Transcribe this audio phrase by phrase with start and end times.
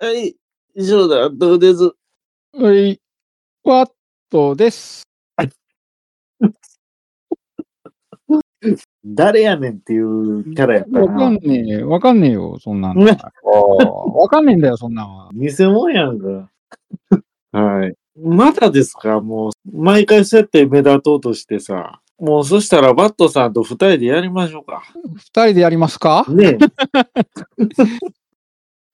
[0.00, 0.36] はい。
[0.76, 1.92] 以上だ、どうです？
[2.52, 3.00] はい。
[3.64, 3.90] ワッ
[4.30, 5.02] トです。
[9.04, 11.30] 誰やねんっていうキャラやったわかな。
[11.30, 12.98] んねえ、わかんねえよ、そんなん。
[13.04, 15.30] ねわかんねえんだよ、そんなんは。
[15.34, 16.50] 偽物やんか。
[17.52, 17.94] はい。
[18.16, 19.20] またですか？
[19.20, 19.52] もう、
[19.82, 22.00] 毎回そうやって目立とうとしてさ。
[22.18, 24.82] もうそしたらバットさんと二人でやりましょうか。
[25.16, 26.24] 二人でやりますか？
[26.28, 26.58] ねえ。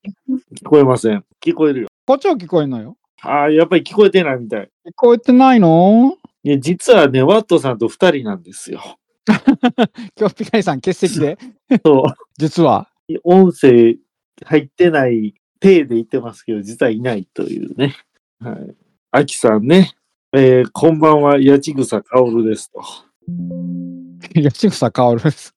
[0.05, 1.25] 聞こえません。
[1.43, 1.89] 聞こえるよ。
[2.07, 2.97] こっちは聞こえんのよ。
[3.23, 4.71] ああ、やっぱり聞こえてないみたい。
[4.87, 6.17] 聞こえてないの？
[6.43, 8.83] いや、実はね、ワットさんと二人なんですよ。
[10.19, 11.39] 今日ピカリさん欠席で。
[11.85, 12.03] そう。
[12.37, 12.91] 実は。
[13.23, 13.97] 音声
[14.45, 17.97] 入ってない体で言ってますけど、実はいないというね。
[18.41, 18.75] はい。
[19.11, 19.95] アキさんね。
[20.37, 22.83] えー、こんばんは、八千草薫ですと。
[24.35, 25.55] 吉草薫です。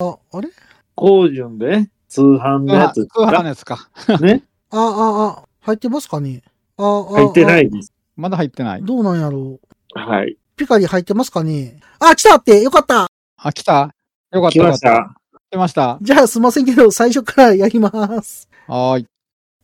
[0.00, 0.48] あ、あれ？
[0.96, 3.88] 高順で、通販のやつ通販のやつか？
[4.20, 4.44] ね？
[4.70, 6.42] あ、あ、あ、入ってますかね？
[6.76, 7.92] あ、あ、入ってないです。
[8.16, 8.80] まだ入ってない。
[8.80, 9.58] あどうなんやろ？
[9.96, 10.36] うはい。
[10.56, 11.80] ピカリ入ってますかね？
[11.98, 13.92] あ、来たってよかったあ、来た？
[14.30, 14.78] よかった来ましよかった。
[14.78, 15.14] た。
[15.50, 15.98] 来ました。
[16.02, 17.90] じゃあすいませんけど、最初からやりま
[18.22, 18.48] す。
[18.68, 19.06] はーい。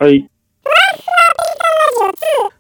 [0.01, 0.28] はい。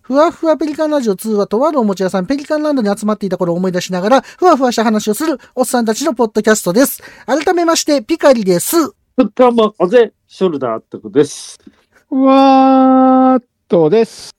[0.02, 7.02] ふわふわペリカンラジオ2はとあるおもちゃ屋さんペリカンランドに集まっていた頃を思い出しながら、ふわふわした話をするおっさんたちのポッドキャストです。
[7.26, 8.76] 改めまして、ピカリです。
[9.16, 11.58] ふっかもおぜ、ショルダーってことです。
[12.10, 14.34] わーっとです。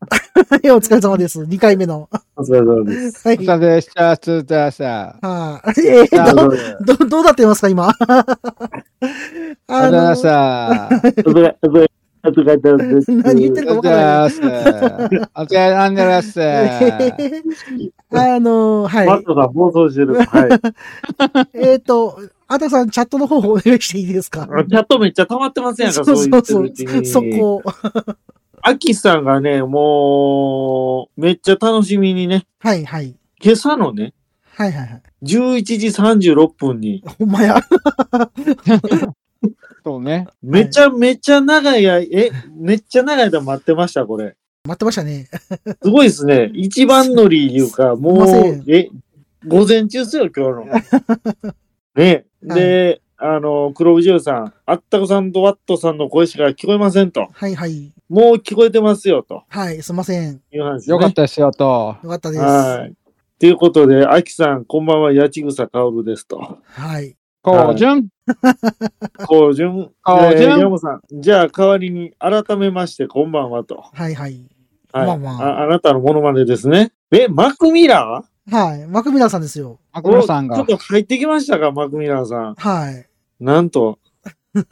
[0.00, 1.42] はい、お疲れ様です。
[1.42, 2.08] 2回目の。
[2.34, 3.28] お疲れ様です。
[3.28, 3.36] はい。
[3.36, 4.16] お疲れでした。
[4.16, 5.18] つださ。
[5.20, 5.80] はい。
[5.86, 6.50] えーあどお
[6.96, 7.88] ど、どうなってますか、今？
[7.88, 10.88] お 疲あれでした。
[11.22, 11.90] 疲れ、お疲れ、
[12.24, 13.12] お疲れ様です。
[13.12, 14.40] 何言ってるかお疲れ様です。
[14.40, 16.40] お疲れ様です。
[18.10, 19.06] あの、はい。
[19.06, 20.14] マットさん暴走してる。
[20.14, 20.48] は
[21.52, 21.54] い。
[21.72, 24.46] えっ、と、あたさん、チャットの方お願いしていいですか？
[24.46, 27.06] チャットめっちゃ溜まってますやんか、そそうそうそうるうちに。。
[27.06, 27.62] そこ。
[28.62, 33.14] アキさんがね、もう、めっちゃ楽しみにね、はいはい。
[33.42, 34.12] 今朝のね、
[34.54, 35.02] はいはいはい。
[35.24, 37.60] 11時36分に、ほんまや。
[39.84, 40.26] そうね。
[40.42, 44.36] めちゃめちゃ長い間、え、めっちゃ長い間待ってました、これ。
[44.66, 45.28] 待ってましたね。
[45.82, 46.50] すごいですね。
[46.54, 48.88] 一番乗りいうか、もうえ、
[49.46, 51.54] 午前中ですよ、今日の。
[51.94, 52.24] ね。
[52.46, 57.28] で、あの、黒藤代さん、あったこさんとワットさんの声しか聞こえませんと。
[57.32, 57.92] はいはい。
[58.08, 60.40] もう聞こえてますよ、とはい、すいません。
[60.52, 60.94] いう話ですね。
[60.94, 61.96] よかったですよ、と。
[62.02, 62.42] よかったです。
[62.42, 62.94] はい。
[63.38, 66.58] ということで、アキさん、こんばんは、八千草薫ですと。
[66.64, 67.16] はい。
[67.42, 68.08] こうじゅん？
[69.28, 69.90] こうじゅん？
[70.02, 70.50] こうじゅん？
[70.50, 73.84] えー山本さん、じゃあ代わりに改めまして、こんばんはと。
[73.92, 74.44] はいはい。
[74.92, 75.06] はい。
[75.06, 76.92] まあまあああなたのモノマネですね。
[77.12, 78.26] え、マクミラー？
[78.50, 78.86] はい。
[78.86, 79.78] マクミラーさんですよ。
[79.92, 80.78] マクロさんがおちょっ。
[80.78, 82.54] と入ってきましたか、マクミラーさん。
[82.54, 83.06] はい。
[83.44, 83.98] なんと。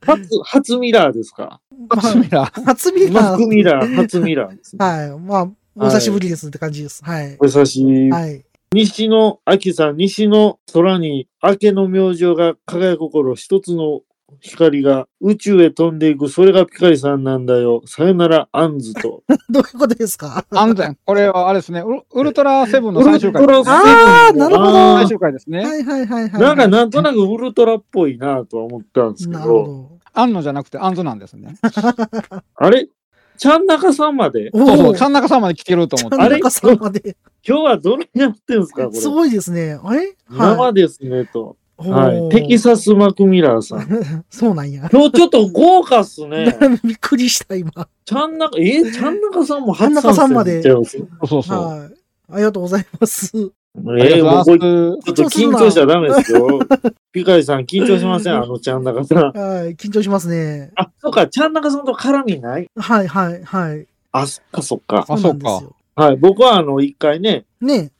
[0.00, 1.60] 初、初ミラーですか？
[1.88, 3.46] まマクミラーあ、初ミラマクー。
[3.48, 4.84] ミラー、初ミラーです、ね。
[4.84, 5.18] はい。
[5.18, 7.04] まあ、お久しぶりですって感じです。
[7.04, 7.36] はい。
[7.40, 8.10] お久しぶり。
[8.10, 8.44] はい。
[8.72, 14.00] 西の、秋さん、西の空に明けの明星が輝く頃、一つの
[14.40, 17.82] 光が宇宙へ飛んでいく、それがピカリさんなんだよ。
[17.86, 19.22] さよなら、アンズと。
[19.50, 20.44] どういうことですか？
[20.50, 20.96] 安全。
[21.04, 21.82] これはあれですね。
[22.12, 23.76] ウルトラセブンの最終回ウルトラですね。
[23.76, 25.58] あーなるほど最終回ですね。
[25.58, 26.40] はいはいはいはい。
[26.40, 29.90] なんかなんとなくウルトラっぽいなとは思ったんですけなるほど、ど。
[30.14, 31.56] 安野じゃなくて安ズなんですね。
[32.56, 32.88] あれ？
[33.36, 34.50] ちゃん中さんまで？
[34.52, 34.86] おそうそう。
[34.90, 36.16] おちゃん中さんまで来てると思って。
[36.16, 36.38] あれ？
[36.38, 37.16] 田中さんまで。
[37.46, 39.00] 今日はどれやってんすかこれ？
[39.00, 39.78] すごいですね。
[39.82, 40.14] あれ？
[40.30, 41.56] 生ですね、と。
[41.86, 42.28] いはい。
[42.30, 44.24] テキサスマクミラーさん。
[44.30, 44.88] そうなんや。
[44.92, 46.56] 今日ちょっと豪華っすね。
[46.84, 47.70] びっくりした、今。
[48.04, 48.90] ちゃん中、え？
[48.90, 51.58] ちゃん中さんも初ちゃん中さんまでそうそうそう。
[51.58, 51.94] はい。
[52.32, 53.32] ありがとうございます。
[53.76, 56.60] えー、もうこれちょえっと緊張しちゃダメですよ。
[57.12, 59.18] ピカリさん緊張しませんあのちゃん中さん。
[59.32, 59.74] はい。
[59.74, 60.70] 緊張しますね。
[60.76, 62.68] あ、そうか、ちゃん中さんと絡みない？
[62.76, 63.86] はいはいはい。
[64.12, 65.04] あ、そっかそっか。
[65.08, 65.74] あなんですよ。
[65.96, 66.16] はい。
[66.16, 67.90] 僕はあの、一回ね、ね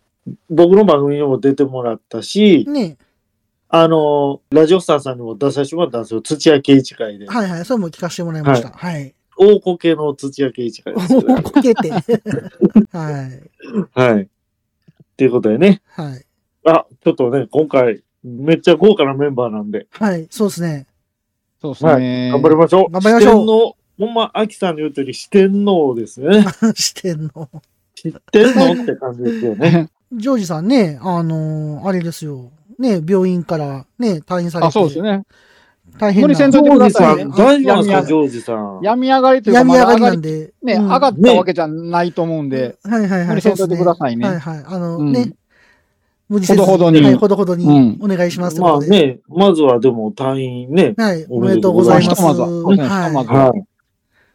[0.48, 2.96] 僕の番組にも出てもらったし、ね
[3.76, 6.22] あの、ラジオスターさんにも出させてもらったんですよ。
[6.22, 7.26] 土屋圭一会で。
[7.26, 7.64] はいはい。
[7.64, 8.70] それも聞かせてもらいました。
[8.70, 9.12] はい。
[9.36, 11.90] 大コケの土屋圭一会ですけどおこけて。
[12.96, 13.30] は
[13.92, 14.00] い。
[14.00, 14.22] はい。
[14.22, 14.26] っ
[15.16, 15.82] ていうことでね。
[15.88, 16.24] はい。
[16.66, 20.28] あ、ちょっとね、今回、めっちゃ豪華なメンバーなんで、はい。
[20.30, 20.86] そうですね。
[21.60, 22.30] そうですね。
[22.30, 22.92] 頑張りましょう。
[22.92, 26.44] 頑張りましょう四天王、ほんま、秋さんの言う通り四天王ですね。
[26.76, 27.50] してんの。
[27.96, 29.90] 四天王って感じですよね。
[30.16, 32.52] ジョージさんね、あのーあれですよ。
[32.78, 34.68] ね、病院からね、退院されて。
[34.68, 35.24] あ、そうですね。
[35.98, 36.28] 大変な。
[36.28, 38.80] 無理せんジといてくださいねョージさん、大丈夫ですか、闇ジョージさん。
[38.82, 40.54] 病み上がりというか、病み上がりなんで。
[40.62, 43.28] ね、うん上がったわけじゃないと思うんで、はいはいはい。
[43.28, 44.64] 無理せんといてくださいねはいはい。
[44.66, 45.34] あの、うんね、
[46.28, 48.60] 無理せずほどほどにはい、ほどほどにうんお願いします。
[48.60, 50.94] まあね、まずはでも退院ね。
[50.96, 52.10] はい、おおめでとうございま。
[52.10, 53.64] ますすひとまずはははい。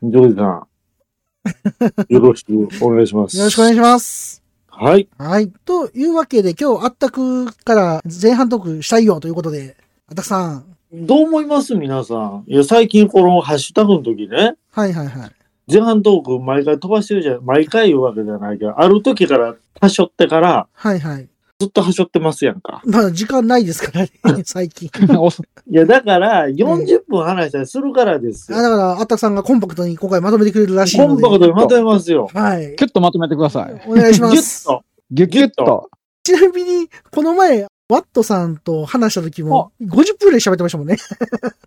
[0.03, 3.35] ジョージさん、よろしくお願いします。
[3.35, 3.39] い。
[3.39, 4.38] よろしくお願いします。
[4.81, 5.09] はい。
[5.17, 5.51] はい。
[5.65, 9.75] というわけで、今日、あったくから前半トークしたいよということで、
[10.07, 10.63] あったくさん。
[10.93, 11.75] どう思います？
[11.75, 12.45] 皆さん。
[12.47, 15.31] いや、最近このハッシュタグの時ね、はいはいはい。
[15.69, 17.41] 前半トーク毎回飛ばしてるじゃん。
[17.43, 21.27] 毎回言うわけじゃないけど、ある時から、はしょってから、はいはい。
[21.59, 22.81] ずっとはしょってますやんか。
[22.85, 24.87] まあ、時間ないですからね、 最近。
[24.87, 28.57] いや、だから、40分話したりするからですよ。
[28.57, 31.21] あだから、あったくさんがコンパクトに今回まとめてくれるらしいので。
[31.21, 32.29] コンパクトにまとめますよ。
[32.33, 32.75] はい。
[32.77, 33.81] キュッとまとめてください。
[33.85, 34.63] お願いしま ギュッす。
[34.63, 34.83] と。
[35.11, 35.89] ギュッギュッと。
[36.23, 40.97] ちなみに、この前、ワットさんと話した時も、50分くらい喋ってましたもんね。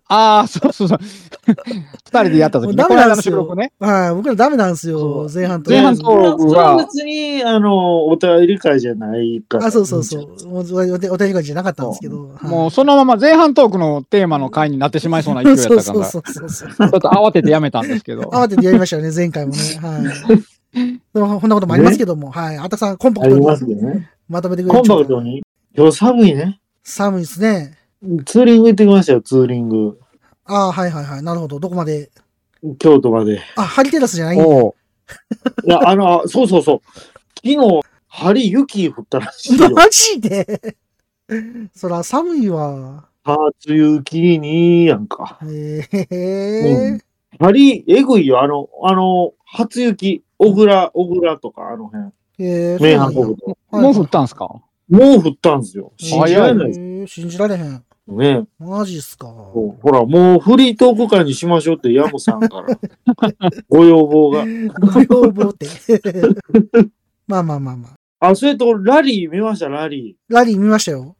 [0.07, 0.99] ああ、そうそうそう。
[2.05, 3.73] 二人でやった時に、もうダメなんですよ収録ね。
[3.77, 4.15] はい。
[4.15, 5.69] 僕らダメなんですよ、前半と。
[5.69, 9.65] 前半とそれは別に、あの、お互い理解じゃないから。
[9.65, 10.47] あ、そうそうそう。
[10.47, 12.29] もうお手お手紙じゃなかったんですけど。
[12.29, 16.87] はいもうそのまま前半トークのテーマの回になってしまいそうな勢いやったから、ちそょうそうそうそう。
[16.87, 18.23] っと慌ててやめたんですけど。
[18.23, 19.59] 慌ててやりましたよね、前回もね。
[19.83, 19.99] は
[20.35, 20.99] い。
[21.13, 22.57] こんなこともありますけども、はい。
[22.57, 24.09] あたくさん、コンパクトにありますけどね。
[24.29, 25.43] まとめてくれコンパクトに。
[25.75, 26.59] 今日寒いね。
[26.83, 27.79] 寒いですね。
[28.25, 29.99] ツーリング行ってきましたよ、ツーリング。
[30.45, 31.23] ああ、はいはいはい。
[31.23, 31.59] なるほど。
[31.59, 32.11] どこまで？
[32.77, 33.41] 京都まで。
[33.55, 34.37] あ、ハリテラスじゃない？
[34.37, 36.81] んだおういや、あの、そうそうそう。
[37.43, 39.71] 昨日、針雪降ったらしいよ。
[39.71, 40.77] マジで？
[41.73, 43.07] そら寒いわ。
[43.23, 45.39] 初雪に、やんか。
[45.41, 46.99] へえ。
[47.39, 48.43] 針、えぐいよ。
[48.43, 52.03] あの、あの、初雪、小倉、小倉とか、あの辺。
[52.47, 52.77] へえ。
[52.79, 53.81] 名阪国。
[53.81, 54.61] もう降ったんすか？
[54.89, 55.93] もう降ったんですよ。
[55.97, 57.83] 信じられない信じられへん。
[58.07, 58.45] ね。
[58.59, 59.27] マジっすか。
[59.27, 62.77] そうほら、もうフリートーク会にしましょうって、ヤムさんから。
[63.69, 64.45] ご要望が。
[65.07, 65.67] ご要望って。
[67.27, 67.89] まあまあまあま
[68.19, 68.29] あ。
[68.29, 71.15] あ、それと、ラリー見ました、ラリラリー見ましたよ。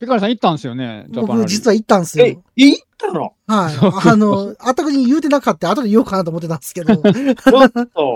[0.00, 2.22] ピカリさん行ったんですよね、ジャパンラリー僕実は行ったんですー。
[2.24, 3.34] えよ。、行ったの？
[3.46, 4.08] はい。
[4.08, 5.70] あの、あったくに言うてなかった。
[5.70, 8.14] 後で言おうかなと思ってたんですけど、ちょっと、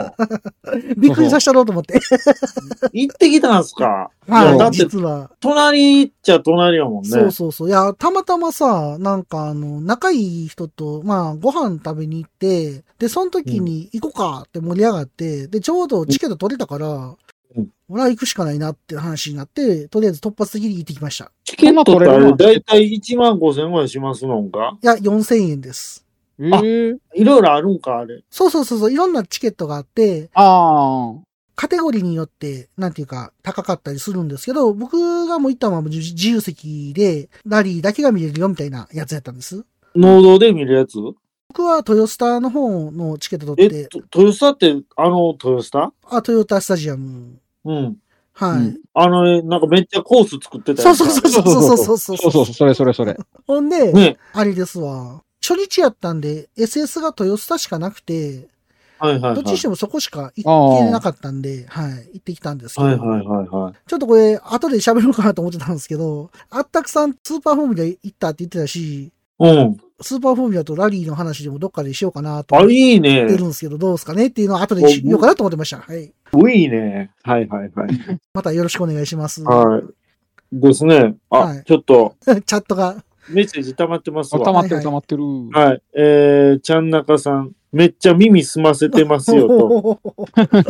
[0.97, 2.01] びっくりさせたろうと思って。
[2.95, 4.11] 行ってきたんすか？
[4.27, 4.59] はい。
[4.59, 5.31] だって、実は。
[5.41, 7.11] 隣っちゃ隣やもんね。
[7.11, 7.69] そうそうそう。
[7.69, 17.17] いや、たまたまさ、なんかあの、仲いい人と、まあ、ご飯食べに行って、で、その時に行こうかって盛り上がって、で、ちょうどチケット取れたから、うん
[17.89, 21.31] 俺は行くしかないなって話になって、とりあえず突発的に行ってきました。
[21.45, 24.79] チケットってあれ、だいたい1万5千円ぐらいしますのんか？
[24.83, 26.05] いや、4000円です。
[26.39, 28.23] えー、いろいろあるんか、あれ？
[28.31, 31.21] そうそうそうそう、いろんなチケットがあって、ああ。
[31.57, 39.65] カテゴリーによって、なんていうか、高かったりするんですけど、僕がもう行ったのは自自由席で、ラリーだけが見れるよみたいなやつやったんです。
[39.95, 40.95] 農道で見るやつ？
[41.51, 47.39] 僕はトヨスタの方のチケット取え、って、トトヨスタって、あのトヨスタあ、トヨタスタジアム。
[47.64, 47.96] うん。
[48.32, 48.76] はい。
[48.94, 52.16] あの、なんかめっちゃコース作ってたそうそうそうそうそうそう。
[52.16, 53.16] そうそう、それそれそれ。
[53.46, 55.22] ほんで、あれですわ。
[55.40, 58.49] 初日やったんで、SS が豊洲しかなくて、
[58.99, 69.81] はいはい、はい、どっちにしてもそこしか行ってなかったんで、はい、行ってきたんですけど、はいはいはいはい、ちょっとこれ、後で喋ろうかなと思ってたんですけど、あったくさんスーパーフォームで行ったって言ってたし、うん。
[70.00, 73.23] スーパーフォーミュラとラリーの話でもどっかでしようかなとあ、思っていいね。
[73.23, 75.79] るんですけど、どうですかねっていうのは後でしようかなと思ってました。
[75.79, 76.05] はい。
[76.05, 77.12] いいね。
[77.23, 78.20] はいはいはい。
[78.35, 79.43] またよろしくお願いします。
[79.44, 79.82] はい。
[80.52, 81.17] ですね。
[81.31, 83.05] あ、はいちょっと、チャットが。
[83.31, 84.43] メッセージ溜まってますわ。
[84.43, 85.23] あ溜まってる溜まってる。
[85.52, 85.82] はい。
[85.94, 87.52] えー、ちゃんなかさん。
[87.73, 90.00] めっちゃ耳澄ませてますよと。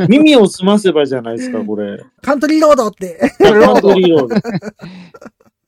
[0.08, 2.02] 耳を澄ませばじゃないですか、これ。
[2.22, 3.18] カントリーロードって。
[3.38, 4.40] カントリーロード。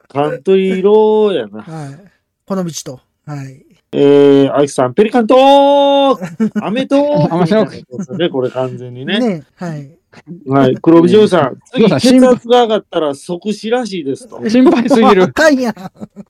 [0.09, 1.63] カントリーローやな。
[1.63, 2.13] はい。
[2.47, 3.01] この道と。
[3.27, 3.67] はい。
[3.93, 9.19] えー、アキさん、ペリカントーク アメトークアメトークですね、これ完全にね。
[9.19, 9.45] ね。
[9.57, 9.91] はい。
[10.47, 10.77] はい。
[10.77, 14.49] 黒帯嬢さん、次、嬢さん血圧が上がったら即死らしいですと。
[14.49, 15.25] 心配すぎる。
[15.25, 15.75] 赤いやん。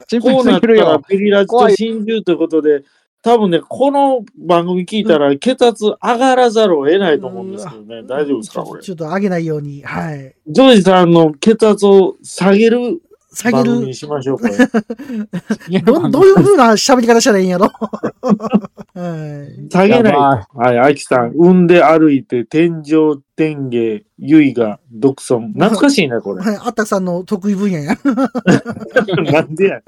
[0.09, 0.85] 心配すぎるよ。
[0.87, 2.83] らペリラジと心中ということで、
[3.23, 8.03] 多分ね、この番組聞いたら血圧上がらざるを得ないと思うんですけどね。
[8.05, 8.83] 大丈夫ですか、これ？
[8.83, 9.83] ちょっと上げないように。
[9.83, 10.35] はい。
[10.47, 13.01] ジョージさんの血圧を下げる
[13.37, 13.95] 下げる番組に。
[13.95, 14.39] しましょう、
[15.85, 17.71] ど、どういう風な喋り方したらいいんやろ？
[18.95, 19.69] はい。
[19.71, 20.15] 下げない。
[20.15, 25.53] はい、アキさん、産んで歩いて、天井天芸、ゆいが独尊。
[25.53, 26.43] 懐かしいな、これ。
[26.43, 26.57] はい。
[26.57, 27.95] あったくさんの得意分野や。
[29.33, 29.81] なんでや。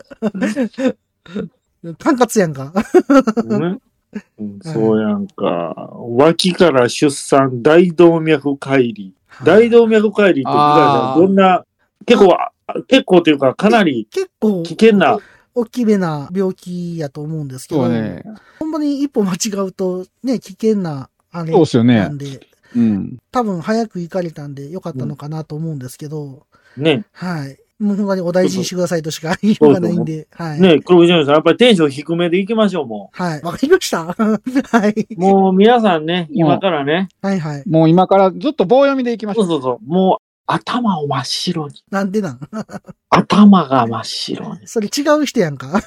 [1.98, 2.72] 管轄やんか。
[3.44, 3.78] ね
[4.38, 5.90] うんそうやんか。
[6.16, 9.10] 脇から出産、大動脈解離。
[9.44, 11.64] 大動脈解離って、どんな、
[12.06, 12.50] 結構、あ
[12.87, 15.18] 結構というか、かなり結構、危険な、
[15.54, 18.22] 大きめな病気やと思うんですけど、ね。
[18.58, 21.96] ほんまに一歩間違うと、ね、危険な、あれそうっすよね。
[21.96, 22.46] なんで、
[22.76, 23.18] うん。
[23.32, 26.46] 多分早く行かれたんでよかったのかなと思うんですけど、
[26.76, 27.04] ね。
[27.12, 27.58] はい。
[27.78, 30.26] もうほんまにお大事にしてくださいとしか言いようがないんで。
[30.32, 30.60] はい。
[30.60, 33.42] ね、黒木ジョニーさん、やっぱりテンション低めで行きましょう、もはい。
[33.42, 35.06] わかりました はい。
[35.16, 35.20] う。
[35.20, 37.62] もう皆さんね、今からね、はいはい。
[37.68, 39.46] もう今からずっと棒読みでいきましょう。
[39.46, 41.84] そうそうそう、もう頭を真っ白に。
[41.90, 42.40] なんでなん？
[43.10, 44.66] 頭が真っ白に。
[44.66, 45.80] それ違う人やんか。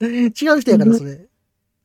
[0.00, 1.28] 違う人やから、それ。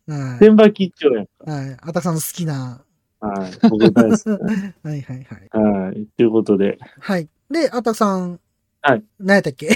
[0.07, 0.37] は
[0.67, 0.73] い。
[0.73, 1.77] 吉兆やんはい。
[1.81, 2.83] あたくさんの好きな。
[3.19, 3.27] か。
[3.27, 3.51] はい。
[3.69, 4.29] 僕大好き。
[4.87, 5.83] はいはいはい。
[5.87, 6.05] はい。
[6.15, 7.27] ということで、はい。
[7.49, 8.39] で、あたくさん。
[8.83, 9.03] はい。
[9.19, 9.69] 何やったっけ？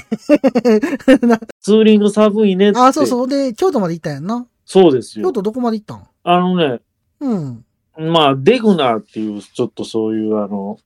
[1.59, 2.79] ツーリング寒いねって。
[2.79, 3.27] あ、そうそう。
[3.27, 4.45] で、京都まで行ったんやんな。
[4.65, 5.25] そうですよ。
[5.25, 6.07] 京都どこまで行ったん？
[6.23, 6.79] あのね、
[7.19, 7.65] うん。
[7.97, 10.77] まあ、デグナーっていう、ちょっとそういう、あの、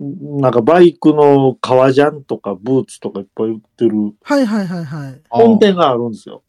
[0.00, 5.20] なんかバイクの革ジャンとかブーツとかいっぱい売ってるはいはいはいはい。
[5.28, 6.42] 本店があるんですよ。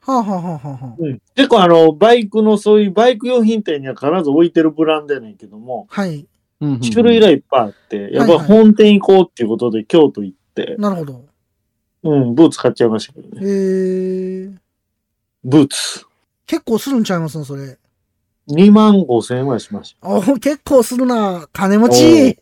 [0.00, 6.26] はあ、はあはあはあはあ、うん、結構あの、バイクのそういうバイク用品店には必ず置いてるブランドやねんけども、はい。
[6.60, 11.24] 種類がいっぱいあって、やっぱはいはい本店行こうっていうことで京都行って、なるほど。
[12.04, 13.46] うん、ブーツ買っちゃいましたけどね。
[13.46, 14.50] へえ。
[15.42, 16.06] ブーツ。
[16.46, 17.78] 結構するんちゃいますのそれ。
[18.48, 20.08] 2万5千円ぐらいしました。
[20.08, 21.46] お結構するな。
[21.52, 22.30] 金持おち。
[22.30, 22.36] い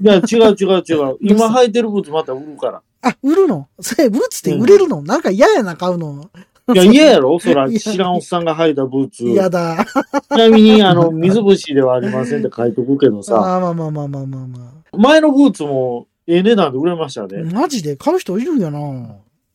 [0.00, 1.16] や、違う違う違う。
[1.20, 2.82] 今履いてるブーツまた売るから。
[3.02, 3.68] あ、売るの？
[3.80, 6.30] それ、ブーツって売れるの、なんか嫌やな、買うの。
[6.72, 7.38] いや、嫌やろ？
[7.40, 9.24] そら、知らんおっさんが履いたブーツ。
[9.24, 9.84] 嫌だ。
[9.84, 17.26] ちなみに、あの、水虫ではありませんって書いとくけどあさ、ー まあまあまあまあまあま前のブーツも、ええ値段で売れましたあ。
[17.26, 17.42] ね。
[17.52, 17.96] マジで？
[17.96, 18.78] 買う人いるんやな。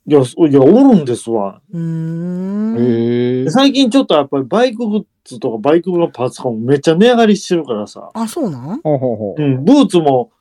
[0.07, 1.61] ういや、そいや、おるんですわ。
[1.73, 2.77] ーん。
[2.77, 3.49] へえ。
[3.49, 8.09] 最近ちょっとやっぱりバイクグッズとかバイクのパーツとかもめっちゃ値上がりしてるからさ。
[8.13, 8.81] あ、そうなん？
[8.81, 9.41] ほうほうほう。
[9.41, 10.31] うん、ブーツも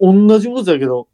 [0.00, 1.08] 同じブーツだけど、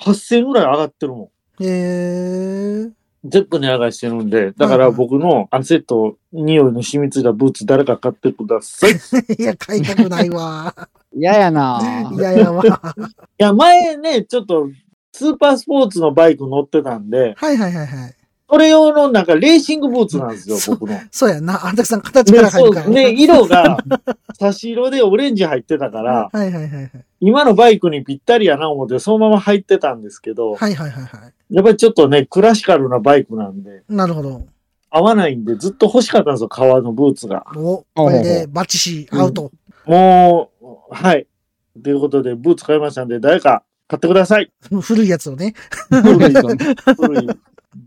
[0.00, 2.84] 8000ぐらい上がってるもへえ。
[2.86, 2.92] ん。
[3.24, 8.90] 全部値上がりしてるんで、だから僕の汗と匂いの染みついたブーツ誰か買ってください。
[8.92, 8.94] い
[9.42, 10.72] いや、買いたくないわ。
[11.12, 11.80] 嫌やな。
[12.14, 12.62] いやいやわ。
[13.38, 14.68] や、前ね、ちょっと
[15.16, 18.14] スーパースポーツのバイク乗ってたんで、はいはいはいはい。
[18.50, 21.00] それ用のなんかレーシングブーツなんですよ、そう僕の。
[21.10, 21.66] そうやんな。
[21.66, 22.84] あんたくさん形からで、入るから。
[22.84, 23.78] そうね、色が
[24.38, 26.90] 差し色でオレンジ入ってたから、 はいはいはいはい。
[27.20, 33.94] 今のバイクにぴったりやな思って、そのまま入ってたんですけど、はいはいはいはやっぱりちょっとね、クラシカルなバイクなんで、い。
[33.94, 34.42] なるほど。
[34.90, 37.46] 合わないんで、ずっと欲しかったんですよ、革のブーツが。
[37.56, 39.50] お、これでバッチシアウト。
[39.86, 41.26] もう、はい。
[41.82, 44.52] ということで、ブーツ買いましたんで、誰か買ってください。
[44.82, 45.54] 古いやつをね。
[45.90, 46.34] 古い、
[46.96, 47.28] 古い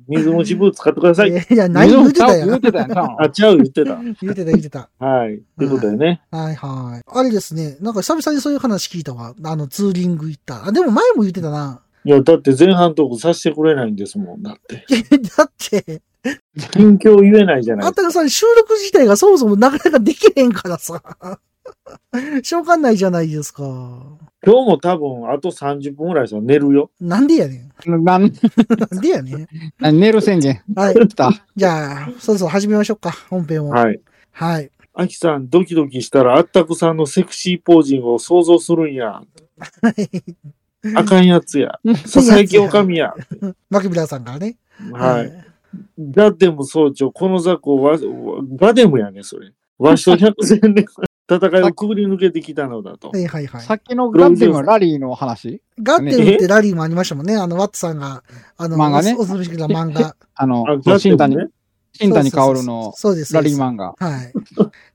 [0.07, 1.29] 水虫ブーツ買ってください。
[1.29, 2.49] いや、ない言うてたやん。
[2.49, 3.15] 言うてたやんな。
[3.19, 3.95] あ、違う言ってた。
[3.95, 4.89] 言うてた言うてた。
[4.99, 5.41] はい。
[5.57, 6.21] ということでね。
[6.31, 7.03] はいはい。
[7.05, 7.77] あれですね。
[7.81, 9.33] なんか久々にそういう話聞いたわ。
[9.43, 10.67] あの、ツーリング行った。
[10.67, 11.81] あ、でも前も言ってたな。
[12.05, 14.41] いや、だって前半トークさせてくれないんですもん。
[14.41, 14.85] だって。
[15.37, 16.01] だって、
[16.71, 21.01] 近況言えないじゃないあんたがさ、収録自体がそもそもなかなかできへんからさ。
[22.43, 23.63] しょうがないじゃないですか。
[24.45, 26.91] 今日も多分、あと30分ぐらいしたら寝るよ。
[27.01, 27.89] なんでやねん。
[27.89, 28.31] なん、なん
[29.01, 29.47] でやねん。
[29.79, 30.61] 何寝る宣言。
[30.75, 30.95] はい。
[30.95, 31.31] 来た。
[31.55, 33.11] じゃあ、そろそろ始めましょうか。
[33.29, 33.71] 本編を。
[33.71, 33.99] はい。
[34.31, 34.71] はい。
[34.93, 39.21] アキさん、ドキドキしたら、あったくさんのセクシーポージングを想像するんや。
[40.95, 41.79] あかんやつや。
[42.05, 43.13] ささやきおかみや。
[43.69, 44.57] マキブラさんからね。
[44.93, 45.45] はい。
[45.99, 47.97] ガデム総長、この雑魚は、
[48.55, 49.51] ガデムやね、それ。
[49.77, 50.85] わしと百戦で
[51.29, 53.17] 戦いをくぐり抜けてきたのだとは。
[53.17, 53.61] いはいはい。
[53.61, 55.61] さっきのガッテムラリーの話？
[55.81, 57.35] ガッテムってラリーもありましたもんね。
[57.35, 58.23] あの、ワッツさんが、
[58.57, 60.15] あの、漫画ねおすすめしてた漫画。
[60.35, 60.65] あの
[60.97, 61.49] 新谷、ムね。
[61.93, 63.33] 新谷薫のそうです。
[63.33, 63.75] ラリーマン。
[63.75, 63.95] 漫画。
[63.97, 64.33] はい。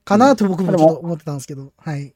[0.03, 1.71] かなと僕もちょっと思ってたんですけど。
[1.77, 2.13] はい。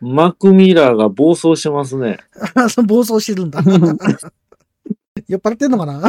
[0.00, 2.18] マクミラーが暴走してますね。
[2.54, 3.60] あその暴走してるんだ。
[5.26, 6.08] 酔っ払ってんのかな？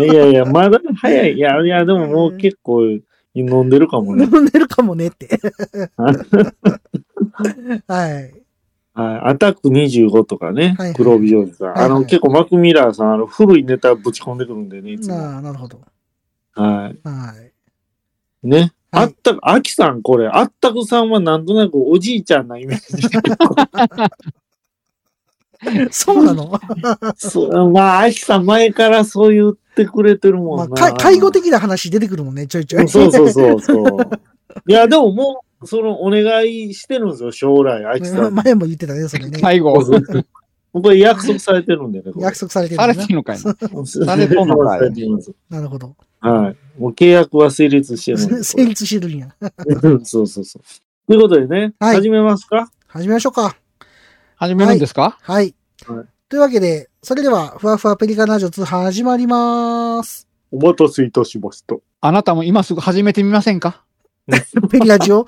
[0.00, 1.34] いやいや、まだ早い。
[1.34, 2.82] いや、いや、でももう結構
[3.40, 4.24] 飲んでるかもね。
[4.24, 5.38] 飲んでるかもねって。
[7.86, 8.34] はい。
[8.94, 9.20] はい。
[9.24, 11.68] アタック25とかねはいはい、黒帯ジョージさん。
[11.68, 15.16] はいはいあの、結構マクミラーさん、あの、古いネタぶち込んでくるんでね、いつも。
[15.16, 15.80] なあ、なるほど。
[16.54, 16.98] はい。
[17.08, 17.34] は
[18.42, 18.46] い。
[18.46, 18.58] ね。
[18.58, 23.06] はいあったく、アキさん、これ、あったくさんはなんとなくおじいちゃんなイメージ。
[25.90, 26.52] そうなの？
[27.16, 30.66] そうまあ、アキさん前からそう言ってくれてるもんな。
[30.66, 32.88] まあ、か介護的な話出てくるもんね、ちょいちょい。
[32.88, 33.86] そうそうそうそう。
[34.66, 38.42] いや、でももう、その、お願いしてるんですよ、将来、アキさんに。
[38.42, 39.38] 前も言ってたね、それね。
[39.38, 39.84] 最後。
[40.70, 42.12] これ約束されてるんでね。
[42.18, 43.54] 約束されてるさんだなれてんのかいな。
[43.84, 44.80] されとんのかい
[45.50, 45.96] なるほど。
[46.20, 46.80] はい。
[46.80, 48.18] もう契約は成立してる。
[48.44, 49.34] 成立してるんや。
[50.04, 50.62] そうそうそう。
[51.06, 52.70] ということでね、はい始めますか？
[52.86, 53.56] 始めましょうか。
[54.38, 55.18] 始めるんですか？
[55.20, 55.54] はい。
[55.86, 60.28] はいというわけで、それでは、ふわふわペリカンラジオ2始まります。
[60.52, 61.76] お待たせいたしました。
[62.02, 63.82] あなたも今すぐ始めてみませんか？
[64.70, 65.24] ペリラジオ？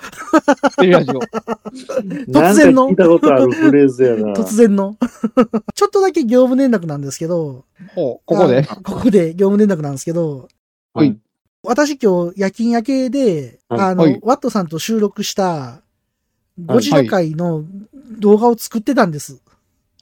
[0.77, 1.21] テレビラジオ。
[2.31, 4.35] なんか然の聞いたことあるフレーズやな。
[4.39, 4.97] 突然の？
[5.75, 7.65] ちょっとだけ業務連絡なんですけど、
[7.95, 8.67] ほう、ここで？
[8.69, 10.49] あここで業務連絡なんですけど、
[10.93, 11.17] はい
[11.63, 15.81] 私今日夜勤明けで、はいあの、はいワットさんと収録した
[16.67, 17.65] ゴジラ会の
[18.19, 19.41] 動画を作ってたんです。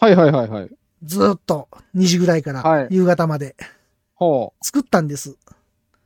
[0.01, 0.71] はいはいはいはい。
[1.05, 3.57] ずーっと2時ぐらいかはいら夕方まで
[4.15, 4.65] ほう。
[4.65, 5.37] 作ったんです。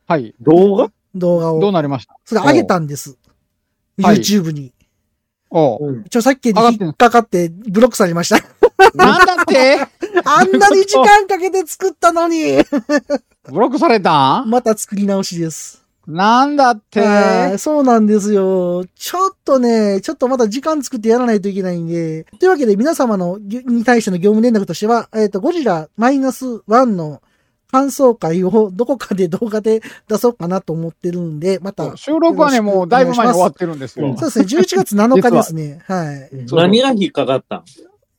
[0.07, 0.35] はい。
[0.41, 0.91] 動画？
[1.15, 1.59] 動画を。
[1.59, 2.15] どうなりました？
[2.25, 3.17] それ上げたんです。
[4.01, 4.73] はい YouTube に。
[5.49, 5.87] おう。
[5.87, 5.99] うん。
[6.01, 8.37] 著作権に引っかかってブロックされました。
[8.95, 9.79] なんだって？
[10.25, 12.57] あんなに時間かけて作ったのに、
[13.51, 14.49] ブロックされたん？
[14.51, 15.82] また作り直しです。
[16.07, 16.99] なんだって？
[17.01, 18.85] はいそうなんですよ。
[18.95, 22.25] ちょっとね、ちょっとまた時間作ってやらないといけないんで。
[22.39, 27.21] というわけで皆様のぎに対しての業務連絡としては、えっ、と、ゴジラマイナス1の
[27.71, 31.95] 感想会をどこかで動画で出そうかなと思ってるんで、また。
[31.97, 34.15] 収録はね、もうだいぶ前に終わってるんですよ。
[34.17, 35.81] そうですね、11月7日ですね。
[35.87, 36.29] はい。
[36.51, 37.63] 何が引っかかったん？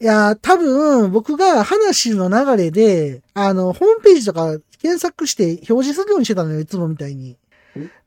[0.01, 7.37] いやー、多分、僕が話の流れで、あの、ホームページとか検索して表示するようにしてたのよ、いつもみたいに。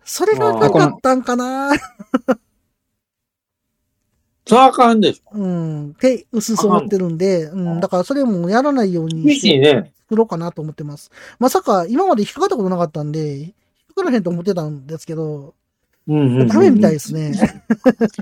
[0.08, 1.76] それがなかったんかな
[4.48, 5.38] さああかんでしょ。
[5.38, 5.90] うん。
[5.90, 7.82] って、うすうす思ってるんで、うん。
[7.82, 9.92] だからそれもやらないように厳しいね。
[10.04, 11.12] 作ろうかなと思ってます。
[11.40, 13.52] まさか、今まで引っかかったことなかったんで、引っ
[13.90, 15.54] かからへんと思ってたんですけど、
[16.08, 16.48] うんうんうん。
[16.48, 17.34] ダメみたいですね。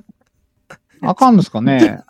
[1.01, 2.03] あかんですかね。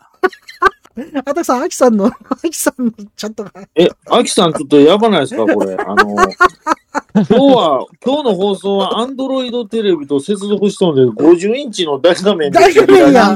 [1.13, 2.11] あたくさん、あきさんの、 あ
[2.49, 5.75] きさんのチャットが、え、アキさんちょっとやばないですか これ。
[5.75, 12.59] あの、今日は、今日の放送はアンドロイドテレビと接続しとんで、50インチの大画面で。
[12.59, 13.35] 大画面や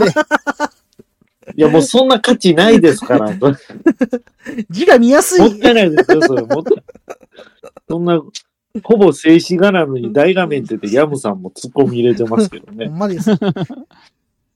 [1.56, 3.36] いや、もうそんな価値ないですから。
[3.36, 3.54] も
[4.70, 5.58] 字が見やすい。
[5.58, 6.44] ったいないですよ、それ。
[6.44, 6.84] もったい
[7.90, 8.22] そんな、
[8.84, 12.86] ほぼ静止画なのに大画面ってて、ヤムさんも突っ込み入れてますけどほね。
[12.86, 13.32] んまです。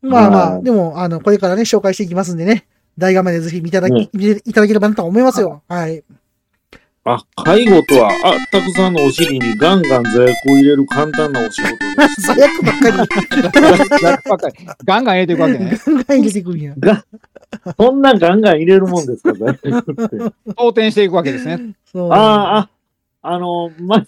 [0.02, 2.68] まあまあ、はいでも、あの、これからね、紹介していきますんでね。
[2.98, 5.64] 大画面でぜひ見ていただき、ね見ていただければなと思いますよ。
[5.68, 6.04] はい。
[7.06, 11.78] あ、介護とは、あったくさんのお尻にガンガン座薬を入れる簡単なお仕事で
[12.16, 12.22] す。
[12.24, 12.98] 最悪ばっかり、
[14.30, 14.56] ばっかり
[14.86, 15.78] ガンガン入れていくわけね。
[15.86, 16.76] ガンガン入れてくるんや。
[17.78, 20.54] そんなガンガン入れるもんですか、座薬って。
[20.56, 21.76] 当転していくわけですね。
[21.92, 22.12] そう。
[22.12, 22.70] ああ、あ、
[23.22, 24.06] あの、ま、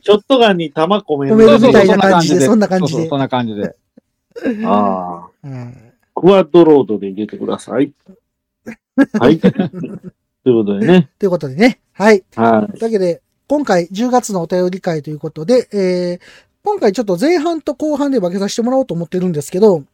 [0.00, 1.34] ショットガンに弾込める。
[1.34, 3.76] 込めるみたいな感じでそんな感じでそんな感じで。
[4.64, 5.86] ああ、うん
[6.16, 7.92] クワッドロードで入れてください。
[9.20, 9.38] はい。
[9.38, 9.52] という
[10.44, 11.10] ことでね。
[11.18, 11.80] ということでね。
[11.92, 12.24] はい。
[12.34, 12.78] はい。
[12.78, 16.20] というわけで、今回10月のお便り会ということで、えー、
[16.64, 19.84] 今回ちょっと前半と後半で分けさせてもらおうと思ってるんですけど、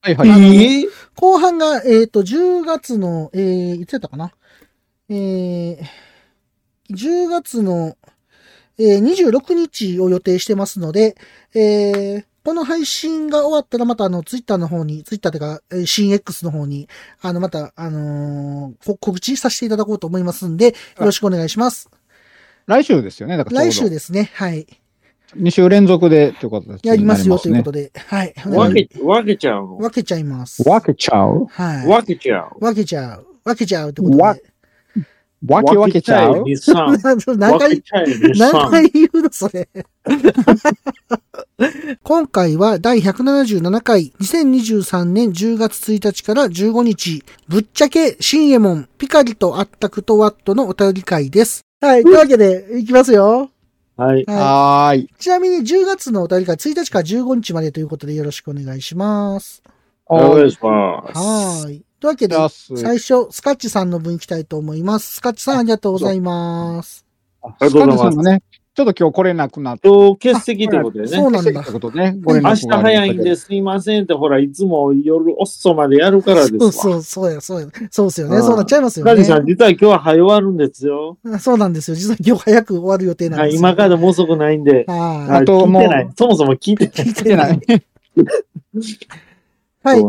[0.00, 0.28] はいはい。
[0.28, 0.88] えー？
[1.16, 4.32] 後半が、えっ、と、10月の、えー、いつやったかな？
[5.10, 5.78] えー、
[6.90, 7.96] 10月の、
[8.78, 11.16] えー、26日を予定してますので、
[11.54, 16.88] えー、この配信が終わったらまたあの、ツイッターの方に、ツイッターというか、えー新 X の方に、
[17.20, 21.90] あの、また、あのーこ告知させていただこうと思いますんで、よろしくお願いします。
[22.64, 23.36] 来週ですよね。
[23.36, 23.90] だから来週で。
[23.90, 24.30] ですね。
[24.32, 24.66] はい。
[25.36, 26.88] 2週連続でということで。
[26.88, 27.88] やりますよというこで。
[27.90, 28.00] とで。
[28.06, 28.32] はい。
[28.46, 29.76] 分け、分けちゃうの？
[29.76, 30.64] 分けちゃいます。
[30.64, 31.44] 分けちゃう？
[31.50, 31.86] はい。
[31.86, 32.58] 分けちゃう。
[32.60, 33.26] 分けちゃう。
[33.44, 34.22] 分けちゃうってことで。
[35.46, 36.44] わ分け分けちゃう？
[37.36, 37.82] 何回
[38.36, 38.70] 何。
[38.70, 39.68] 回言うのそれ。
[42.02, 51.64] 今回は第177回2023年10月1日から15日、ぶっちゃけ新右衛門、ピカリとあったくとワットのお便り会です。
[51.80, 52.02] はい。
[52.02, 53.50] というわけで、いきますよ。
[53.96, 54.24] はい。
[54.26, 55.00] はい。
[55.02, 55.08] い。
[55.18, 59.62] ちなみに10月のお便り会1日から15日までということでよろしくお願いします。
[60.06, 61.18] お願いします。
[61.18, 61.87] はーい。
[62.00, 65.16] というわけで、は最初、スカッチさんの分行きたいと思います。
[65.16, 67.04] スカッチさんありがとうございます。
[67.42, 68.42] ありがとうございますスカッチさんがね、
[68.78, 69.88] ちょっと今日来れなくなって。
[69.88, 71.08] 今日欠席ということでね。
[71.08, 76.60] そうなんだね、明日早いんですいませんって、ほら、いつも夜遅までやるからですわ。
[76.60, 77.66] そうそう、そうや、そうや。
[77.90, 78.36] そうですよね。
[78.36, 79.10] うんそうなっちゃいますよね。
[79.10, 81.18] カジさん、実は今日は早終わるんですよ。
[81.40, 81.96] そうなんですよ。
[81.96, 83.68] 実は今日早く終わる予定なんはい、ですよ。
[83.68, 84.84] 今からでも遅くないんで。
[84.86, 86.10] はあと聞いてない。
[86.16, 86.94] そもそも聞いてない。
[86.94, 87.02] い。
[87.02, 87.60] 聞い来てない。
[89.82, 90.00] はい。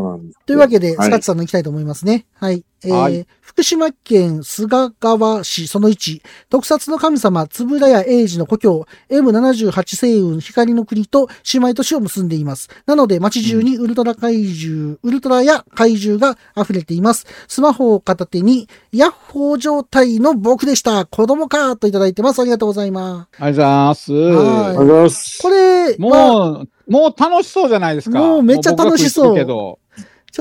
[0.45, 2.25] というわけで、はいスカッチさんの行きたいと思いますね。
[2.33, 2.63] はい。
[2.83, 12.69] えーはい福島県菅川市その1、特撮の神様、つぶらや英二の故郷、M78 星雲光の国と姉妹都市を結んでいます。
[12.85, 17.25] なので、街中にウルトラ怪獣、ウルトラや怪獣が溢れています。
[17.47, 21.05] スマホを片手に、ヤッホー状態の僕でした。
[21.05, 22.39] 子供かといただいてます。
[22.39, 23.43] ありがとうございます。
[23.43, 24.13] ありがとうございます。
[24.13, 25.39] はいありがとうございます。
[25.41, 28.19] これは、もう、もう楽しそうじゃないですか。
[28.19, 29.35] もうめっちゃ楽しそう。
[29.37, 29.77] ちょ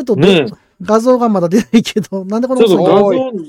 [0.02, 0.46] っとど、ね
[0.80, 3.08] 画像がまだ出ないけど、なんでこのちょっと画像、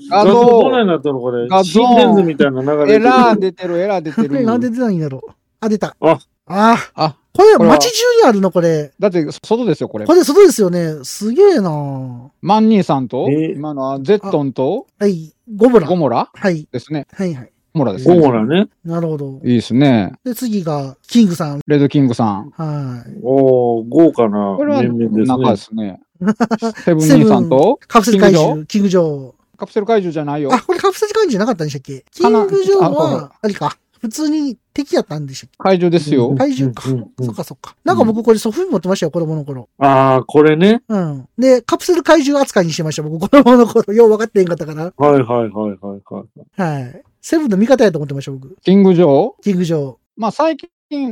[0.10, 1.48] 画像ないなったのこれ？
[1.48, 4.42] 画像心電図みたいな流れてるエラー出てる、エラー出てる。
[4.46, 5.20] なんで出ないんだろ？
[5.20, 5.32] う。
[5.60, 5.96] あ、出た。
[6.00, 8.92] あああ、これ、これは街中にあるのこれ。
[9.00, 10.14] だって、外ですよ、これこ。
[10.16, 10.96] れ外ですよね。
[11.04, 14.88] すげえなはマンニーさんと、えー今のはゼットンと？
[15.06, 15.32] い。
[15.56, 15.88] ゴブラ。
[15.88, 16.32] ゴモラ？
[16.34, 16.68] はい。
[16.72, 17.06] ですね。
[17.14, 17.52] はいはい。
[17.80, 18.20] ゴモラですゴね。
[18.20, 18.68] モラね。
[18.84, 19.40] なるほど。
[19.44, 20.12] いいですね。
[20.26, 21.62] で、次が、キングさん。
[21.66, 22.50] レッドキングさん。
[22.52, 23.20] はい。
[23.24, 25.52] おー、豪華なこれは面々です中ね。
[25.52, 26.02] ですね。
[26.84, 27.80] セブン兄さんと？
[27.88, 28.66] カプセル怪キング獣。
[28.66, 29.32] キングジョー。
[29.58, 30.54] カプセル怪獣じゃないよ。
[30.54, 32.04] あ、これカプセル怪獣じゃなかったんでしたっけ？
[32.12, 33.78] キングジョーは、あれか。
[34.00, 36.90] 普通に敵やったんでしたっ怪獣ですよ怪獣か。
[36.90, 37.76] うんうんうんそっかそっか。
[37.84, 39.68] なんか僕これソフビ持ってましたよ、子供の頃。
[39.78, 40.82] ああ、これね。
[40.88, 41.28] うん。
[41.38, 43.92] で、カプセル怪獣扱いにしてました、僕子供の頃。
[43.94, 44.94] よう分かってへんかったから。
[44.96, 46.62] はいはいはいはいはい。
[46.62, 47.02] はい。
[47.22, 48.56] セブンの味方やと思ってました、僕。
[48.64, 49.44] キングジョー？
[49.44, 49.96] キングジョー。
[50.16, 50.70] まあ最近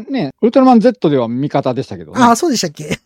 [0.10, 2.19] ね、ウルトラマン Z では味方でしたけどね。
[2.21, 2.97] ああ、そうでしたっけ？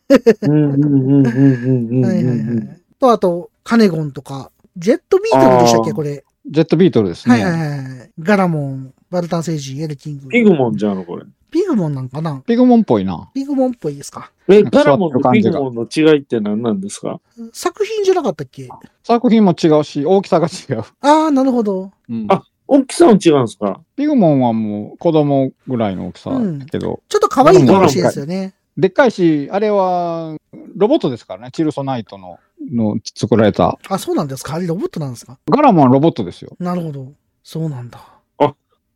[0.44, 2.60] うんうんうんうんうんうんはいはいはうん。
[2.60, 2.70] い。
[3.00, 6.24] と、あと、カネゴンとか、ジェットビートルでしたっけ、これ。
[6.45, 7.43] ジェットビートルですね。
[7.43, 8.12] はいはいはい。
[8.19, 10.27] ガラモン、バルタン星人、エルキング。
[10.27, 11.25] ピグモンじゃんの、これ。
[11.51, 12.41] ピグモンなんかな？
[12.45, 13.30] ピグモンっぽいな。
[13.34, 14.32] ピグモンっぽいですか？
[14.47, 17.19] え、ガラモンとピグモンの違いって何なんですか？
[17.51, 18.69] 作品じゃなかったっけ？
[19.04, 20.84] 作品も違うし、大きさが違う。
[21.01, 21.91] ああ、なるほど。
[22.10, 23.82] うんあ大きさも違うんですか？
[23.97, 28.54] ピグモンはもう子供ぐらいの大きさだけど、ちょっと可愛いかもしれないですよね。
[28.77, 30.38] でっかいし、あれは
[30.77, 32.39] ロボットですからね、チルソナイトの
[32.71, 33.78] の作られた。
[33.89, 34.56] あ、そうなんですか？
[34.56, 35.39] あれロボットなんですか？
[35.50, 36.56] ガラモンはロボットですよ。
[36.60, 37.12] なるほど。
[37.43, 38.00] そうなんだ。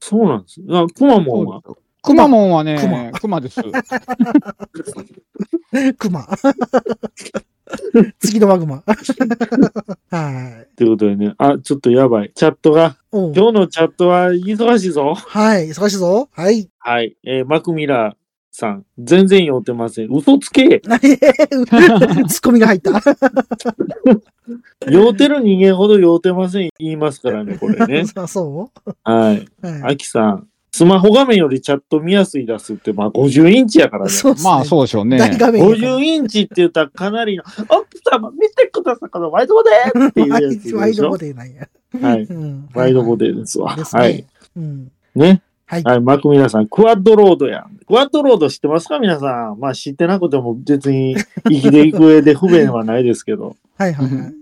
[0.02, 0.62] そうなんです。
[0.70, 1.62] あ、クマモンは
[2.04, 3.60] クマモンはクね、クマです。
[5.98, 6.28] クマ。
[8.20, 8.84] 次のマグマ。
[10.12, 10.76] はい。
[10.76, 11.34] ということでね。
[11.40, 12.32] あ、ちょっとやばい。
[12.36, 12.98] チャットが。
[13.12, 15.16] 今日のチャットは忙しいぞ。
[15.16, 15.70] はい。
[15.70, 16.30] 忙しいぞ。
[16.32, 16.70] はい。
[16.80, 17.16] はい。
[17.24, 18.16] えーマクミラー
[18.56, 18.86] さん。
[18.98, 20.12] 全然酔ってません。
[20.12, 22.92] 嘘つけ ツッコミが入った。
[24.90, 26.70] 酔ってる人間ほど酔ってません。
[26.80, 28.06] 言いますからね、これね。
[28.16, 28.72] そうそ
[29.04, 29.38] はい。
[29.64, 30.48] う、はいアキさん。
[30.72, 34.12] スマホ画面よりチャット見やすいですって、まあ50インチやからね。
[34.12, 35.18] ねまあそうでしょうね。
[35.18, 40.78] 大画面やから50インチって言ったらかなりの、奥様見てください、このワイドボデーっていうやつでしょ。
[40.80, 41.70] ワイドボデーなんや。
[42.02, 42.24] はい。
[42.24, 43.74] うんワイドボデーですわ。
[43.76, 44.02] ですね。
[44.02, 44.26] はい。
[44.58, 44.92] うん。
[45.16, 45.42] ね。
[45.68, 45.84] はい。
[45.84, 46.02] はい。
[46.02, 47.78] マクミラさん、クワッドロードやん。
[47.88, 49.00] クワッドロード知ってますか？
[49.00, 49.60] 皆さん。
[49.60, 51.16] まあ知ってなくても別に
[51.50, 53.56] 生きていく上で不便はないですけど。
[53.78, 54.18] はいはいはい。
[54.20, 54.34] はい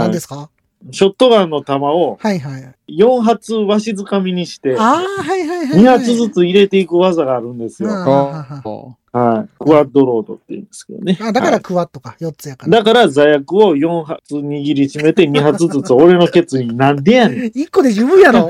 [0.00, 0.20] 何で。
[0.20, 0.50] すか？
[0.90, 2.74] ショットガンの弾をはいはい。
[2.98, 5.80] 4発わしづかみにして、ああ、はいはいはい。
[5.80, 7.88] 2発ずつ入れていく技があるんですよ。
[9.12, 9.48] はい。
[9.58, 11.18] クワッドロードって言うんですけどね。
[11.20, 12.16] あだかはいらクワットか。
[12.18, 12.78] 4つやから。
[12.78, 18.48] だから座薬を4発握りしめて2発ずつ俺のケツになんでやねんっ1個で十分やろ。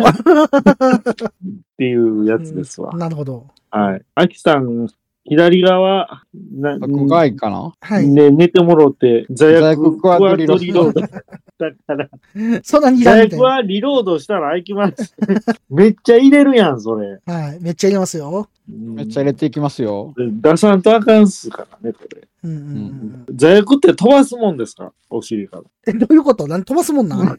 [1.76, 2.96] ていうやつですわ。
[2.96, 3.46] なるほど。
[3.70, 4.02] はい。
[4.14, 4.88] アキさん、
[5.24, 6.22] 左側、
[6.52, 7.72] なう角外かな？
[7.80, 8.06] はい。
[8.06, 11.00] ね、寝てもろって、座座薬薬クワッドリロード。
[11.00, 12.08] だから、
[12.62, 13.38] そんなにい座らんみたいな。
[13.38, 15.14] 薬はリロードしたら開きます。
[15.70, 17.20] めっちゃ入れるやん、それ。
[17.24, 17.58] はい。
[17.60, 18.48] めっちゃ入れますよ。
[18.68, 20.14] めっちゃ入れていきますよ。
[20.16, 22.28] 出さんとあかんっすからね、これ。
[22.44, 23.36] うんうんうん。
[23.36, 24.92] 座薬って飛ばすもんですか？
[25.10, 25.62] お尻から。
[25.86, 26.48] え、どういうこと？
[26.48, 27.38] 何飛ばすもんなん？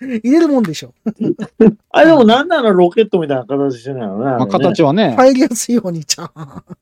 [0.00, 0.92] 入れるもんでしょ。
[1.90, 4.24] あ、でもなんならロケットみたいな形してないよね。
[4.24, 6.24] まあ形はね、入りやすいようにちゃ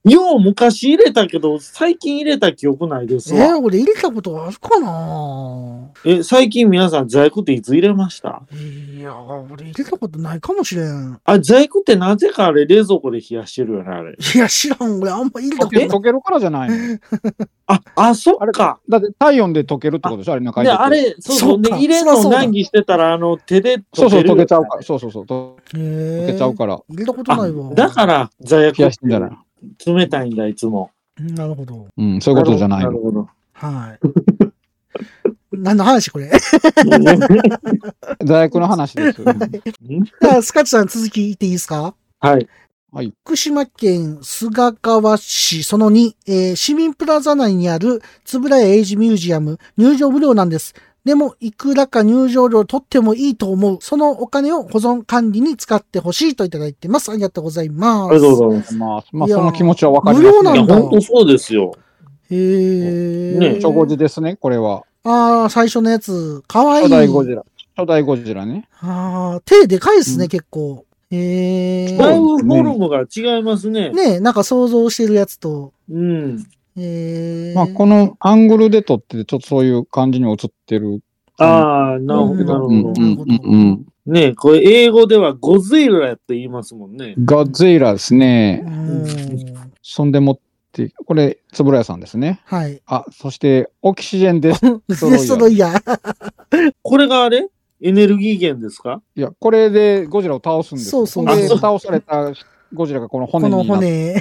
[0.04, 0.10] う。
[0.10, 3.58] よう昔入れたけど、最近入れた記憶ないですえわ。
[3.58, 5.90] 俺入れたことあるかな？
[6.06, 8.42] え、最近皆さん座薬っていつ入れました？
[8.96, 11.18] いや、俺入れたことないかもしれん。
[11.24, 14.12] あ、座薬ってなぜかあれ冷蔵庫で冷やしてるよね、あれ。
[14.34, 15.00] いや、知らん。
[15.00, 15.88] 俺あんま入れた溶けことない。
[15.88, 16.98] 溶けるからじゃないの。
[17.66, 18.80] あ、あ、そあれっか。
[18.88, 20.68] だって体温で溶けるってことでしょあれ中に。
[20.68, 21.62] あれ、そうそう。
[21.62, 24.82] で、そうか入れんの難儀してたら、あの、手でそうそう、溶けちゃうから。
[24.82, 25.24] そうそうそう。
[25.24, 26.80] 溶へけちゃうから。
[26.88, 27.68] 入れたことないわ。
[27.70, 29.30] あ、だから、座薬冷やしてんじゃない
[29.86, 30.90] 冷たいんだ、いつも。
[31.18, 31.86] なるほど。
[31.96, 32.86] うん、そういうことじゃないの。
[32.92, 33.28] なるほど。
[33.52, 33.98] はい。
[35.52, 36.30] 何の話これ？
[38.24, 39.22] 座薬の話です。
[39.22, 41.94] じゃあ、スカッチさん続き言っていいですか？
[42.20, 42.48] はい。
[43.24, 50.74] 福島県菅川市その2、えー市民プラザ内にあるつぶらやエイジミュージアム、入場無料なんです。
[51.04, 53.78] でも、いくらか入場料取ってもいいと思う。
[53.80, 57.10] そのお金を保存管理に使ってほしいといただいてます。
[57.10, 58.10] ありがとうございます。
[58.10, 58.64] ありがとうございま
[59.02, 59.08] す。
[59.12, 61.72] まあ、その気持ちはわかりますいや、無料なんだほんとそうですよ。
[62.30, 63.38] へー。
[63.38, 64.82] ねチョコジですね、これは。
[65.04, 66.82] ああ、最初のやつ、かわいい。
[66.84, 67.44] 初代ゴジラ。
[67.76, 68.68] 初代ゴジラね。
[68.80, 70.84] ああ、手でかいですね、うん結構。
[71.10, 72.20] へだいえ。
[72.20, 73.90] ぶフォルムが違いますね。
[73.90, 75.72] ねえ、なんか想像してるやつと。
[75.90, 76.46] うん。
[76.76, 77.54] へえ。
[77.54, 81.00] まあ、このアングルで撮って、ちょっとそういう感じに映ってる。
[81.38, 82.94] ああ、なるほど、なるほうん、どう。
[82.94, 83.86] ん、うん。
[84.06, 87.14] ねこれ英語ではゴズイラって言いますもんね。
[87.24, 88.56] ガッゼイラですうね。
[88.58, 89.04] ん。
[89.82, 90.38] そんでもっ
[90.72, 92.40] て、これ、つぶらやさんですね。
[92.44, 92.80] はい。
[92.86, 94.60] あ、そして、オキシジェンで す。
[94.88, 96.72] デストロイヤー。
[96.82, 97.48] これがあれ？
[97.82, 99.00] エネルギー源ですか？
[99.16, 101.06] いや、これでゴジラを倒すんですよ。
[101.06, 102.32] そうそうで倒された
[102.72, 104.20] ゴジラがこの骨このになって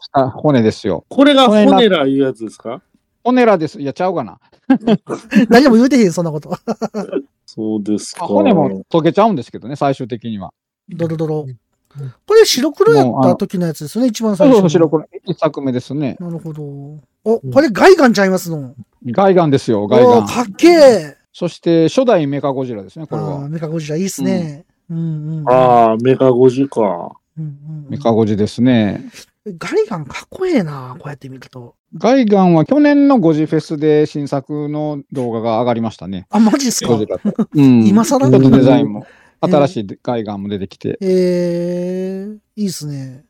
[0.00, 1.04] した骨ですよ。
[1.08, 2.82] これが骨らいうやつですか？
[3.24, 3.80] 骨らです。
[3.80, 4.38] いや、ちゃうかな。
[5.50, 6.56] 何も言うてへん、そんなこと。
[7.44, 8.26] そうですか。
[8.26, 10.52] 骨も溶けちゃうんですけどね、最終的には。
[10.88, 11.46] ドロドロ。
[12.26, 14.60] これ白黒やった時のやつですよね、一番最初の。
[14.60, 15.04] そうそう、白黒。
[15.26, 16.16] 一作目ですね。
[16.20, 16.62] なるほど。
[17.24, 18.74] お、これガイガンちゃいますの。
[19.06, 20.18] ガイガンですよ、ガイガン。
[20.18, 21.17] おーかっけえ。
[21.32, 23.48] そして、初代メカゴジラですね、これは。
[23.48, 24.64] メカゴジラいいっすね。
[24.90, 25.50] うんうん。
[25.50, 26.80] ああ、メカゴジか。
[27.38, 29.04] うんうんうんメカゴジですね。
[29.46, 31.74] ガイガンかっこええな、こうやって見ると。
[31.96, 36.26] ガイガンは去年のゴジフェスで新作の動画が上がりましたね。
[36.28, 36.92] あ、マジっすか？
[36.92, 37.32] ゴジラと。
[37.54, 37.86] うん。
[37.86, 39.06] 今更ちょっとデザインも。
[39.40, 40.98] 新しいガイガンも出てきて。
[41.00, 43.24] えー、いいっすね。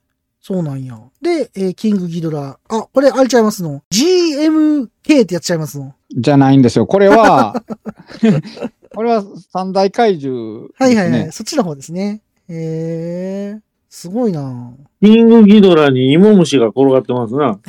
[0.49, 0.99] そうなんや。
[1.21, 2.59] で、えーキングギドラ。
[2.71, 5.95] あ、これあれちゃいますの ?GMK ってやっちゃいますの？
[6.19, 6.87] じゃないんですよ。
[6.87, 7.63] これは、
[8.97, 10.97] これは三大怪獣ですね。
[10.97, 11.33] はいはいはい。
[11.33, 12.23] そっちの方ですね。
[12.49, 17.61] えー、すごいなキングギドラに芋虫が転がってますな。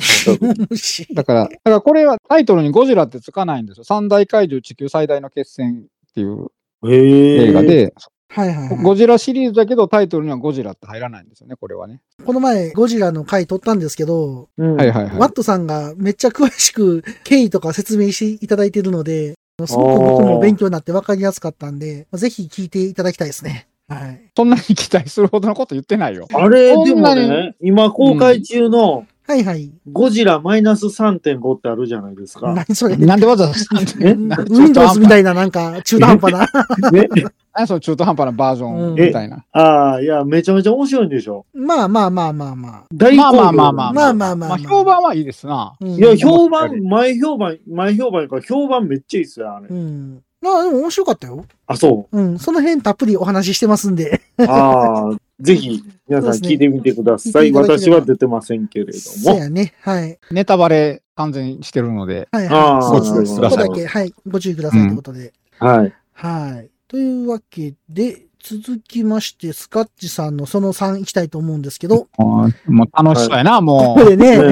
[0.70, 3.84] 虫 だから、だからこれはタイトルにゴジラってつかないんですよ。
[3.84, 6.46] 三大怪獣地球最大の決戦っていう
[6.88, 7.48] へえ。
[7.50, 7.62] 映画。
[7.62, 7.92] で、
[8.32, 8.82] はいはい、はい。
[8.82, 12.00] ゴジラシリーズだけどタイトルにはゴジラって入らないんですよね、これはね。
[12.24, 15.18] この前、ゴジラの回撮ったんですけど、うん、はいはいはい。
[15.18, 19.34] ワットさんがめっちゃ詳しく経緯とか説明していただいているので、
[19.66, 23.66] すごく僕も勉強になって分かりやすかったんで、ぜひ聞いていただきたいですね。
[23.88, 24.20] はい。
[24.36, 26.28] そんなに期待するほどのこと言ってないよ。
[26.32, 29.70] あれ、でもね、今公開中のはいはい。
[29.92, 32.52] ゴジラマイナス3.5ってあるじゃないですか。
[32.52, 32.96] 何それ？
[32.96, 33.64] なんでわざわざ？
[34.50, 36.48] Windows みたいななんか中途半端な。
[37.54, 39.44] 何 その中途半端なバージョンみたいな。
[39.52, 41.46] ああ、いや、めちゃめちゃ面白いんでしょ。
[41.54, 42.82] まあまあまあまあまあ。
[42.92, 43.22] 大好。
[43.22, 43.92] まあまあまあまあ。
[43.92, 44.58] まあまあまあ。
[44.58, 45.74] 評判はいいですな。
[45.80, 49.66] いや、評判、前評判、前評判か評判めっちゃいいっすよ、あれ。
[49.68, 50.20] うん。
[50.42, 51.44] まあでも面白かったよ。
[51.68, 52.18] あ、そう。
[52.18, 52.38] うん。
[52.38, 54.20] その辺たっぷりお話ししてますんで。
[54.38, 55.16] ああ。
[55.40, 57.52] ぜひ、皆さん聞いてみてください。
[57.52, 58.98] そうですね私は出てませんけれども。
[58.98, 59.74] そうやね。
[59.80, 60.18] はい。
[60.30, 62.28] ネタバレ完全にしてるので。
[62.32, 63.00] はいあはい。
[63.00, 64.14] ーそうそご注意くださいこだけ、はい。
[64.26, 65.32] ご注意くださいということで。
[65.58, 65.94] はい。
[66.12, 66.70] はい。
[66.88, 74.42] というわけで、続きまして、スカッチさんのその3行きたいと思うんですけど、もうもう楽しそうやな、もこれね、ね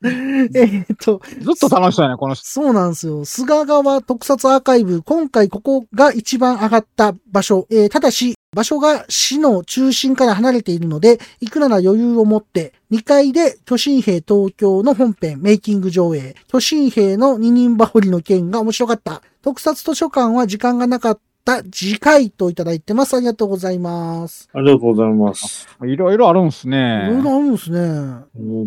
[0.04, 1.42] えーっと、う。
[1.42, 2.46] ずっと楽しそうやね、この人。
[2.46, 3.24] そうなんですよ。
[3.24, 7.66] 菅川特撮アーカイブ、今回ここが一番上がった場所。
[7.70, 19.22] えーただし、場所が市の中心から離れているので、いくらな余裕を持って、2階で巨神兵東京の本編メイキング上映、巨神兵の二人羽織の件が面白かった。
[19.42, 23.16] 特撮図書館は時間がなかった次回といただいてます。
[23.16, 24.50] ありがとうございます。
[24.52, 25.66] ありがとうございます。
[25.82, 27.08] いろいろあるんすいね。
[27.10, 28.24] ろいろあるんですね。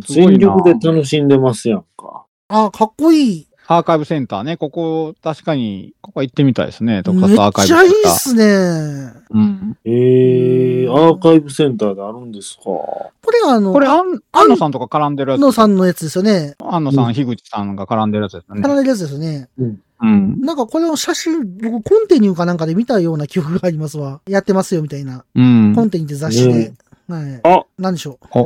[0.08, 2.26] 全力で楽しんでますやんか。
[2.48, 3.48] あ、かっこいい。
[3.68, 8.12] アーカイブセンターね、ここ、確かに、ここ行ってみたいですね、め特撮アーっちゃいカイブセンター。
[8.12, 9.14] いっすね。
[9.30, 9.78] うん。
[9.86, 12.64] ええー、アーカイブセンターであるんですか？
[12.64, 15.42] これがあの、これ、安安野さんとか絡んでるやつ。
[15.42, 16.56] のさんのやつですよね。
[16.60, 18.62] 安野さん、樋口さんが絡んでるやつですよね。
[18.64, 19.48] 離れるやつですよね。
[19.58, 19.80] うん。
[20.02, 24.22] なんかこれの写真、僕コンテニューかなんかで見たような記憶がありますわ。
[24.28, 25.26] やってますよみたいな。
[25.36, 25.84] うんコ。
[25.84, 26.54] ンテニューって雑誌で。
[26.54, 26.74] ね
[27.16, 27.42] はい。
[27.44, 28.38] あ、なんでしょう？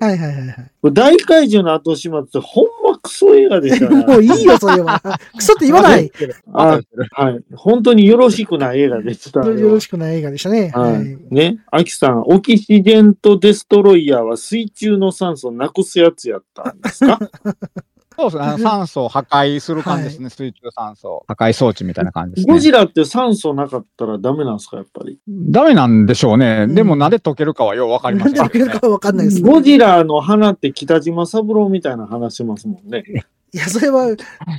[0.00, 0.70] はいはいはいはい。
[0.82, 4.04] これ大怪獣の後始末ってほんまクソ映画でしたね。
[4.06, 5.00] もういいよ、それは。
[5.36, 6.10] クソって言わない。
[6.52, 6.80] あ
[7.12, 7.40] はい。
[7.54, 9.40] 本当によろしくない映画でした。
[9.60, 10.70] よろしくない映画でしたね。
[10.74, 11.16] ははいい。
[11.30, 11.58] ね。
[11.70, 17.18] アキさん、オキシデントデストロイヤーは水中の酸素をなくすやつやったんですか？
[18.18, 18.42] そうですね。
[18.44, 20.30] あの 酸素を破壊する感じですね。
[20.30, 21.24] 水中酸素。
[21.28, 22.52] 破壊装置みたいな感じですね。
[22.54, 25.18] ゴジラって酸素なかったらダメなんですかやっぱり？
[25.28, 26.64] ダメなんでしょうね。
[26.68, 28.40] うんでもなんで溶けるかはようわかりませんね。
[28.40, 29.50] 開けるかわかんないですね。
[29.50, 33.04] ゴジラの花って北島三郎みたいな話しますもんね。
[33.50, 34.14] いや、それは、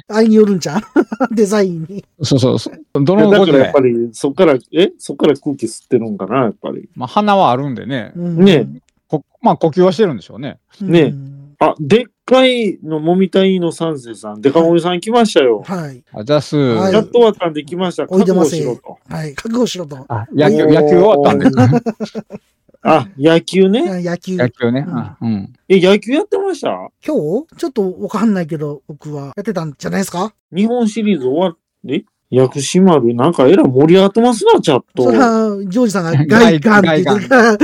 [0.07, 0.81] あいによるんちゃう？
[1.35, 2.03] デザインに。
[2.23, 3.03] そうそうそう。
[3.03, 4.91] どだのゴジラからやっぱり、そっから、え？
[4.97, 6.89] そっから空気吸ってるんかなやっぱり。
[6.95, 8.13] まあ、鼻はあるんでね。
[8.15, 8.67] うんね
[9.07, 10.57] こまあ、呼吸はしてるんでしょうね。
[10.81, 15.63] ねうんあ、でっかいのもみたいの三世さん、デカモミさん来ましたよ。
[15.65, 16.03] はい。
[16.13, 18.03] あじゃあす、はいやっと終わったんで来ました。
[18.03, 18.97] 覚おいでませ悟しろと。
[19.13, 19.33] はい。
[19.35, 20.05] 覚悟しろと。
[20.07, 22.23] あ野球、野球終わったんです。
[22.81, 24.01] あ、野球ね。
[24.03, 24.37] 野球。
[24.37, 24.85] 野球ね。
[25.21, 25.53] うんうん。
[25.67, 26.69] え、野球やってました？
[27.05, 27.15] 今
[27.47, 27.57] 日？
[27.57, 30.33] ちょっとわかんないけど、僕はやってたんじゃないですか？
[30.55, 35.11] 日本シリーズ終わって、薬師丸、なんかえらい盛り上がってますな、チャットそ。
[35.11, 37.57] れは、ジョージさんがガイガンって言ってるから。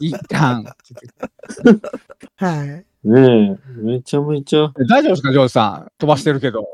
[0.00, 0.64] 一旦。
[2.36, 2.84] はい。
[3.04, 4.72] ねえ、めちゃめちゃ。
[4.88, 5.92] 大丈夫ですか、ジョージさん？
[5.98, 6.66] 飛ばしてるけど。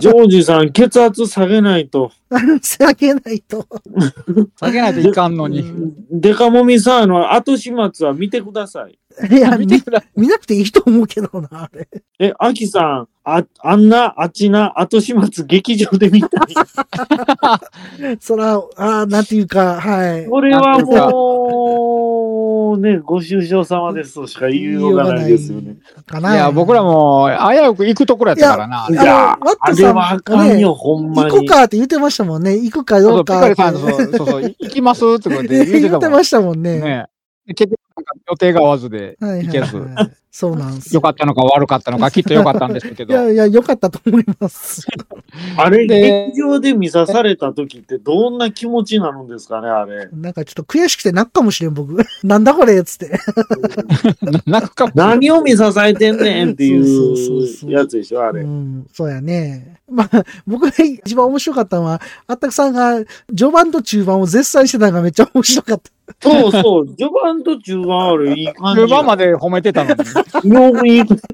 [0.00, 2.10] ジョージさん、血圧下げないと。
[2.62, 3.66] 仕上げないと。
[4.58, 5.64] 下げないといかんのに。
[6.10, 8.98] デカモミさん、あの、後始末は見てください。
[9.30, 9.66] いや、見
[10.16, 11.88] 見なくていいと思うけどな、あれ。
[12.18, 16.54] え、アキさん、あ、あんな、あっちな、後始末劇場で見たい。
[18.20, 20.26] そら、あーなんていうか、はい。
[20.26, 25.76] これはもう、ね、ご愁傷様ですとしか言いようがないですよね。
[26.06, 26.34] かな。
[26.34, 28.86] いや、僕らも危うく行くところやったからな。
[28.90, 31.48] いやいや、あのワッあトさんれはあかんよ、ほんま行こうに。
[31.48, 32.54] かって言ってましたもんね。
[32.56, 33.50] 行くかそうそう、どうかって。
[33.50, 36.10] ピカリさん、そうそうそう、行きますってことで言言ってってたもん。
[36.10, 36.80] ましたもんね。
[36.80, 37.06] ね
[37.48, 37.80] 結局、
[38.28, 39.76] 予定が合わずではいはい行けず。
[39.76, 40.16] はい。
[40.36, 43.14] そうなんです良かったのか悪かったのか、きっと良かったんですけど。
[43.14, 44.86] いやいや、良かったと思います。
[45.56, 50.10] あれ、で劇場で見さされた時ってどんな気持ちになるんですかね、あれ。
[50.12, 51.96] なんかちょっと悔しくて泣くかもしれん、僕。
[52.22, 53.18] なんだこれっつって。
[54.20, 58.42] ななんか、何を見さされてんねんってそうそうそうそういうやつでしょ、あれ。
[58.42, 59.78] うん、そうやね。
[59.88, 63.02] まあ、僕が一番面白かったのは、あったくさんが
[63.34, 65.90] 序盤と中盤を絶賛してたのがめっちゃ面白かった。
[66.20, 68.82] そうそう、序盤と中盤あるいい感じ。
[68.86, 69.94] 中盤まで褒めてたの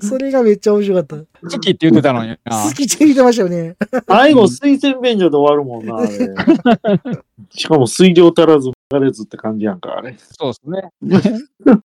[0.00, 1.16] それがめっちゃ面白かった。
[1.42, 2.62] 好きって言ってたのにな。
[2.64, 3.74] 好きって言ってましたよね。
[4.08, 6.06] 最後、推薦便所で終わるもんな。
[7.50, 10.14] しかも水量足らず、流れずって感じやんか、あれ。
[10.18, 11.40] そうですね。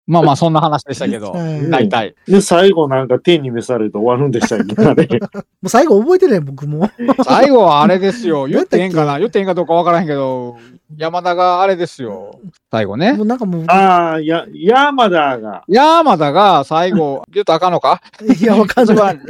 [0.07, 2.15] まあまあ、そんな話でしたけど、 はい大体。
[2.27, 5.07] で、最後なんか天に召されて終わるんでしたっけ、あれ。
[5.63, 6.91] もう最後覚えてない、僕も。
[7.25, 8.47] 最後はあれですよ。
[8.47, 9.19] 言ってええんかな？
[9.19, 10.57] 言ってええんかどうかわからへんけど、
[10.97, 12.39] 山田があれですよ。
[12.71, 13.23] 最後ねも。
[13.23, 15.63] うなんかもう、ああ、や、山田が。
[15.69, 18.01] 山田が最後、言うとあかんのか？
[18.41, 19.21] いや、わかん一ない。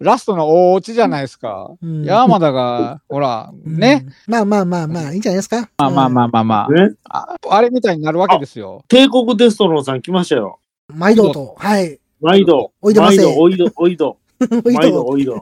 [0.00, 1.70] 番ララストの大落ちじゃないですか。
[1.82, 4.06] うん山田が、ほら、ね。
[4.26, 4.32] うん。
[4.32, 5.68] まあまあまあまあ、いいんじゃないですか。
[5.78, 6.94] まあまあまあまあまね。
[7.08, 7.18] あ。
[7.48, 8.84] ああれみたいになるわけですよ。
[8.88, 10.58] 帝国テストロンさん来ましたよ。
[10.90, 10.98] うん。
[10.98, 11.54] 毎度と。
[11.58, 11.98] はい。
[12.20, 12.72] 毎度。
[12.82, 14.16] おいでませ毎度、おいど、おいど。
[14.64, 15.04] おい毎度、ど。
[15.06, 15.34] おいど。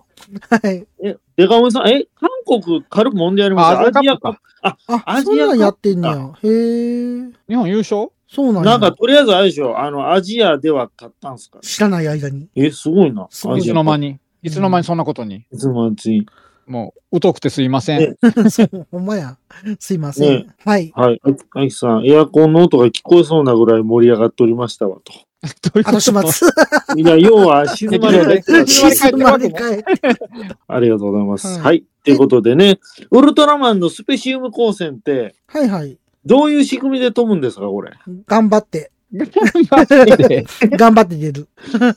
[0.62, 0.87] はい。
[1.03, 2.29] え、デカモミさん、え、韓
[2.62, 4.85] 国軽く揉んでやりましたあアジアカップアジアカップ。
[4.93, 6.14] あ、あ、アジアやってんねや。
[6.43, 7.31] へえ。
[7.49, 8.09] 日本優勝？
[8.29, 8.71] そうなんや。
[8.71, 11.59] なんか、とりあえずあれでしょ、あの、アジアでは勝ったんすか？
[11.61, 12.49] 知らない間に。
[12.57, 13.23] え、すごいな。
[13.23, 14.19] いいつアジアの間に。
[14.45, 15.47] いつの間にそんなことに？
[15.51, 16.27] いつの間に？
[16.67, 18.17] もう、疎くてすいません。
[18.91, 19.37] ほんまや。
[19.79, 20.47] すいません。
[20.47, 20.93] ねはい。
[20.95, 21.21] はい。
[21.55, 25.13] あきさん、エアコンの音が聞こえそうなぐらい盛り上がっておりましたわ、と。
[25.85, 26.49] 後始末。
[26.97, 29.93] いや、要は、 静まり返ってた静静まり返って。
[30.69, 31.47] ありがとうございます。
[31.47, 31.85] はいはい。
[32.05, 32.79] ということでね、
[33.11, 35.99] ウルトラマンのスペシウム光線って、はいはい。
[36.27, 37.93] どういう仕組みで飛ぶんですか、これ？
[38.27, 38.91] 頑張って。
[40.77, 41.48] 頑張って出る。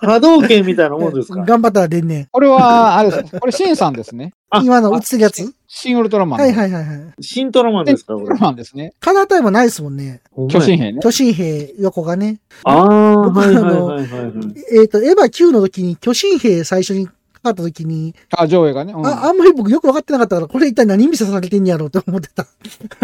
[0.01, 1.43] 波動拳みたいなもんですか？
[1.43, 2.27] 頑張ったら出んねん。
[2.31, 3.39] これは、あれです。
[3.39, 4.33] これ、シンさんですね。
[4.49, 5.53] あ今の映ってるやつ？
[5.67, 6.39] シンウルトラマン。
[6.39, 7.23] はいはいはいはい。
[7.23, 8.25] シントラマンですか、これ？
[8.27, 8.47] ウルトラ。
[8.47, 8.93] マンですね。
[8.99, 10.21] カラータイムないですもんね。
[10.49, 10.99] 巨神兵ね。
[11.01, 12.39] 巨神兵横がね。
[12.63, 14.31] ああ、僕はいはいあのはいはいはい。
[14.79, 18.93] えっ、と、エヴァ9の時に巨神兵最初にかかった時に、あ、上映がね。
[18.93, 22.45] うんあ、あんまり僕よく分かってなかったから、これ一体何見せされてんやろうって思ってた。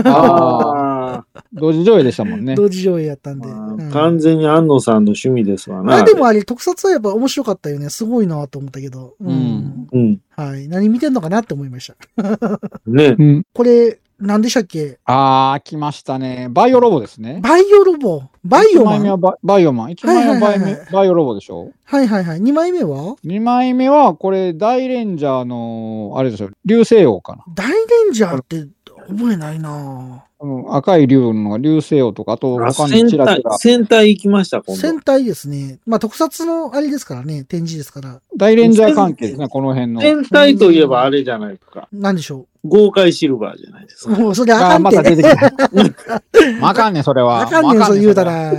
[0.05, 2.55] ああ同時上映でしたもんね。
[2.55, 3.47] 同時上映やったんで。
[3.47, 5.97] ーうん完全に安野さんの趣味ですわな。
[5.97, 7.89] あでもあれ、特撮はやっぱ面白かったよね。
[7.89, 9.15] すごいなと思ったけど。
[9.19, 9.87] うん。
[9.91, 10.21] うん。
[10.35, 10.67] はい。
[10.67, 12.59] 何見てんのかなって思いました。
[12.87, 13.23] ねう。
[13.23, 13.43] ん。
[13.53, 14.97] これ、何でしたっけ？
[15.05, 16.47] あー、来ましたね。
[16.49, 17.39] バイオロボですね。
[17.41, 18.23] バイオロボ？
[18.45, 19.89] バイオ1マ枚目はンババイオマン。
[19.91, 21.71] 1枚目はバイはいはいはいはいバイオロボでしょ？
[21.85, 22.39] はいはいはい。
[22.41, 27.43] 2枚目は ?2 枚目は、これ、大レンジャーの、あれでしょ、流星王かな。
[27.53, 27.75] 大レ
[28.09, 28.65] ンジャーって
[29.09, 33.57] 覚えないなうん赤い竜のが流星王とか、あと、あ他に戦隊チラチラ、。
[33.57, 34.81] 戦隊行きました、今度。
[34.81, 35.79] 戦隊ですね。
[35.85, 37.43] まあ特撮のあれですからね。
[37.45, 38.19] 展示ですから。
[38.35, 40.01] 大レンジャー関係ですね、この辺の。
[40.01, 41.87] 戦隊といえばあれじゃないですか。
[41.93, 44.13] なんでしょ豪快シルバーじゃないですう。
[44.13, 44.19] か。
[44.21, 44.83] もうそれあかんて。
[44.83, 45.51] また出てきた。
[46.61, 47.41] まああかんねん、それは。
[47.41, 48.53] あかんねん、そう言うたら。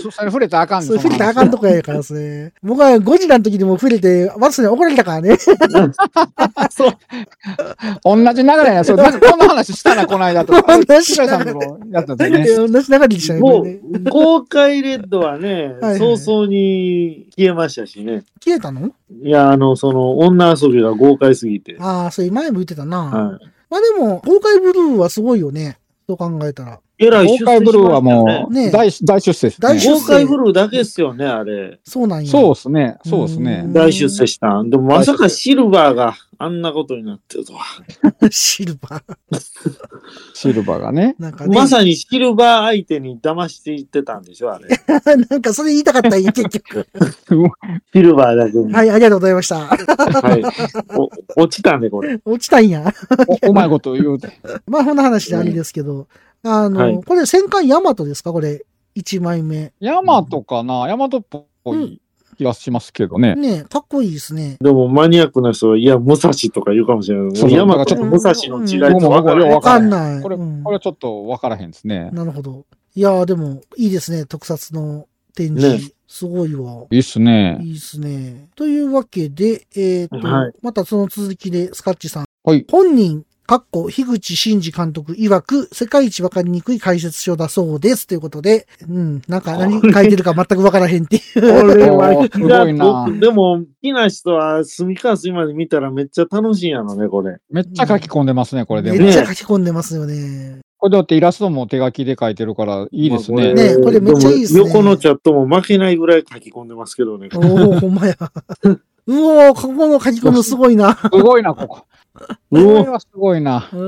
[0.00, 0.10] そ。
[0.10, 0.88] それ触れたらあかんねん。
[0.88, 2.52] それ触れたらあかんとこやから、それ。
[2.62, 5.38] 僕はゴジラの時にも触れて、ワッツに怒られたからね。
[6.70, 6.92] そう。
[8.04, 8.84] 同じ流れや。
[8.84, 10.52] そう、なんかこんな話したな、この間と。
[10.52, 12.44] 同じ白井さんともやったね。
[12.44, 13.40] 同じ流れでしたね。
[13.40, 13.80] もう、
[14.10, 18.24] 豪快レッドはね早々に消えましたしね。
[18.44, 18.90] 消えたの？
[19.22, 21.76] いや、あの、その、女遊びが豪快すぎて。
[21.80, 22.98] ああ、それ前も言ってたな。
[23.04, 23.37] はい。
[23.70, 25.78] まあでも、公開ブルーはすごいよね。
[26.08, 26.80] そう考えたら。
[26.98, 29.68] えらい公開ブルーはもうね大、大出世ですね。
[29.68, 31.78] 大出世豪快ブルーだけっすよね、あれ。
[31.84, 32.30] そうなんや。
[32.30, 32.98] そうですね。
[33.04, 33.72] そうですねうん。
[33.72, 34.70] 大出世したん。
[34.70, 37.64] でもまさかシルバーがあんなことになってるとは。
[38.30, 39.02] シルバー。
[40.34, 41.14] シルバーがね。
[41.20, 41.54] なんかね。
[41.54, 44.68] まさにシルバー相手に騙していってたんでしょ、あれ。
[45.30, 46.86] なんかそれ言いたかったんや、結局。
[47.92, 48.72] シルバーだけに。
[48.72, 49.58] はい、ありがとうございました。
[49.58, 50.42] はい。
[51.36, 52.18] お落ちたんで、これ。
[52.24, 52.92] 落ちたんや。
[53.42, 54.32] おうまいこと言うて。
[54.66, 56.08] まあ、こんな話であれですけど。
[56.42, 58.32] あの、はいこれ戦艦ヤマトですか？
[58.32, 58.64] これ。
[58.96, 59.72] 1枚目。
[59.80, 60.88] ヤマトかな？
[60.88, 62.00] ヤマトっぽい。
[62.38, 63.34] 気がしますけどね。
[63.34, 64.56] ねかっこいいですね。
[64.60, 67.36] でもマニアックな人は、いや、武蔵とか言うかもしれない。
[67.36, 70.22] そうそう山だからちょっと武蔵の違いうんと分からない僕もわかんない。
[70.22, 72.10] これ、うんこれちょっとわからへんですね。
[72.12, 72.64] なるほど。
[72.94, 74.24] いやーでも、いいですね。
[74.24, 75.86] 特撮の展示。
[75.88, 76.86] ねすごいわ。
[76.90, 77.58] いいっすね。
[77.60, 78.48] いいですね。
[78.56, 82.24] というわけで、えっ、と、はいまたその続きで、スカッチさん。
[82.44, 82.64] はい。
[82.70, 88.06] 本人、かっこ、樋口真嗣監督曰く、世界一わかりにくい解説書だそうです。
[88.06, 91.40] ということで、うん、なんか何書いてるか全くわからへんっていう。
[91.40, 97.38] これはおーすごいな僕でも、好きな人は、隅から隅まで見たらめっちゃ楽しいんやろね、これ。
[97.50, 98.98] めっちゃ書き込んでますね、これでも。
[98.98, 100.58] めっちゃ書き込んでますよね。
[100.76, 103.54] これだってイラストも手書きで書いてるからいいですね。
[103.54, 107.30] ねこれめっちゃいいですねも横のチャットも負けないぐらい書き込んでますけどね。
[107.34, 108.14] おおほんまや。
[108.62, 108.78] う
[109.10, 110.94] おー、ここの書き込むすごいな。
[110.94, 111.86] すごいな、ここ。
[112.50, 113.68] これはすごいな。
[113.70, 113.80] こう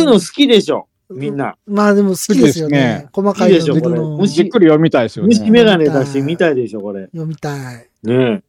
[0.00, 1.56] いうの好きでしょ、みんな。
[1.66, 3.08] まあでも好きですよね。
[3.12, 3.88] 細かいでしょこ
[4.20, 5.28] れじっくり読みたいですよね。
[5.28, 7.06] 虫眼鏡出してみたいでしょ、これ。
[7.06, 7.88] 読みたい。
[8.02, 8.42] ね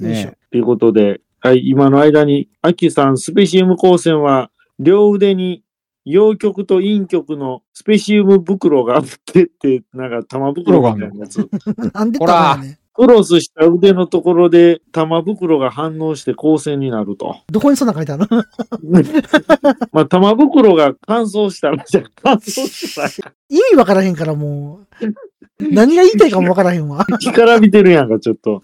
[0.00, 0.04] え。
[0.04, 0.38] よいしょね。
[0.50, 5.62] ということで、はい、今の間に、アキさん、スペシウム光線は、両腕に、
[6.04, 11.48] 陽極と陰極のスペシウム袋があってって、なんか玉袋みたいなやつ。
[11.94, 12.79] なんでね。
[12.94, 17.36] クロスした腕のところで玉袋が反応して光線になると。
[17.50, 18.44] どこにそんな書いてあるの？
[19.92, 23.08] まあ、玉袋が乾燥したら、じゃあ乾燥したら、
[23.48, 25.14] 意味わからへんからもう。
[25.60, 27.04] 何が言いたいかもわからへんわ。
[27.20, 28.62] 干からびてるやんか、ちょっと。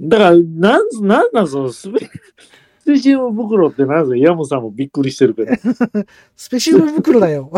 [0.00, 2.10] だから、なん、なんなんその、スペ、ス
[2.94, 4.16] ペシウム袋ってなんすか？
[4.16, 5.52] ヤムさんもびっくりしてるけど。
[6.36, 7.50] スペシウム袋だよ。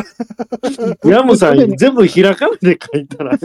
[1.05, 3.39] ヤムさん全部ひらかなで書いたら、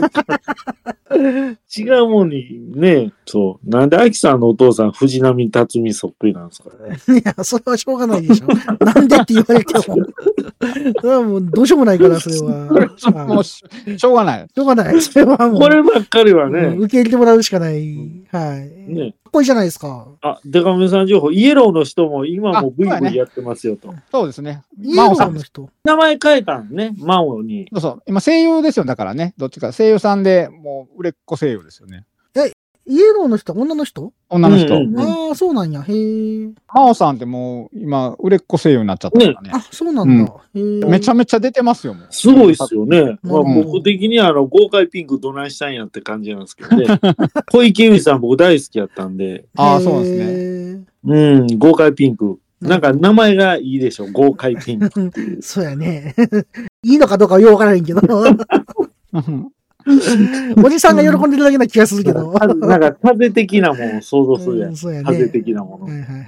[1.76, 3.68] 違うもんにね、そう。
[3.70, 6.70] なんでアキさんのお父さん藤波辰巳そっくりなんですか？
[7.12, 7.20] ね。
[7.20, 8.46] いや、それはしょうがないでしょ。
[8.84, 9.82] なんでって言われても。
[11.00, 13.26] それはもうどうしようもないから、それは。
[13.26, 13.62] もうし
[13.96, 14.46] しょうがない。
[14.54, 15.00] しょうがない。
[15.00, 15.60] それはもう。
[15.60, 17.96] こればっかりはうんね、受け入れてもらうしかない。
[18.30, 18.92] はい。
[18.92, 19.14] ね。
[19.28, 20.08] かっこいいじゃないですか。
[20.22, 23.94] あ、デカメさん情報、イエローの人も今もブイブイやってますよと。
[24.10, 24.62] そうですね。
[24.80, 25.30] イエロ真央さん。
[25.32, 25.68] ーの人。
[25.84, 27.68] 名前変えたんね、マオに。
[27.72, 28.02] そうそう。
[28.06, 28.86] 今声優ですよ。
[28.86, 29.34] だからね。
[29.36, 29.72] どっちか。
[29.72, 32.06] 声優さんで、もう売れっ子声優ですよね。
[32.88, 34.12] イエローの人、女の人？
[34.30, 34.74] 女の人。
[34.74, 35.82] うんうんああ、そうなんや。
[35.82, 36.50] へえ。
[36.66, 39.50] 真央さんってもう今、売れっ子声優になっちゃったからね。
[39.52, 40.34] あ、そうなんだ。
[40.54, 41.94] めちゃめちゃ出てますよ。
[42.08, 43.18] すごいっすよね。
[43.22, 46.86] 僕的にはあの豪快ピンクどないしたんやって感じなんですけどね。
[47.52, 50.74] 小池由美さん僕大好きやったんで、ああ、そうなんですね。
[50.78, 50.84] ね。
[51.04, 52.38] うん、豪快ピンク。
[52.60, 55.38] なんか名前がいいでしょ、豪快ピンク。
[55.42, 56.14] そうやね。
[56.82, 58.00] いいのかどうかはようわからへんけど。
[59.88, 59.94] う
[60.62, 62.32] んおじさんが喜んでるだけな気がするけど。
[62.32, 64.76] なんか風的なものを想像するやうんん。
[64.76, 65.04] そうやね。
[65.04, 65.86] 風的なもの。
[65.86, 66.22] はいはいは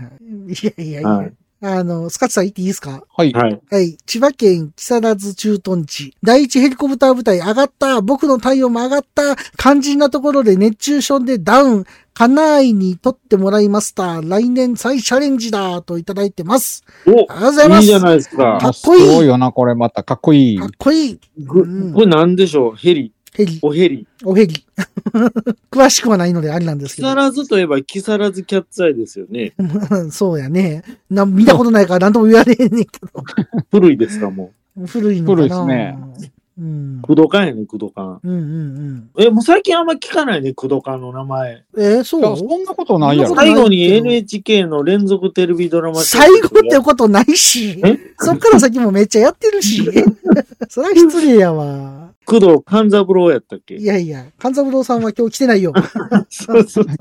[0.49, 0.53] い。
[0.53, 1.09] いやいやいや。
[1.09, 1.33] はい
[1.63, 3.03] あの、スカッツさん言っていいですか？
[3.15, 3.35] はい。
[3.35, 3.61] はい。
[3.71, 3.99] はい。
[4.07, 6.17] 千葉県木更津駐屯地。
[6.23, 8.01] 第一ヘリコプター部隊上がった。
[8.01, 9.37] 僕の体温も上がった。
[9.59, 11.85] 肝心なところで熱中症でダウン。
[12.15, 14.23] 家内に取ってもらいました。
[14.23, 15.83] 来年再チャレンジだ。
[15.83, 16.83] といただいてます。
[17.07, 17.81] おありがとうございます。
[17.83, 18.69] いいじゃないですかか。
[18.71, 20.03] っこいいすごいよな、これまた。
[20.03, 20.65] かっこいいか。
[20.65, 21.19] っこいい。
[21.41, 22.75] ぐうんこれなんでしょう？
[22.75, 23.13] ヘリ。
[23.35, 23.59] ヘリ。
[23.63, 24.07] おヘリ。
[24.25, 24.65] おヘリ。
[25.71, 27.09] 詳しくはないのであれなんです木けど。
[27.09, 29.53] 更津といえば木更津キャッツアイですよね。
[30.11, 30.83] そうやね。
[31.11, 32.91] な見たことないから何とも言われへんねんけ
[33.71, 34.87] 古いですか、もど。
[34.87, 35.37] 古いのかな。
[35.37, 35.99] 古いですね。
[36.59, 37.03] うんう。。
[37.03, 38.21] 工藤館やね、工藤館。
[38.23, 39.25] うんうんうん。
[39.25, 41.65] え、もう最近あんま聞かないね、工藤館の名前。
[41.79, 43.35] えーそいや、うそんなことないやろ。
[43.35, 49.85] 最後に NHK の連続テレビドラマ最後ってことないしえ、そっから先もめっちゃやってるし、
[50.69, 52.11] それは失礼やわ。
[52.31, 53.75] 工藤勘三郎やったっけ？
[53.75, 55.73] いやいや、勘三郎さんは今日来てないよ。
[56.31, 56.87] そうそう。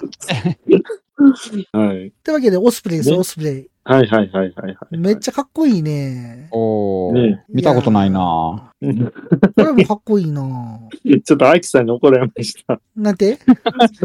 [1.74, 2.08] はい。
[2.08, 3.68] ってわけで、オスプレイですよ、ねオスプレイ。
[3.84, 4.98] はいはいはいはいはい。
[4.98, 6.48] めっちゃかっこいいね。
[6.52, 10.80] おーね見たことないな これもかっこいいな
[11.26, 12.80] ちょっとアキさんに怒られました。
[12.96, 13.40] なんて？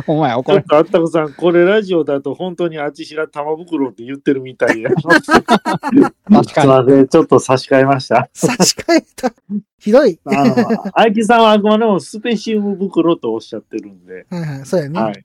[0.07, 0.59] お前、怒れ。
[0.59, 4.91] ちょっとあったこさん、これラジオだと本当にあちしら玉袋って言ってるみたいや。
[4.91, 5.43] 確すい
[6.55, 8.29] かません、ちょっと差し替えました。
[8.33, 9.33] 差し替えた。
[9.79, 10.19] ひどい。
[10.25, 10.55] あの、
[10.99, 14.27] アキさんはあくまでもスペシウム袋とおっしゃってるんで。
[14.29, 15.01] はいはい、そうやね。
[15.01, 15.25] ははい。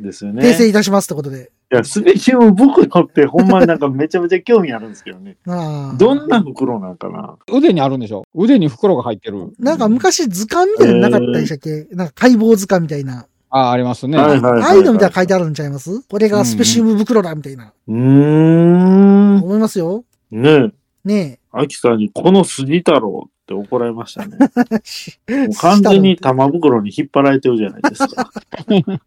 [0.00, 0.02] い。
[0.02, 0.42] ですよね。
[0.42, 1.50] 訂正いたしますってことで。
[1.72, 5.36] いや、スペシウム袋ってほんまになんかめちゃめちゃ興味あるんですけどね。
[5.46, 7.36] ああどんな袋なんかな？
[7.48, 7.58] に。
[7.58, 9.54] 腕にあるんでしょ腕に袋が入ってる。
[9.58, 13.26] なんか昔図鑑みたいなのなかったでしたっけ、なんか解剖図鑑みたいな。
[13.54, 14.18] ああ、ありますね。
[14.18, 16.02] はいはいああいうのみたいなの書いてあるんちゃいます？
[16.02, 17.72] これがスペシウム袋だみたいな。
[17.88, 19.42] うーん。
[19.42, 20.04] 思いますよ。
[20.30, 20.72] ねえ。
[21.04, 24.38] ねアキさんにこの筋太郎って怒られましたね。
[25.26, 25.46] え。
[25.48, 28.30] もう完全に玉袋に引っ張られてるじゃないですか。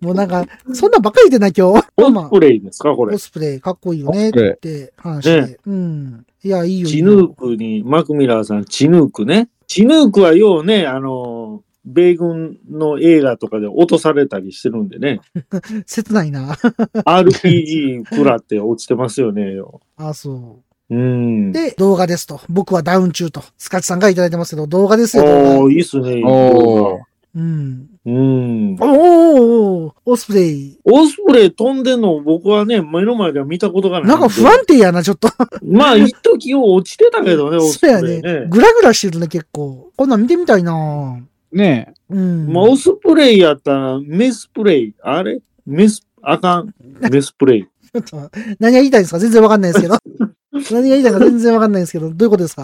[0.00, 1.86] もうなんか、そんなんばっかり言ってない今日。
[1.98, 3.18] オスプレイですかこあ、れオ。
[3.18, 5.42] スプレイかっこいいよねって話で。
[5.42, 6.26] ねうん。
[6.42, 6.88] いや、いいよ。
[6.88, 9.48] チヌーよクに、マクミラーさん、チヌークね。
[9.66, 15.20] チヌークはようね、あの、米軍の映画とかで落とされたりしてるんでね。
[15.86, 16.54] 切ないな。
[16.54, 19.54] RPG 食らって落ちてますよね。
[19.96, 22.40] あ、そうで、動画ですと。
[22.48, 23.42] 僕はダウン中と。
[23.58, 25.24] スカチさんがいただいてますけど、動画ですよ。
[25.24, 26.22] 動画おー、いいっすね。
[26.24, 26.98] おー
[27.36, 27.86] うん。
[28.06, 28.74] うん。
[28.74, 30.78] おーおーおーオスプレイ。
[30.84, 34.08] オスプレイ飛んでんの僕はね、目の前では見たことがない。
[34.08, 35.28] なんか不安定やな、ちょっと。
[35.62, 38.40] まあ、一時を落ちてたけどね、 オスプそうやレイね。
[38.40, 38.46] ね。
[38.48, 39.90] グラグラしてるね、結構。
[39.96, 41.18] こんなん見てみたいな
[41.52, 42.52] ねうん。
[42.52, 44.94] まあ、オスプレイやったら、メスプレイ。
[45.02, 45.40] あれ？
[45.66, 46.74] メス、あかん。
[47.10, 47.66] メスプレイ。
[48.00, 49.96] っと何が言いたいんですか全然わかんないですけど。
[50.70, 52.62] 何が言いたいか全然わかんないですけど、どういうことですか？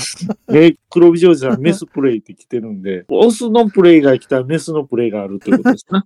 [0.55, 6.01] え、黒帯ジョージさん、メスプレイって来てるんで、オスのプレイが来たらメスのプレイがあるってことですね。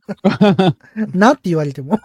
[1.15, 1.99] なって言われても。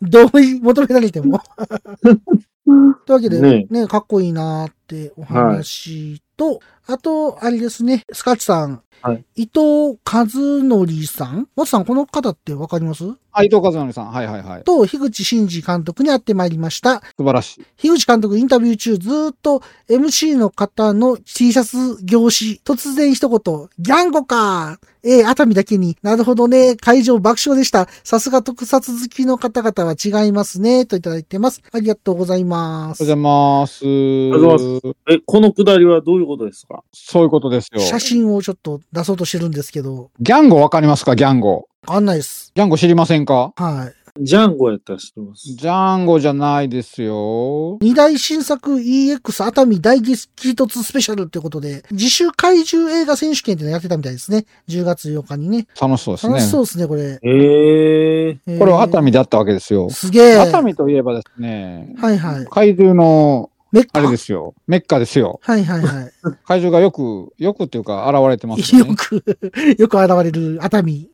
[0.00, 1.42] 同意求められても。
[2.64, 6.60] というわけで、ねねかっこいいなってお話と、
[6.90, 8.82] あと、あれですね、スカッチさん。
[9.00, 11.46] はい伊藤和則さん？
[11.54, 13.04] もつさん、この方ってわかります？
[13.30, 14.10] あ、伊藤和則さん。
[14.10, 14.64] はいはいはい。
[14.64, 17.00] と、樋口真嗣監督に会ってまいりました。
[17.16, 17.64] 素晴らしい。
[17.76, 25.96] 樋口監督インタビュー中ずーっと MC の方の T シャツ業紙、突然一言、ギャンゴかええ熱海だけに。
[26.02, 26.74] なるほどね。
[26.74, 27.86] 会場爆笑でした。
[28.02, 30.86] さすが特撮好きの方々は違いますね。
[30.86, 31.62] といただいてます。
[31.70, 33.20] ありがとうございますおはよう。
[33.20, 33.84] ございます。
[33.84, 36.77] りがとうございえ、このくだりはどういうことですか？
[36.92, 37.80] そういうことですよ。
[37.80, 41.16] 写真をちょっと出そうとしてるんですけど、ギャンゴわかりますか？
[41.16, 41.68] ギャンゴ。
[41.86, 42.52] わかんないです。
[42.54, 43.52] ギャンゴ知りませんか？
[43.56, 43.94] はい。
[44.20, 45.54] ジャンゴやったら知ってます。
[45.54, 47.78] ジャンゴじゃないですよ。
[47.80, 50.12] 二大新作 EX 熱海大激
[50.50, 54.44] 突スペシャルってことで、自主怪獣映画選手権っていうのやってたみたいですね。
[54.68, 55.68] 10月8日にね。
[55.80, 56.44] 楽しそうですね楽。
[56.44, 57.02] しそうですね、これ。
[57.02, 59.88] えええーこれは熱海であったわけですよ。
[59.88, 60.36] すげえ。
[60.36, 62.46] 熱海といえばですね、はいはい。
[62.46, 64.00] 怪獣の、メッカ？
[64.00, 64.54] あれですよ。
[64.66, 65.40] メッカですよ。
[65.42, 66.12] はいはいはい。
[66.46, 68.90] 怪獣がよく、よくっていうか現れてますよね。
[68.90, 69.24] よく、
[69.78, 71.10] よく現れる熱海。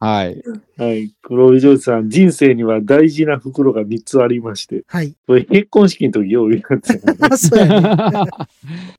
[0.00, 0.42] はい。
[0.78, 1.14] はい。
[1.22, 5.14] 黒帯ジョージさん、人生には大事な袋が3つありまして、はい。
[5.28, 8.30] これ結婚式の時よう言うやつやねあ、 そうやね。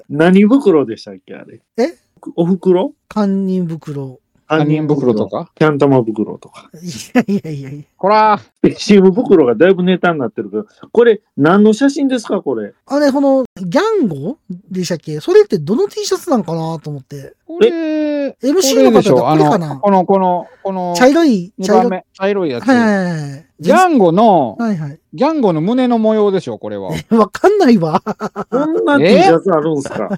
[0.09, 1.59] 何袋でしたっけあれ？
[1.77, 1.95] え？
[2.37, 2.93] お袋？
[3.09, 4.19] 堪忍袋。
[4.47, 5.51] 堪忍袋とか？
[5.55, 6.69] キャン玉袋とか。
[6.81, 7.83] いやいやいやいや。
[7.97, 8.39] こら、
[8.77, 12.41] チーム袋がだいぶネタになってるけど、これ何の写真ですか？
[12.41, 12.73] これ。
[12.85, 14.37] あれ、この、ギャンゴ
[14.69, 15.19] でしたっけ？
[15.19, 17.35] それってどの T シャツなんかなと思って。
[17.45, 21.83] これ、MC の方だこれでしょあこれかなの、この、この、この、茶色い、2茶色い。
[21.83, 22.67] 番目、茶色いやつ。
[22.67, 23.45] はいはいはい。
[23.59, 24.99] ギャンゴの、はいはい。
[25.13, 26.89] ギャンゴの胸の模様でしょ、これは。
[27.11, 28.01] わかんないわ。
[28.49, 30.09] こんな T シャツあるんすか、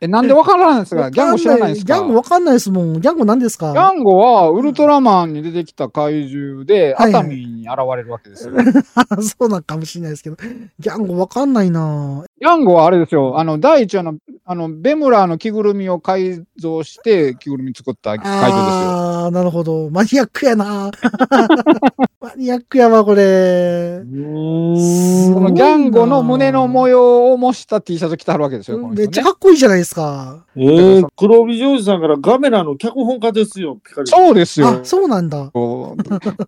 [0.00, 1.94] え、なんでわからないんですかギャンゴ知らないんですか？
[1.94, 3.00] ギャンゴわかんないですもん。
[3.00, 3.72] ギャンゴ何ですか？
[3.72, 8.54] ギャンゴはウルトラマンに出てきた怪獣で、はいはい熱海に現れるわけですよ。
[9.22, 10.36] そうなんかもしれないですけど。
[10.80, 18.56] ギャンゴわかんないなギャンゴはあれですよ、あの、第一話の、あの、ベムラーの着ぐるみを改造して、着ぐるみ作った怪獣ですよ。
[18.90, 19.88] ああ、なるほど。
[19.90, 20.90] マニアックやな
[22.20, 24.00] マニアックやわ、これ。
[24.04, 28.88] このギャンゴの胸の模様を模した T シャツ着てはるわけですよ、ね。
[28.96, 30.44] めっちゃかっこいいじゃないですか。
[30.56, 34.08] えー、黒帯ジョージさんからガメラの脚本家ですよ、ピカリ。
[34.08, 34.80] そうですよあ、。
[34.84, 35.50] そうなんだ。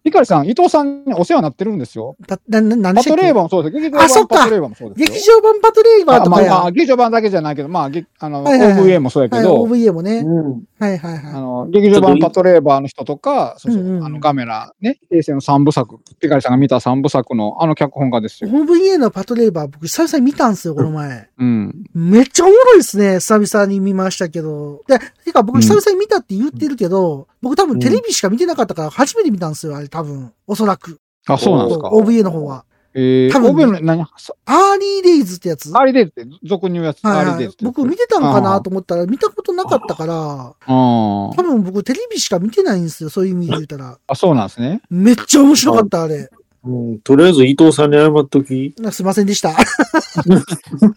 [0.04, 2.16] ピカリさん、伊藤さんにお世話になってるんですよ。
[2.26, 3.80] だな、な、なんでパトレーバーもそうです。
[3.80, 5.06] 劇場あそっか版パトレーバーもそうですよ。
[5.14, 10.18] 劇場版パトレーバーとかまあまあ、劇場版だけじゃないけど、まあ、げあの、はいはいはい OVA もそうやけはい、ど、OVA もね。
[10.18, 10.64] うん。
[10.78, 18.48] はいはいあはの、劇場版パトレーバーの人とか、そうそう、うんうんあの、ガメラ、ね、平成の三部作、ピカリさんが見た三部作のあの脚本家ですい。
[18.48, 18.58] よ。
[18.58, 21.30] OVA のパトレイバー、僕久々に見たんですよ、この前。
[21.38, 21.84] うん。
[21.94, 23.20] めっちゃおもろいですね。
[23.20, 24.82] 久々に見ましたけど。
[24.86, 30.32] で、てか僕久々に見たって言ってるけど、僕多分テレビしか見てなかったから初めて見たんですよ、あれ多分。
[30.46, 31.00] おそらく。
[31.26, 31.88] あ、そうなんですか。
[31.88, 32.64] OVA の方は。
[32.98, 33.76] えー、多分
[34.16, 35.70] さ Early Days ってやつ？
[35.76, 37.04] Early Days って俗に言うやつ。
[37.04, 37.64] はいはい Early Days って。
[37.66, 43.98] 僕見てたんかなと思ったら見たことなかったから、あ多分僕テレビしか見てないんですよ、そういう意味で言ったら。
[44.06, 44.80] あ、そうなんですね。
[44.88, 46.30] めっちゃ面白かった、あれ。
[46.64, 48.74] うん、とりあえず伊藤さんに謝っとき。
[48.90, 49.54] すいませんでした。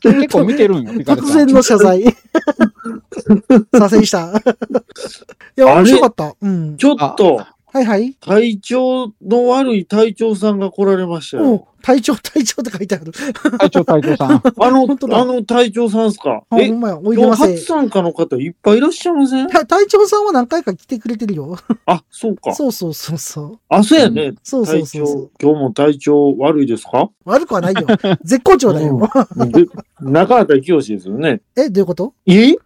[0.02, 1.22] 結構見てるんよ、 突。
[1.34, 2.04] 然の謝罪。
[2.10, 2.16] すい
[3.80, 4.32] ませんでした。
[4.32, 4.41] い
[5.58, 6.34] や、面白かった。
[6.41, 6.78] うん。
[6.78, 8.14] ちょっと、はいはい。
[8.16, 11.68] 体調の悪い隊長さんが来られましたおよ。
[11.84, 13.12] 隊長、隊長って書いてある。
[13.60, 14.32] 隊長、隊長さん。
[14.60, 14.88] あの、
[15.22, 16.44] あの隊長さんっすか？
[16.50, 17.66] あ、えほん、まや、おいでませ今日初。
[17.66, 19.48] 参加の方いっぱいいらっしゃいません？
[19.50, 21.58] た隊長さんは何回か来てくれてるよ。
[21.86, 22.54] あ、そうか。
[22.56, 23.60] そうそうそうそう。
[23.70, 24.34] あ、そうやね。
[24.44, 27.10] そうそう体そうそう調。、今日も体調悪いですか？
[27.26, 27.82] 悪くはないよ。
[28.24, 29.00] 絶好調だよ。
[29.36, 29.66] で
[30.02, 31.42] 中畑清ですよね。
[31.56, 32.14] え、どういうこと？
[32.26, 32.58] いえい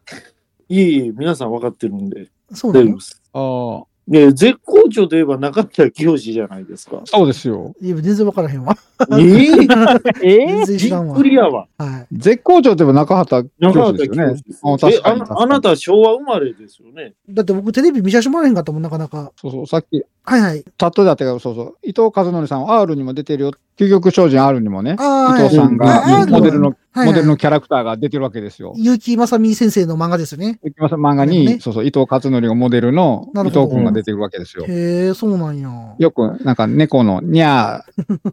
[0.70, 2.30] えいえ、皆さん分かってるんで。
[2.54, 2.86] そうなの？
[2.86, 3.22] 大丈夫です。
[3.34, 3.39] あ
[3.82, 3.92] あ。
[4.08, 7.01] ね絶好調といえば中田清じゃないですか。
[7.06, 7.74] そうですよ。
[7.82, 8.76] いや、全然わからへんわ。
[9.20, 9.24] え
[10.22, 11.24] え全然知びらんわっく。
[11.24, 11.68] りやわ。
[11.78, 12.08] はい。
[12.12, 14.41] 絶好調といえば中畑中教田師ですよね。
[14.64, 14.89] あ清。
[14.89, 17.14] え確かに確かにああなた昭和生まれですよね。
[17.30, 19.32] だって僕テレビ見させてもらえへんかったもん、なかなか。
[19.39, 20.64] そうそう、さっき、はいはい。
[20.78, 23.51] タットだったけど、そうそう、伊藤和則さんは R にも出てるよ。
[23.78, 28.76] 究極精進 R にもね、伊藤さんがモデルの、はいはいモデルのキャラクターが出てるわけですよ。
[28.78, 30.59] 結城正美先生の漫画ですよね。
[30.63, 34.65] 雪さん漫画に、ねそうそう、伊藤和則がモデルの伊藤君が出てるわけですよ。
[34.67, 35.95] へえ、そうなんや。
[35.97, 37.84] よく、なんか猫のニャー、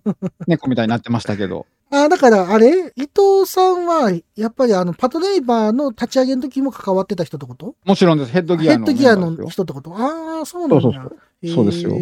[0.47, 1.65] 猫みたいになってましたけど。
[1.91, 7.77] あだから、あれ伊藤さんは、やっぱりあの、パトレイバーの立ち上げの時も関わってた人ってこと？
[7.87, 8.31] もちろんです。
[8.31, 8.85] ヘッドギアの。
[8.85, 9.95] ヘッドギアの人ってこと？
[9.97, 10.83] ああ、そうなんや。
[10.83, 11.17] そうそうそう
[11.49, 11.93] そうですよ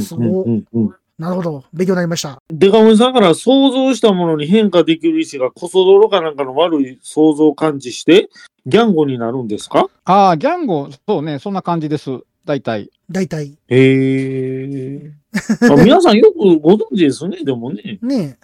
[0.00, 1.64] すごうんうんなるほど。
[1.72, 2.40] 勉強になりました。
[2.48, 8.28] デカモンさんから想像したものに変化できる意志がコソ泥かなんかの悪い想像を感知して、
[8.66, 9.88] ギャンゴになるんですか？
[10.04, 12.20] ああ、ギャンゴ、そうね、そんな感じです。
[12.44, 12.90] 大体。
[13.10, 13.58] 大体。
[13.68, 14.62] へ
[15.02, 15.12] え。
[15.70, 17.98] あ皆さんよくご存知ですね、でもね。
[18.00, 18.38] ね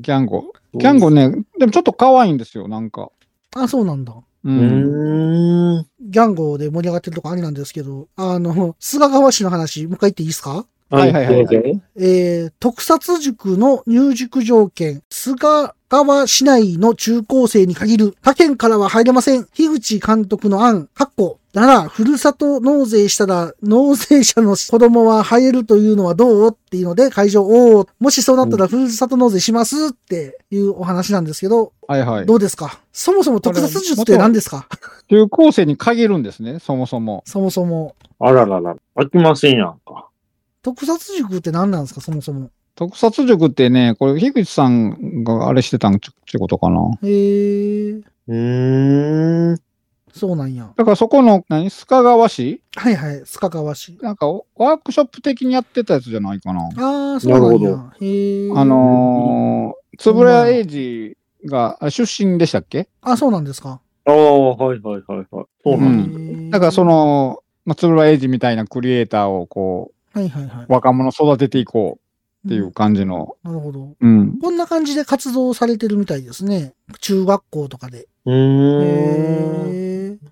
[0.00, 0.52] ギャンゴ。
[0.74, 3.10] ギャンゴね、でもちょっと可愛いんですよ、なんか。
[3.56, 3.60] え。
[3.60, 4.14] あ、そうなんだ。
[4.44, 4.52] う。
[4.52, 5.86] ん。
[6.00, 10.66] ギャンゴで盛り上がってるとこありなんですけど、あの、菅川氏の話、もう一回言っていいですか？
[10.90, 19.44] はいはいはいはいえー、特撮塾の入塾条件、菅川市内の中高生に限る、他県からは入れません。
[19.54, 32.26] 樋口監督の案、括弧なら、ふるさと納税したら、納税者の子供は入れるというのはどうっていうので、会場、おーもしそうなったら、ふるさと納税しますっていうお話なんですけど、はいはい。
[32.26, 32.80] どうですか？
[32.92, 34.68] そもそも特撮術って何ですか？
[35.08, 37.22] 中高生に限るんですね、そもそも。
[37.26, 37.94] そもそも。
[38.20, 38.76] あららら。
[38.96, 40.07] 飽きませんやんか。
[40.62, 42.00] 特撮塾って何なんですか？
[42.00, 42.50] そもそも。
[42.74, 46.80] 特撮塾ってね、これ、樋口さんがあれしてたんちってことかな。
[47.02, 49.58] へー、うーん。
[50.14, 50.72] そうなんや。
[50.76, 52.62] だからそこの、何、須賀川市？
[52.76, 53.98] はいはい、須賀川市。
[54.00, 56.68] なんか、ワークショップ的にやってたやつじゃないかな。
[56.76, 57.90] ああ、そうなんやなるほ。
[58.00, 61.16] へーあのー、つぶらや英二
[61.48, 62.88] が、あ出身でしたっけ？
[63.02, 63.80] あ、そうなんですか。
[64.04, 64.14] ああ、
[64.56, 65.46] はいはいはいはい。
[65.64, 66.18] そうなんです。
[66.18, 70.66] んだからそ、の、まあ、つぶらや英二みたいなクリエイターをこはいはいはい。
[70.68, 71.98] う、若者育てていこ
[72.44, 73.94] うっていう感じの、なるほど。
[74.00, 74.38] うん。
[74.38, 76.74] こんな感じで活動されてるみたいですね。
[77.00, 78.08] 中学校とかで。
[78.24, 78.34] うーん。
[78.82, 79.87] へーあ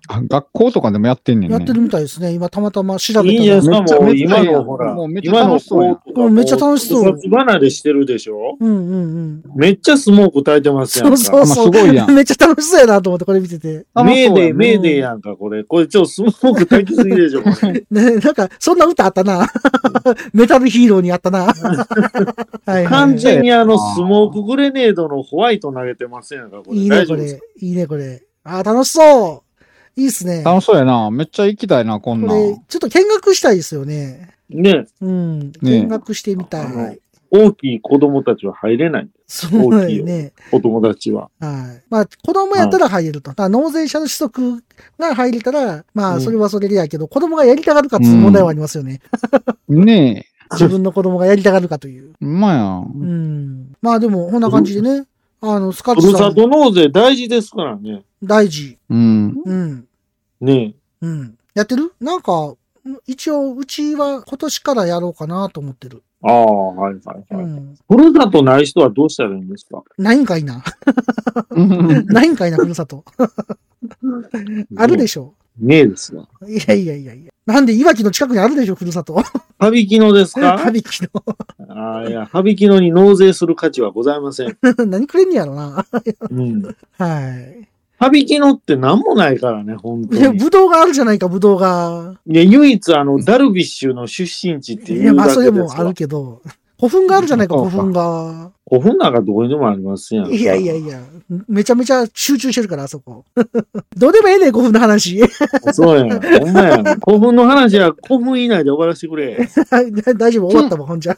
[0.29, 1.55] 学校とかでもやってんねんね。
[1.57, 2.33] やってるみたいですね。
[2.33, 3.81] 今たまたま調べいいんじゃたら。
[3.81, 8.57] ないですか、もうめっちゃ今のほらもうめっ、ちゃ今の楽しそううめっちゃ楽しそうも特撮離れしてるでしょ？
[8.59, 9.43] うんうんうん。
[9.55, 11.17] めっちゃスモーク焚いてますやんか。
[11.17, 11.71] そうそうそう。
[11.71, 13.85] まあすごいやんめっちゃ楽しそうやなと思ってこれ見てて。
[13.95, 15.63] メーデー、メーデーやんか、これ。
[15.63, 17.85] これちょっとスモーク焚きすぎでしょ、これ。
[17.91, 19.47] ね、 なんか、そんな歌あったな。
[20.33, 21.45] メタルヒーローにあったな。
[21.45, 21.53] は
[22.67, 26.77] いはい完全にあの、スモークグレネードのホワイト投げてますやんか、これ。
[26.77, 27.39] いいね、これ。
[27.59, 28.23] いいね、これ。
[28.43, 29.46] あー、楽しそう。
[29.97, 30.43] いいっすね。
[30.43, 31.09] 楽しそうやな。
[31.09, 32.29] めっちゃ行きたいな、こんなん。
[32.67, 34.29] ちょっと見学したいですよね。
[34.47, 35.51] ね、うん。
[35.61, 36.65] 見学してみたい。
[36.65, 36.95] あの
[37.29, 39.09] 大きい子供たちは入れない。
[39.25, 40.31] そうだよね。
[40.51, 41.29] お友達は。
[41.39, 41.83] はい。
[41.89, 43.31] まあ、子供やったら入れると。
[43.31, 44.63] だから納税者の取得
[44.97, 49.01] が入れたら、まあ、うんそれはそれでやけど、子供がやりたがるかっていう問題はありますよね。
[49.67, 52.11] ね 自分の子供がやりたがるかという。
[52.21, 52.25] え。
[52.25, 52.63] うまや。
[52.63, 53.75] うんん。
[53.81, 55.05] まあ、でも、こんな感じでね。
[55.41, 58.03] あの、スカッふるさチさん、と納税大事ですからね。
[58.23, 58.77] 大事。
[58.89, 59.35] うん。
[59.45, 59.87] うん。
[60.41, 61.37] ねうん。
[61.53, 61.93] やってる？
[61.99, 62.55] なんか、
[63.05, 66.01] 一応、うちは今年からやろうかなと思ってる。
[66.23, 67.45] ああ、はいはいはい。
[67.45, 67.75] うん。
[67.87, 69.83] ふるさとない人はどうしたらいいんですか？
[69.99, 70.63] ないんかいな。
[72.05, 73.03] ないんかいな、ふるさと。
[74.75, 75.33] あるでしょ。
[75.59, 76.27] ねえですわ。
[76.47, 77.31] いやいやいやいや。
[77.45, 79.21] なんで、いわきの近くにあるでしょ、ふるさと。
[79.57, 80.57] 羽引きのですか？
[80.57, 81.09] はびきの。
[81.69, 84.57] ああ、いや、羽引きのに納税する価値はございません。
[84.87, 85.85] 何くれんねやろな。
[86.29, 86.61] うん。
[86.97, 87.19] は
[87.61, 87.67] い。
[87.99, 90.37] 羽引きのって何もないからね、本当いや、に。
[90.37, 92.13] ぶどうがあるじゃないか、ぶどうが。
[92.27, 95.93] いや、唯一あの、ダルビッシュの出身地っていや、いうまあ、それもある。
[95.93, 96.41] けど。
[96.79, 98.51] 古墳があるじゃないか、古墳が。
[98.69, 100.31] 古墳なんかどこにでもありますやんか。
[100.31, 101.01] いやいやいや。
[101.47, 103.25] めちゃめちゃ集中してるから、あそこ。
[103.97, 105.19] どうでもええねん、古墳の話。
[105.73, 106.21] そうやん。
[106.21, 106.83] ほんまやん。
[107.01, 109.37] 古墳の話は古墳以内で終わらせてくれ。
[110.15, 111.17] 大丈夫、終わったわ、ほんじゃ。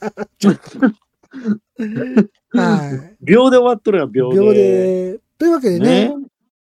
[2.52, 3.18] はい。
[3.22, 4.36] 秒で終わっとるやん、秒で。
[4.38, 5.20] 秒で。
[5.38, 6.16] というわけでね、ね。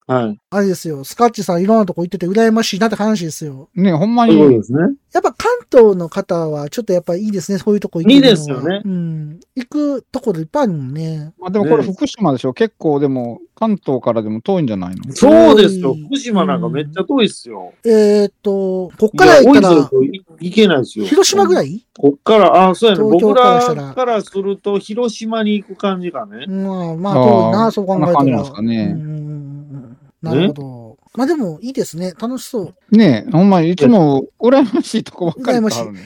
[0.07, 0.39] はい。
[0.49, 3.67] あれですよ、スカッチさんいろんなとこ行ってて羨ましいなって話ですよ。
[3.75, 4.37] ねえ、ほんまに。
[4.37, 4.79] そうですね。
[5.13, 9.39] やっぱ関東の方はちょっとやっぱいいですね、そういうとこ行くいいですよねうん。
[9.55, 11.33] 行くところいっぱいあるもんね。
[11.37, 12.53] まあでもこれね福島でしょ。
[12.53, 15.13] 結構でも、関東からでも遠いんじゃないの？
[15.13, 15.95] そうですよ。
[16.05, 17.73] 福島なんかめっちゃ遠いっすよ。
[17.83, 19.89] えーっと、こっから行ったら
[20.39, 21.05] 行けないですよ。
[21.05, 21.67] 広島ぐらい？
[21.67, 23.03] いこっから、ああ、そうやね。
[23.03, 26.45] 東京僕からしたららからすると、広島に行く感じかね。
[26.45, 28.11] まあ、まあ遠いな、そう考えたら。
[28.11, 29.26] な感じなんですかねうんうんうんうん
[30.21, 30.97] なるほど。
[31.15, 32.13] まあでもいいですね。
[32.19, 32.95] 楽しそう。
[32.95, 35.99] ねえ、ほんまにいつも羨ましいとこばっかりあるね。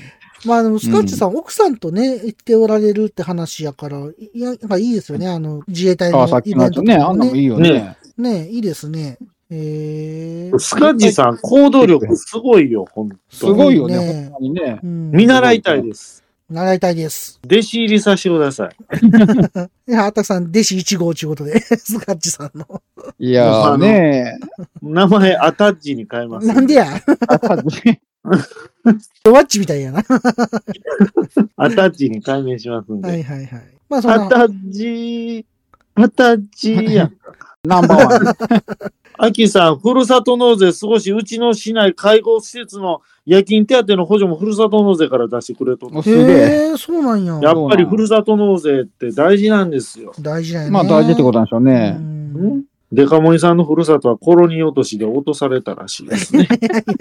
[0.46, 5.28] まあでも、スカッチさん、奥さんとね、行っておられるって話やから、いや、なんかいいですよね。
[5.28, 7.06] あの、自衛隊のああ、さっきイベントとのやつね。
[7.06, 7.14] あ。
[7.14, 7.98] んなのいいよね。
[8.18, 9.18] ねいいですね。
[9.54, 14.80] えー、スカッチさん、行動力すごいよ、ほんすごいよねね、ほんまにね。
[14.82, 16.24] うん、見習いたいです。
[16.52, 17.40] 習いたいです。
[17.46, 18.76] 弟子入りさせてください。
[19.88, 22.82] いや、あったくさん、弟子1号ということで、スカッチさんの。
[23.18, 24.38] いやーね
[24.82, 26.48] 名前アタッチに変えます。
[26.48, 26.86] なんでや、
[29.24, 30.00] ドワッチみたいやな。
[31.56, 33.08] アタッチに改名しますんで。
[33.08, 33.64] はいはいはい。
[33.90, 35.46] まあ、そんな、アタッチ、
[35.96, 37.14] アタッチやん。
[37.64, 38.36] ナンバーワン。
[39.18, 46.36] アキさん、ふるさと納税少し、うちの市内介護施設の夜勤手当の補助もふるさと納税から出してくれとるもうすげえ。
[46.36, 47.40] へえ、そうなんや。
[47.42, 50.14] やっぱりふるさと納税って大事なんですよ。
[50.20, 50.72] 大事だよね。
[50.72, 51.92] まあ大事ってことなんでしょううね。
[51.92, 56.46] んんデカモニさんのふるさとはコロニー落としで落とされたらしいですね。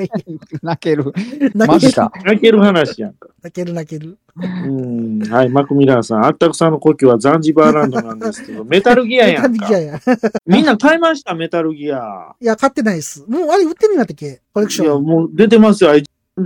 [0.63, 1.13] 泣ける。
[1.13, 2.13] 泣ける、マジか。
[2.25, 3.29] 泣ける話やんか。
[3.43, 4.17] 泣ける泣ける。
[4.37, 5.19] うん。
[5.29, 9.73] はい、マクミラーさん、あったくさんの故郷はザンジバーランドなんですけど、メタルギアやんかい。
[9.73, 10.01] やいや。
[10.47, 12.35] みんな買いました、メタルギア。
[12.41, 13.25] いや、買ってないです。
[13.29, 14.41] もう、あれ売ってるんだったっけ？
[14.55, 15.03] コレクシいや、ョン。
[15.05, 15.91] もう出てますよ。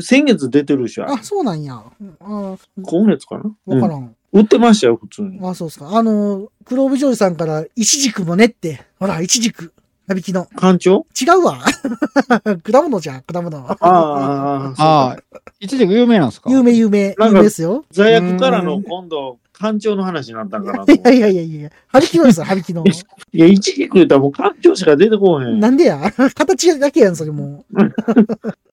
[0.00, 1.82] 先月出てるし、あ、そうなんや。
[2.20, 4.14] あ今月かな、うんわからん。
[4.34, 5.38] 売ってましたよ、普通に。
[5.42, 5.96] あ、そうですか。
[5.96, 8.82] あの、黒帯ジョージさんから、イチジクもねって。
[8.98, 9.72] ほら、イチジク。
[10.08, 10.46] なびきの。
[10.60, 11.06] 館長？
[11.18, 11.58] 違うわ。
[12.70, 13.56] 果物じゃん、果物。
[13.58, 15.16] ああ、ああ、ああ、
[15.60, 16.50] 一時有名なんですか？
[16.50, 17.08] 有名有名。
[17.10, 17.84] なんか有名ですよ。
[17.90, 21.00] 座薬からの今度、館長の話になったんかなとい。
[21.04, 21.70] やいやいやいや。
[21.86, 22.84] ハビキノですよ、ハビキノ。
[23.32, 25.60] いや、一時言ったらもう館長しか出てこへん。
[25.60, 25.98] なんでや？
[26.34, 27.64] 形だけやん、それも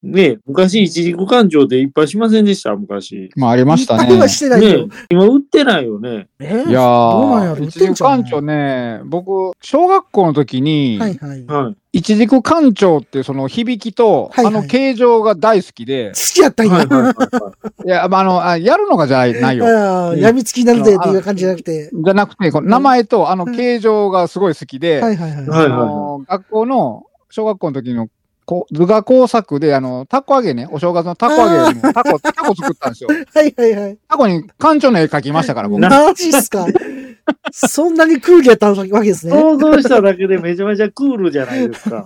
[0.04, 3.30] ねえ昔一時館長でいっぱいしませんでした、昔。
[3.36, 3.66] まあありう。
[3.66, 4.30] ましたいっぱい。
[4.30, 5.06] してないよねえ。
[5.12, 6.28] 今売ってないよね。
[6.40, 7.56] えいやどうなんやろ？
[7.58, 11.44] ー、売ってんじゃん館長ね、僕、小学校の時に、はいはい。
[11.46, 11.91] 好はい。
[11.94, 16.74] 一軸館長っていうその響きと、はいはいあの形状が大好きで、きやったんや。
[16.74, 17.54] はいはいはいは
[17.86, 20.16] いや、まあ、あの、あやるのがじゃないよ。
[20.16, 21.90] やみつきになるぜっていう感じじゃなくて。
[21.92, 25.48] じゃなくて、この名前とあの形状がすごい好きで、はいはいはい。
[25.48, 28.08] はいあの学校の、小学校の時の
[28.52, 33.10] こ図画工作で、あの、タコ揚げね、お正月のタコ揚げのタコ、タコ作ったんですよ。
[33.10, 33.98] はいはいはい。
[34.10, 35.80] タコに館長の絵描きましたから、僕。
[35.80, 36.66] マジっすか？
[37.54, 39.32] そんなにクールやったわけですね。
[39.32, 42.06] 想像しただけでめちゃめちゃクールじゃないですか。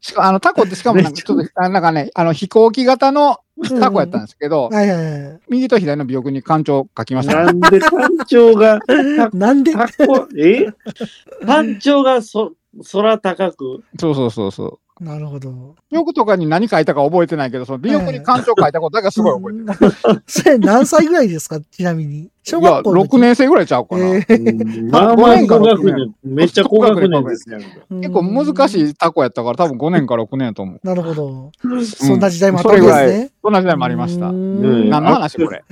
[0.00, 3.38] しかあの、タコってしかもなんかちょっと、あなんかね、あの、飛行機型の
[3.80, 5.40] タコやったんですけど、はいはいはい。
[5.48, 7.42] 右と左の尾翼に館長描きました。
[7.42, 8.78] なんで館長が、
[9.34, 9.72] なんで？
[9.72, 10.66] タコ、え？
[11.44, 12.52] 館長がそ、
[12.92, 13.82] 空高く？
[13.98, 14.78] そうそうそうそう。
[15.02, 15.50] なるほど。
[15.90, 19.92] 尾翼とかに何書いたか覚えてないけど、その尾翼に館長書いたことだけはすごい覚えてる。
[20.04, 22.30] うんそれ何歳ぐらいですかちなみに？
[22.44, 24.04] 小いや、学校の時6年生ぐらいちゃうかな。
[24.14, 26.14] えーまあまあ5年か高6学年。
[26.22, 27.58] めっちゃ高学年ですね。
[27.90, 30.80] 結構難しいタコやったから、多分5年か6年やと思う。
[30.84, 31.50] なるほど。
[31.84, 33.30] そんな時代もあったわけそれぐらいですね。
[33.42, 34.32] そんな時代もありました。
[34.32, 35.64] 何の話これ？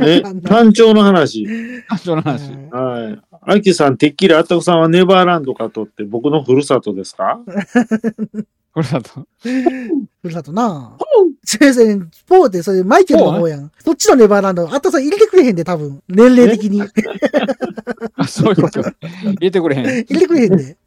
[0.00, 1.44] え、館長の話。
[1.88, 2.50] 館長の話。
[2.70, 3.20] はい。
[3.46, 7.38] アキさん、てっきりあったくさんはネバーランドかとって僕のふるさとですか？
[8.74, 9.26] これだと。
[10.24, 10.96] ふるさとな
[11.44, 13.70] 先生、ポーってそれマイケルの方やん。
[13.78, 14.72] そっちのネバーランド。
[14.72, 16.00] あったさん入れてくれへんで、多分。
[16.08, 16.78] 年齢的に。
[16.78, 16.88] 入
[18.16, 18.80] あそういうこと。
[18.80, 19.84] 入れてくれへん。
[19.84, 20.78] れてくれへんで。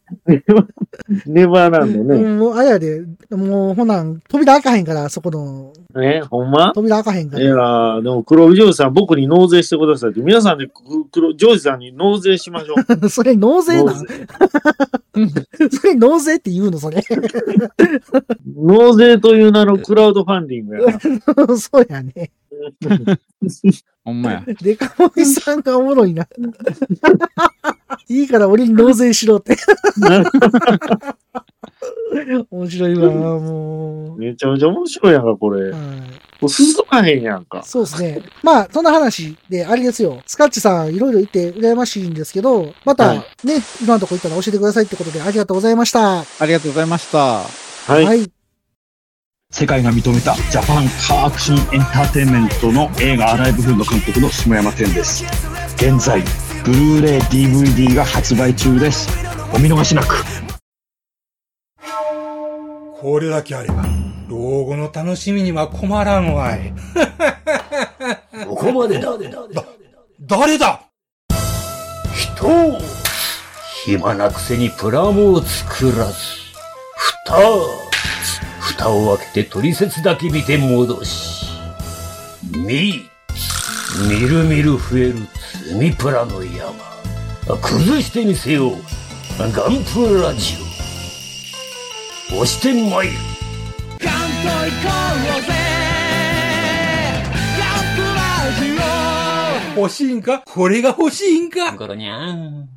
[1.28, 2.16] ネバーランドね。
[2.24, 3.04] うんもう、あれやで。
[3.30, 5.74] もう、ほなん、扉開かへんから、そこの。
[6.02, 6.72] え、ほんま？
[6.74, 10.22] 扉開かへんかいやでも黒帯ジョージさん、僕に納税してくださいって。
[10.22, 10.74] 皆さんでく
[11.12, 13.10] 黒ジョージさんに納税しましょう。
[13.10, 13.96] それ納税なん？
[13.96, 14.28] 納税
[15.72, 17.04] それ納税って言うのそれ。
[18.56, 21.58] 納税という名のクラウドファンディングやな。
[21.58, 22.32] そうやね。
[24.04, 24.44] ほんまや。
[24.62, 26.28] デカモミさんがおもろいな。
[28.08, 29.58] いいから俺に納税しろって。
[32.50, 34.18] 面白いわ、もう。
[34.18, 35.72] めちゃめちゃ面白いやんか、これ。
[35.72, 35.82] はい
[36.42, 37.64] もう進まへんやんか。
[37.64, 38.22] そうですね。
[38.44, 40.22] まあ、そんな話で、あれですよ。
[40.26, 46.20] スカッチさん、いろいろ言って羨ましいんですけど、またはいね、いろんなとこ行ったら教えてくださいってことで、ありがとうございました。
[46.20, 47.18] ありがとうございました。
[47.18, 48.06] はい。
[48.06, 48.37] はい。
[49.50, 55.24] 世界が認めたジャパンカーアクションエンターテインメントの映画アライブフード監督の下山天です。
[55.78, 56.22] 現在、
[56.66, 59.08] ブルーレイ DVD が発売中です。
[59.54, 60.26] お見逃しなく。
[63.00, 63.86] これだけあれば、
[64.28, 66.74] 老後の楽しみには困らんわい。
[68.50, 69.14] ここまでだ。
[70.20, 70.82] 誰だ？
[72.14, 72.78] 人を
[73.86, 76.14] 暇なくせにプラモを作らず、
[77.26, 77.87] 蓋
[78.78, 81.48] 蓋を開けて取説だけ見て戻し、
[82.52, 83.10] み、
[84.08, 85.16] みるみる増える
[85.66, 86.76] 積みプラの山。
[87.60, 88.76] 崩してみせよう。
[89.40, 90.58] ガンプラジ
[92.32, 92.36] オ。
[92.36, 93.14] 押してまいる
[99.76, 100.44] 欲しいんか？
[100.46, 101.72] これが欲しいんか？
[101.78, 102.77] ゴロニャン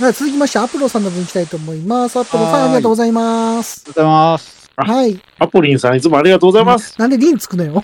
[0.00, 2.16] はい、続きまして、アプロさんの分いきたいと思います。
[2.20, 3.82] アプロさん、ありがとうございます。
[3.86, 4.70] ありがとうございます。
[4.76, 5.20] はい。
[5.40, 6.96] アポリンさんいつもありがとうございます。
[7.00, 7.82] なんでリンつくのよ。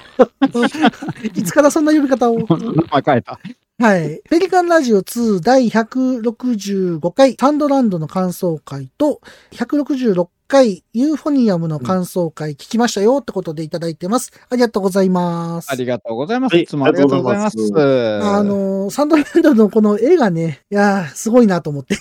[1.35, 2.39] いつからそんな呼び方を？
[2.39, 3.41] 名前変えた。
[3.81, 4.21] はい。
[4.31, 14.31] ペリカンラジオ2第165回サンドランドの感想会と166回ユーフォニアムの感想会聞きましたよってことでいただいてます。
[14.49, 15.69] ありがとうございます。
[15.69, 16.53] ありがとうございます。
[16.55, 17.57] はいいつもありがとうございます。
[17.59, 21.97] あのーサンドランドのこの絵がね、いやー、すごいなと思って。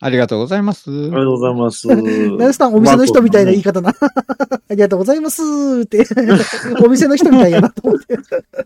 [0.00, 0.88] ありがとうございます。
[0.90, 1.86] ありがとうございます。
[1.88, 1.94] ナ
[2.46, 3.90] ルス さん、お店の人みたいな言い方な。
[3.92, 3.94] あ
[4.70, 6.06] りがとうございますーって。
[6.82, 8.16] お店の人みたいやなと思って。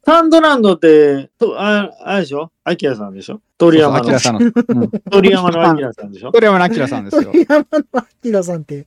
[0.06, 2.50] サンドランドって、とああれでしょ？
[2.62, 3.40] アキラさんでしょ？
[3.60, 4.18] 鳥山の。
[4.18, 4.40] さんの。
[4.40, 4.90] うん。
[5.10, 6.32] 鳥山のアキラさんでしょ？
[6.32, 7.32] 鳥山のアキラさんですよ。
[7.48, 8.86] 山のアキラさんって。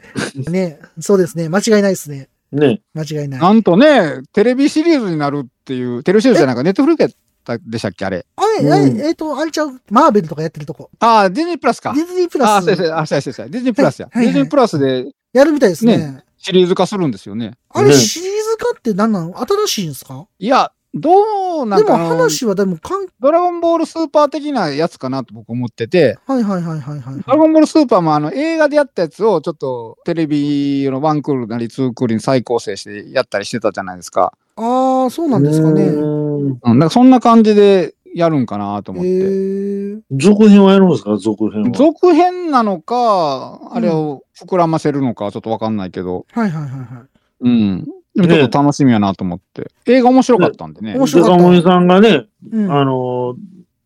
[0.50, 1.48] ね、そうですね。
[1.48, 2.28] 間違いないですね。
[2.52, 2.82] ね。
[2.96, 3.40] 間違いない。
[3.40, 7.18] なんとね、テレビシリーズになるっていう、テレビシリーズじゃなんかネットフリックス
[7.70, 8.26] でしたっけあれ？
[8.36, 10.90] あれ、あれえっ、と、あれちゃう、マーベルとかやってるとこ。
[11.00, 12.02] ああ、ディズニープラスかデ。
[12.02, 13.50] ィズニープああ、ラスそうそう、あ、そうそうそう。
[13.50, 14.10] ディズニープラスや。
[14.12, 15.98] はいはいはいディズニープラスでやるみたいですね。
[15.98, 17.54] ねシリーズ化するんですよね。
[17.70, 19.40] あれ、ねシリーズ化って何なの？
[19.40, 20.28] 新しいんですか？
[20.40, 27.16] いや、どうなでもんかあの話はでもかん、ドラゴンボールスーパー的なやつかなと僕思ってて、はいはいはいはいはい。
[27.26, 34.34] ドラゴンボールスーパーもあの映画でやったやつをちょっとテレビのワンクールなりツークールに再構成してやったりしてたじゃないですか。
[34.56, 35.84] ああ、そうなんですかね。
[35.84, 39.28] うーんうん、だからそんな感じでやるんかなと思へって。
[40.12, 40.18] え。
[40.18, 41.18] 続編はやるんですか？
[41.18, 41.72] 続編は。
[41.72, 46.88] 続編なのか、あれを膨らませるのかちょっとわかんないけど、はいはいはいはい。
[47.42, 47.88] うん。
[48.16, 49.72] でもちょっと楽しみやなと思って。
[49.88, 50.96] 映画面白かったんでね。
[50.96, 52.72] 面白かったデカモニさんがね、うん。
[52.72, 53.36] あの、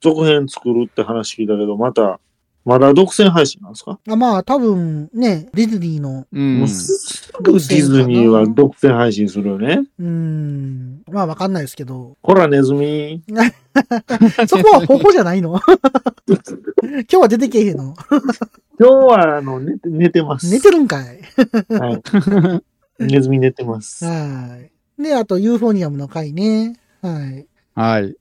[0.02, 2.20] 続編作るって話聞いたけど、また、
[2.66, 6.68] まだ独占配信なんですか、あまあ、多分ね、ディズニーの、うん。
[6.68, 9.84] すぐディズニーは独占配信するよね。
[9.98, 13.24] うーん、まあわかんないですけど、ほら、ネズミ。
[14.48, 15.62] そこはほほじゃないの？
[16.28, 16.38] 今
[17.08, 17.96] 日は出てけえへんの？
[18.78, 20.52] 今日は、あの、寝て、寝てます。
[20.52, 21.06] 寝てるんかい
[21.70, 22.02] はい。
[23.00, 24.06] ネズミ寝てます。
[24.06, 24.60] は
[25.00, 25.02] い。
[25.02, 26.80] で、あと、ユーフォニアムの回ね。
[27.02, 27.48] はい。
[27.76, 28.16] はい。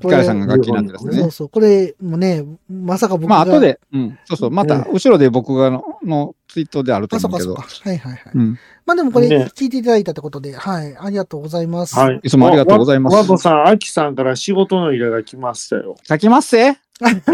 [0.00, 1.30] ピカイさんが楽器なんですねそう。
[1.30, 1.48] そう。
[1.48, 3.28] これもね、まさか僕が。
[3.28, 3.60] まあ、後。
[3.60, 4.18] で、うん。
[4.24, 4.50] そうそう。
[4.50, 7.90] またね、後ろで僕がの、のツイートであるとあ、そ思うけどっかそっか。。
[7.90, 8.32] はいはいはい。
[8.34, 8.58] うん。
[8.86, 10.96] まあでもこれね聞いていただいたってことで、はい。
[10.96, 11.98] ありがとうございます。
[11.98, 12.20] はい。
[12.22, 15.96] いつもありがとうございますワボさん、アキさんから仕事の依頼が来ましたよ。
[16.08, 16.76] 書きますせ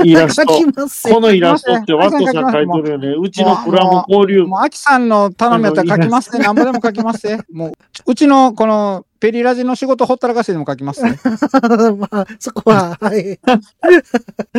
[0.04, 1.12] イラスト。
[1.12, 3.08] このイラストってワットさん書いてるよね。
[3.20, 4.44] うちのプラモ交流。
[4.44, 6.44] もう、アキさんの頼みやったら書きますね。
[6.44, 7.40] なんぼでも書きますね。
[7.52, 7.72] もう、
[8.06, 11.18] うちのこの、ペリラジの仕事ほったらかしてでも書きますね。
[11.98, 13.40] まあ、そこは、はい。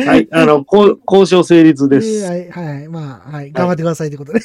[0.04, 0.28] はい。
[0.32, 2.26] あの、こう交渉成立です。
[2.26, 2.88] はい、はい。
[2.88, 3.52] まあ、はい。
[3.52, 4.40] 頑張ってくださいということで。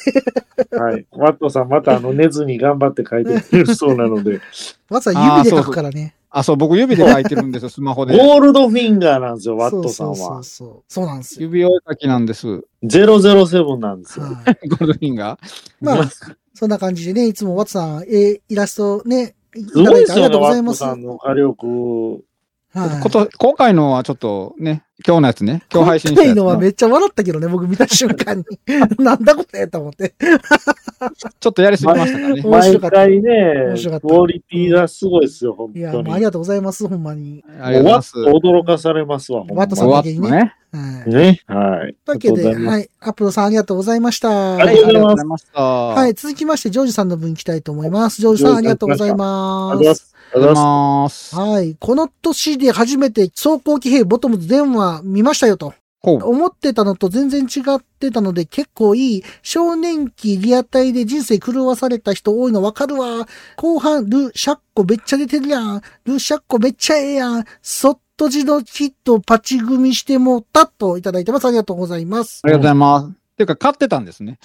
[0.78, 1.06] はい。
[1.12, 4.40] ワットさん、またあの、寝ずに頑張って書いてくれるそうなので。
[4.88, 6.14] まずは指で書くからね。
[6.36, 8.16] あ、そう、僕指で書いてるんですよ、スマホで。
[8.18, 10.34] ゴールドフィンガーなんですよ、ワットさんはそうそう。
[10.34, 10.82] そうそう。
[10.88, 11.46] そうなんですよ。
[11.46, 12.46] 指折り書きなんです。
[12.46, 14.26] ゴ007なんですよ。
[14.26, 14.34] はい。
[14.76, 15.38] ールドフィンガー。
[15.80, 16.10] まあ、
[16.52, 20.78] そんな感じでね、いつもワッツさん、えイラストね、いすただいてありがごいですよね、ワットとうございます。
[20.78, 22.24] さんの火力。
[22.74, 23.00] はい。
[23.00, 28.44] こと、今回のはちょっとね、今日のやつね、今日配信し今回たやつののはめっちゃ笑ったけどね、僕見た瞬間に。
[28.98, 30.14] なんだこれと思って。
[31.40, 32.42] ちょっとやりすぎましたかね。
[32.42, 36.04] 面白かった毎回ね面白かっ、たクオリティがすごいですよ、本いや、当に。
[36.04, 37.44] もうありがとうございます、ほんまに。
[37.60, 38.16] ありがとうございます。
[38.16, 40.54] 驚かされますわ、ほんまワットさんだけにね。
[40.72, 41.10] はい。
[41.10, 41.40] ね。
[41.46, 41.94] はい。
[42.04, 42.90] というわけで、はい。
[43.00, 44.56] アップルさんありがとうございました。
[44.56, 45.60] ありがとうございました。
[45.60, 45.94] は。
[45.94, 48.20] はい続きまして、ジョージさんの分行きたいと思います。
[48.20, 49.78] ジョージさんありがとうございあま。
[49.78, 50.14] すす。
[50.32, 51.36] ありがとうございます。
[51.36, 51.76] はい。
[51.78, 55.74] この年で初めて走行騎兵ボトムズ全話見ましたよと。
[56.12, 59.24] 思ってたのと全然違ってたので結構いい。
[59.42, 63.26] 少年期リアタイで人生狂わされた人多いのわかるわ。
[63.56, 65.80] 後半、ル・シャッコめっちゃ出てるやん。
[66.04, 67.44] ル・シャッコめっちゃええやん。
[67.62, 71.46] そっとじのキットパチ組みしてもたっといただいてます。
[71.46, 72.40] ありがとうございます。
[72.44, 73.23] ありがとうございます。
[73.36, 74.38] ていうか、買ってたんですね。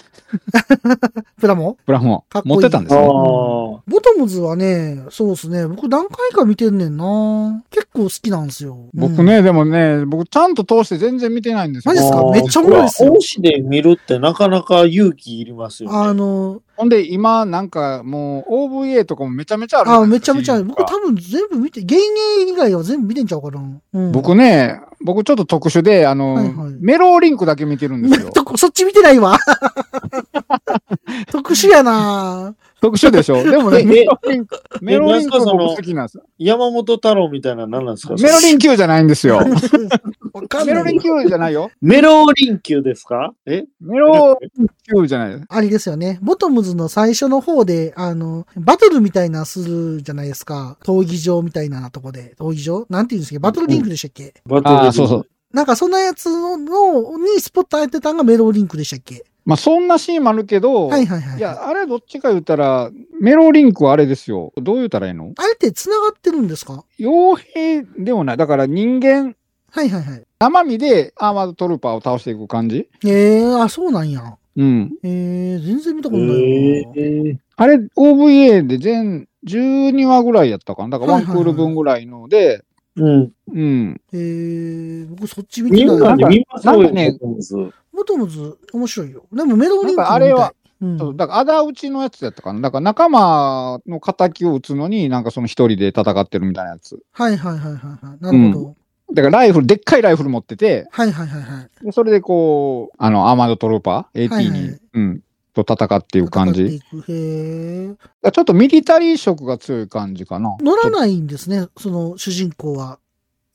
[1.40, 1.76] プラモ？
[1.86, 2.42] プラモかっ。
[2.42, 3.02] こいいああ持ってたんですね。
[3.06, 5.66] ボトムズはね、そうですね。
[5.66, 7.62] 僕何回か見てんねんな。
[7.70, 8.76] 結構好きなんですよ。
[8.94, 9.00] うん。
[9.00, 12.02] 僕ね、でもね、僕ちゃんと通して全然見てないんですよマジ。
[12.02, 12.30] ですか？
[12.30, 15.96] めっちゃおもろいですよ推しで見るってなかなか勇気いりますよね。
[15.96, 20.06] あの、ほんで、今、なんかもう OVA とかもめちゃめちゃあるあ。
[20.06, 23.62] めちゃめちゃ、シリーズが僕多分全部見て、芸人以外は全部見てんちゃうかな。
[23.92, 24.12] うん。
[24.12, 28.30] 僕ね、僕ちょっと特殊で、あの、はいはいメローリンクだけ見てるんですよ。
[28.32, 29.38] とこそっち見てないわ。
[31.30, 36.24] 特殊やな特殊でしょ でもね、えメロリンク、メロリンクなんすかその僕好きなんですよ。
[36.38, 39.40] 山本太郎みたいなの何なんですかメロリン級じゃないんですよ。
[40.64, 41.00] メロリン。
[41.00, 41.70] 級じゃないよ。
[41.82, 43.32] メローリン級ですか？
[43.46, 43.64] え？
[43.80, 44.66] メロリン
[45.00, 45.44] 級じゃない。
[45.46, 46.18] あれですよね。
[46.22, 50.78] ボトムズの最初の方で、あの、バトルみたいなするじゃないですか。
[50.82, 52.34] 闘技場みたいなとこで。
[52.38, 52.86] 闘技場？
[52.88, 53.38] なんて言うんですっけ？
[53.40, 55.26] バトルリンクでしたっけ、バトルああ、そうそう。
[55.52, 59.24] なんかそんなやつの、のにスポット当てたのがメローリンクでしたっけ？
[59.44, 61.38] まあ、そんなシーンもあるけど、はいはいはい。
[61.38, 62.90] いや、あれどっちか言ったら、
[63.20, 64.52] メロリンクはあれですよ。
[64.56, 65.32] どう言ったらいいの？
[65.36, 66.84] あれって繋がってるんですか？
[67.00, 68.36] 傭兵でもない。
[68.36, 69.34] だから人間、
[69.72, 70.22] はいはいはい。
[70.38, 72.88] 生身でアーマードトルーパーを倒していく感じ？
[73.04, 74.36] ええー、あ、そうなんや。
[74.56, 74.92] うん。
[75.02, 76.92] ええー、全然見たことないわ。
[76.96, 80.90] えあれ、OVA で全12話ぐらいやったかな？
[80.90, 82.62] だからワンクはいはいはいール分ぐらいので、
[82.96, 83.32] うん。
[83.52, 84.00] うん。
[84.12, 85.96] ええー、僕そっち見てみんな。
[85.96, 87.54] ないで見ますよなんかねボトムズ
[87.92, 89.24] ボトムズ面白いよ。
[89.32, 92.60] でもメローリンクなんかあれは、うん、だから、あだ討ちのやつやったかな。
[92.60, 96.98] だから、仲間の仇を撃つのに、なんかその一人で戦ってるみたいなやつ。
[97.12, 98.24] はいはいはいはいはい。
[98.24, 98.76] なるほど。
[99.12, 101.84] だから、ライフル、でっかいライフル持ってて、はいはいはいはい。
[101.84, 105.20] でそれでこう、あの、アーマードトルーパー、AT に、はいはいうん、
[105.54, 106.80] と戦っていう感じ。
[107.08, 107.94] へ
[108.32, 110.56] ちょっとミリタリー色が強い感じかな。
[110.60, 112.98] 乗らないんですね、その主人公は。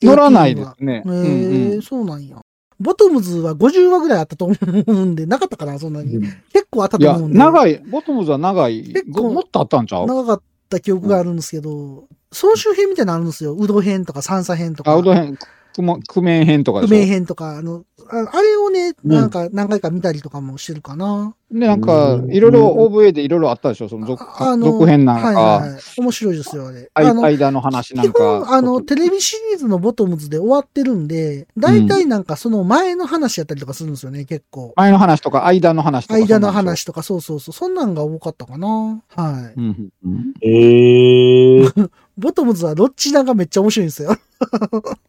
[0.01, 0.95] 乗らないですね。
[0.95, 2.37] へえ、うんうんそうなんや。
[2.77, 4.55] ボトムズは50話ぐらいあったと思
[4.87, 6.19] うんで、なかったかな、そんなに。
[6.51, 7.37] 結構あったと思うんで。
[7.37, 9.11] 長い、ボトムズは長い結。
[9.13, 10.05] 構もっとあったんちゃう？
[10.07, 13.55] 長かった記憶があるんですけど、総集編みたいなのあるんですよ。
[13.55, 14.91] うど編とか三叉編とか。
[14.91, 15.37] あ、うど編、
[15.76, 16.95] くも、くめん編とかでしょ？
[16.95, 21.36] 不明編とか、あの、ああれをね、なんか何回か見たりとかもしてるかな。
[21.51, 23.89] で、なんか、いろいろ OVA でいろいろあったでしょ？
[23.89, 25.82] その続あの、続編なんか、はいはいはい。
[25.97, 26.89] 面白いですよ、あれ。
[26.93, 28.53] あの、間の話なん基本、か。
[28.55, 34.73] あの、テレビシリーズのボトムズで終わってるんで、大体なんかその前の話やったりとかするんですよね、結構。
[34.78, 36.19] 前の話とか、間の話とか。
[36.19, 37.53] 間の話とか、そうそうそう。
[37.53, 39.01] そんなんが多かったかな。
[39.15, 39.59] はい。
[39.59, 40.34] うんうんうん。
[40.41, 41.71] ええ
[42.17, 44.15] ボトムズはロッチナがめっちゃ面白いんですよ。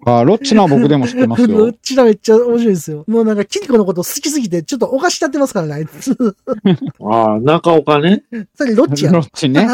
[0.04, 1.72] あ、ロッチナは僕でも知ってますロッよ。
[1.82, 3.04] チナめっちゃ面白いんですよ。
[3.06, 6.16] もうなんか、キリコのこと好きすぎて、ちょっとおかしなってますからね、あいつ。
[7.00, 8.24] ああ、中岡ね。
[8.54, 9.20] それロッチやロ。
[9.20, 9.66] ッチね。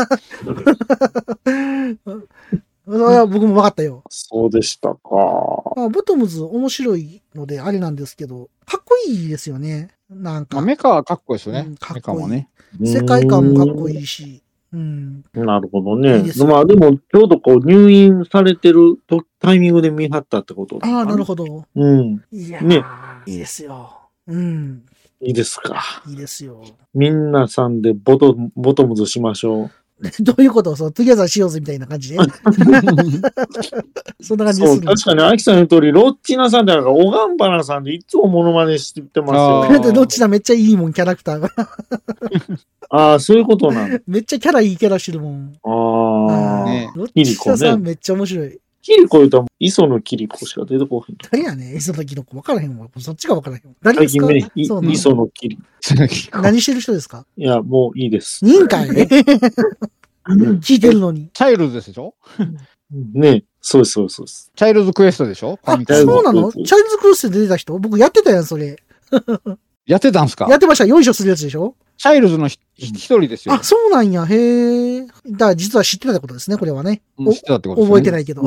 [2.85, 4.03] それは僕も分かったよ。
[4.09, 4.99] そうでしたか。
[5.77, 9.91] まあ、ボトムズ面白いのであれなんですけど、かっこいいですよね。
[10.11, 11.77] なんまあか、メカはかっこいいですよねうん。
[11.77, 12.49] かっこいいメカもね。
[12.85, 14.43] 世界観もかっこいいし。
[14.73, 15.23] うん。
[15.35, 16.41] なるほどいねいです。
[16.41, 20.79] よまあでも、ちょうどこう入院されてるとタイミングで見張ったってこと？
[20.83, 21.45] ああ、なるほほど。
[21.45, 21.65] ど。
[21.75, 22.25] うん。
[22.33, 22.85] いやー、ね
[23.27, 23.99] いいですよ。
[24.27, 24.85] うん。
[25.21, 25.83] いいですか。
[26.09, 26.65] いいですよ。
[26.95, 29.71] みんなさんでボトボトムズしましょ
[30.21, 30.75] どういうこと？
[30.77, 32.19] そう、 together しようぜみたいな感じで？
[34.21, 34.47] そんなう。
[34.49, 41.49] 感じです確かに、アキさんの通り、ロッチナさんってなんか、オガンバナさんでいつもモノマネしてますよあ だってどっちだめっちゃいいもん、キャラクターが。
[42.91, 43.99] ああ、そういうことなんだ。
[44.07, 45.53] めっちゃキャラいいキャラしてるもん。
[45.65, 46.67] ああ。
[46.67, 48.59] ねロッチナさんめっちゃ面白い。
[48.83, 51.17] キリコ言うと、磯野キリコしか出てこへん。
[51.31, 52.89] 誰やねん、磯野キノコ分からへんわ。
[52.99, 53.75] そっちが分からへんわ。
[53.83, 54.29] 誰ですか？
[54.57, 55.59] 磯野キリ。
[56.33, 57.25] 何してる人ですか？
[57.37, 58.45] いや、もういいです。
[58.45, 58.89] 認会
[60.27, 61.31] 聞いてるのに。
[61.33, 62.15] チャイルズでしょ？
[63.15, 64.51] ねそうです、そうです、そうです。
[64.55, 65.59] チャイルズクエストでしょ？
[65.65, 66.53] フあそうなの？
[66.53, 67.79] チャイルズクロスで出てた人？
[67.79, 68.77] 僕やってたやん、それ。
[69.87, 70.47] やってたんすか？
[70.49, 70.85] やってました。
[70.87, 71.75] よいしょするやつでしょ？
[71.99, 73.63] チャイルズのひ一人ですよあ、。
[73.63, 74.25] そうなんや。
[74.27, 75.07] へえ。
[75.07, 75.17] だか
[75.49, 77.03] ら実は知ってたってことですね、これはね。
[77.19, 78.43] うん知ってたってことですね覚えてないけど。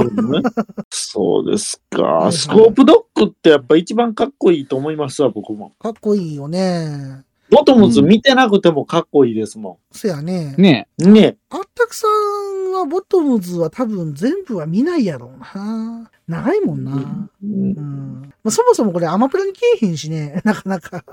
[0.90, 2.28] そうですか。
[2.30, 5.72] いスコープドッグってやっぱ一番かっこいいと思いますわ、僕も。
[5.80, 7.24] かっこいいよね。
[7.50, 10.56] ボトムズ見てなくてもかっこいいですもそやね。
[10.58, 11.14] ねん。
[11.14, 16.12] ねあったくさんはボトムズは多分全部は見ないやろうな。
[16.28, 16.92] 長いもんな。
[16.94, 17.48] うんう
[17.80, 20.42] んまあ、そもそもこれアマプラに来えへんしね。
[20.44, 21.04] なかなか。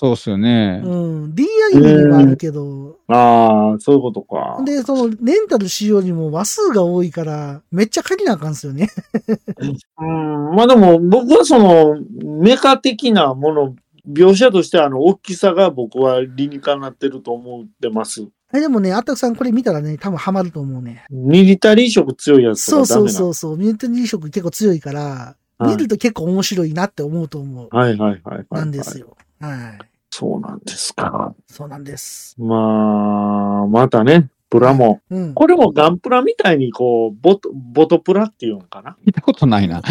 [0.00, 0.80] そうっすよね。
[0.84, 1.34] うん。
[1.34, 2.98] D アニメにはあるけど。
[3.08, 4.62] ああ、そういうことか。
[4.64, 8.90] で、その、レンタルしようにも話数が多いから、めっちゃ借りなあかんすよね。
[9.98, 13.76] うん、まあでも僕はそのメカ的なもの、
[14.08, 18.26] 描写としてあの大きさが僕は理にかなってると思ってます。
[18.54, 21.04] えでもね、あったくさんこれ見たらね、多分ハマると思うね。
[21.10, 23.18] ミリタリー色強いやつとそうそうかダメな。
[23.18, 23.56] そうそう。
[23.58, 27.76] ミニタリー色結構強いから、はい見ると結構面白いなって思うと思う。
[27.76, 28.46] はいはいはいはい、はい。
[28.52, 29.16] なんですよ。
[29.40, 29.78] はい。
[30.10, 31.34] そうなんですか。
[31.46, 32.34] そうなんです。
[32.40, 35.00] まあ、またね、プラも。
[35.10, 35.34] うん。
[35.34, 38.96] これもガンプラみたいに、こう、ボト、ボトプラっていうのかな？
[39.04, 39.82] 聞いたことないな。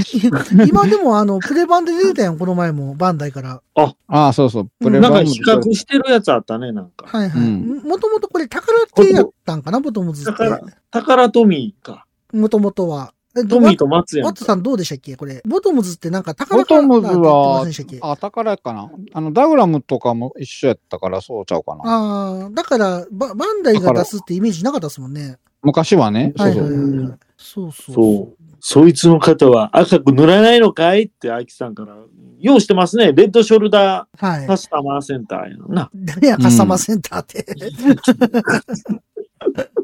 [0.67, 3.61] 今でもあの、 プレ版で出てたやん、この前も、バンダイから。
[3.75, 4.71] ああ、そうそう。
[4.79, 7.05] プレなんか比較してるやつあったね、なんか。
[7.07, 7.41] はいはい。
[7.41, 10.31] うんもともとこれ宝系やったんかな、ボトムズって。
[10.31, 10.59] 宝、
[10.91, 12.05] 宝トミーか。
[12.33, 13.13] もともとは。
[13.37, 15.15] えトミーと松やんワットさんどうでしたっけ？
[15.15, 15.41] これ。
[15.45, 17.65] ボトムズってなんか宝ボトムズは
[18.01, 18.91] あ、宝かな。
[19.13, 21.81] あの、ダグラムとかも一緒やったからそうちゃうかな。
[21.85, 25.37] ああ、だからバ、バンダイが出すってイメージなかったですもんね。
[25.61, 26.33] 昔はね。
[26.37, 26.59] そうそ。
[26.61, 27.19] はいはいうはいはい。
[27.37, 27.95] そうそう。
[27.95, 28.37] そう。
[28.59, 31.95] そいつの方は赤く塗らないのかいって、アキさんから。
[32.39, 33.13] 用意してますね。
[33.13, 34.57] レッドショルダはいーカ。
[34.57, 35.89] スタマーセンターやな。
[35.95, 37.45] 誰や、カスタマーセンターって。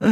[0.00, 0.04] あ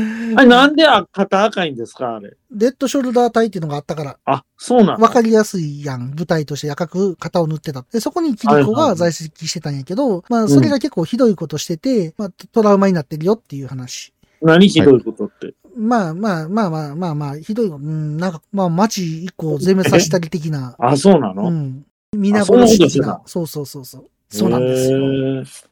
[0.43, 2.15] れなんであ肩赤いんですか？
[2.15, 2.37] あれ。
[2.53, 6.11] レッドショルダー体っていうのがあったから、あ、そうなんだわかりやすいやん。
[6.11, 7.85] 舞台として赤く型を塗ってた。
[7.91, 14.15] で、そこにキリコが在籍してたんやけど、まあ、それが結構ひどいことしてて、まあ、トラウマになってるよっていう話。
[14.41, 15.55] 何ひどいことって？
[15.77, 20.77] まあまあまあまあまあまあ、ひどい、うん、なんか、まあ、街一個全滅させたり的な。
[20.79, 21.85] あ、そうなの、うん。
[22.17, 23.23] 皆殺な。
[23.27, 24.11] そうそうそうそう。
[24.31, 24.99] そうなんですよ。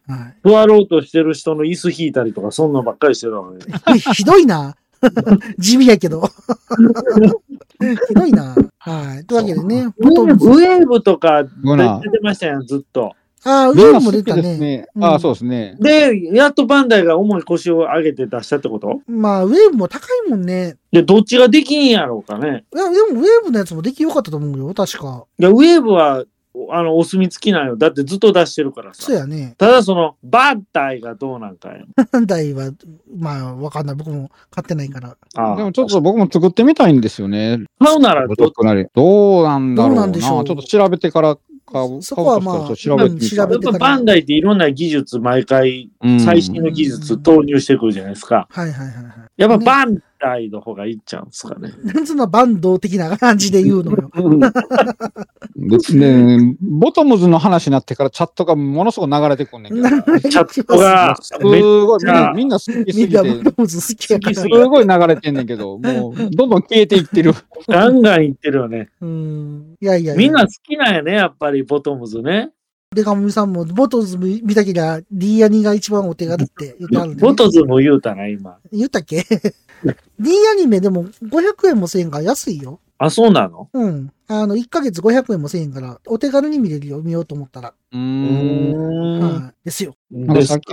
[0.09, 0.51] はい。
[0.51, 3.61] 座ろうとしてる人の椅子引いたりとか、そんなんばっかりしてたのね。
[4.15, 4.75] ひどいな。
[5.59, 6.23] 地味やけど。
[8.09, 8.57] ひどいな。
[8.79, 9.25] はい。
[9.27, 10.09] というわけでね、ウ。
[10.09, 11.51] ェーブとか出
[12.11, 13.15] てましたやん、ずっと。
[13.45, 14.59] ああ、ブナ上も出たね。
[14.59, 14.87] ね。
[14.97, 15.77] うんああ、そうですね。
[15.79, 19.01] で、やっとバンダイが重い腰を上げて出したってこと？
[19.07, 20.77] まあ、ウェーブも高いもんね。
[20.91, 22.65] で、どっちができんやろうかね。
[22.75, 25.25] いや、でもウェーブのやつも出来良かったと思うよ、確か。
[25.39, 26.25] いや、ウェーブは、
[26.71, 27.77] あの、お墨付きなんよ。
[27.77, 29.03] だってずっと出してるからさ。
[29.03, 29.55] そうやね。
[29.59, 31.85] ただその、バンダイがどうなんかや。
[32.11, 32.73] バンダイは、
[33.17, 33.97] まあ、わかんない。
[33.97, 35.17] 僕も買ってないから。
[35.37, 37.61] ああでもちょっと僕も作ってみたいんですよね。
[37.79, 40.03] 買うならどどうなんだろうな。
[40.03, 40.45] どうなんでしょう？
[40.45, 41.37] ちょっと調べてから
[41.71, 42.03] 買う。
[42.03, 48.49] そこはまあ調べてやっぱバンダイっていろんな技術毎回うん最新の技術投入してくるじゃないですか。
[48.51, 49.15] はいはいはいはい。
[49.37, 51.73] やっぱねバンダイの方がいいっちゃうんですかね。
[51.85, 54.11] なんつうのバンド的な感じで言うのよ。
[55.57, 59.89] でね、ボトムズの話になってからチャットがものすごい流れてくんねんけど。
[60.29, 61.63] チャットがすごい、
[62.05, 64.37] みんなみんな好きすみんなぎて、ボトムズ好きやから。
[64.37, 67.33] すごい流れてんねんけど、もう、どんどん消えていってる。
[67.69, 68.89] ガンガンいってるよね。
[69.01, 69.75] うん。
[69.81, 70.17] いやいやいや。
[70.17, 72.51] みんな好きなんやね、やっぱりボトムズね。
[72.95, 77.21] でかもみさんも、ボトムズ見たけりゃ、D アニが一番お手軽って言ってあるんで、ね。
[77.21, 78.57] ボトズも言うたな、今。
[78.73, 79.25] 言ったっけ？
[80.21, 82.81] ?D アニメでも500円も1000円から安いよ。
[82.99, 83.69] あ、そうなの？
[83.73, 84.13] うん。
[84.27, 87.75] あの、1ヶ月500円も1000円から、お手軽に見れるよ、見ようと思ったら。
[87.93, 89.21] うんん。
[89.21, 89.55] はい。
[89.65, 89.95] ですよ。
[90.11, 90.73] なんかさっき。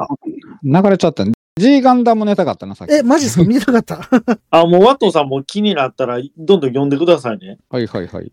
[0.64, 1.34] 流れちゃったね。
[1.58, 2.94] G ガンダムネタがあったな、さっき。
[2.94, 3.44] え、マジですか？
[3.48, 4.10] 見てなかった。
[4.52, 7.60] あ、もうワットさんも気になったら、どんどん読んでくださいね。
[7.70, 8.30] はいはいはい。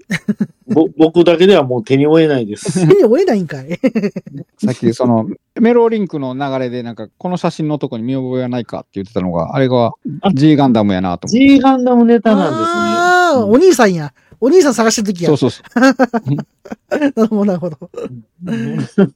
[0.67, 2.81] ぼ僕だけではもう手に負えないです。
[2.89, 3.79] 手に負えないんかい。
[4.59, 5.29] さっきその
[5.61, 9.93] メローリンクの流れでなんかこの写真のとこに見覚えはないかって言ってたのが、あれが
[10.35, 11.49] G ガンダムやなと思って。
[11.49, 12.67] G ガンダムネタなんですね。
[12.67, 14.13] ああ、お兄さんや。
[14.41, 15.29] お兄さん探してるときや。
[15.29, 15.81] そうそうそう。
[15.81, 17.79] なるほど、なるほど。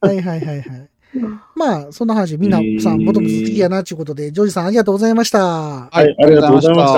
[0.01, 0.89] はいはいはいはい。
[1.55, 5.39] まあ、そんな話、みんなさん、ボトムズ好きやな、ということで、ジョージさんありがとうございました。
[5.39, 6.95] ははいありがとうございまし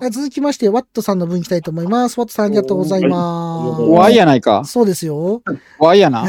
[0.00, 2.18] たい続きまして、ワットさんの分行きたいと思います。
[2.18, 3.82] ワットさんありがとうございます。
[3.82, 4.64] ワイやないか。
[4.64, 5.42] そうですよ。
[5.78, 6.20] ワイやな。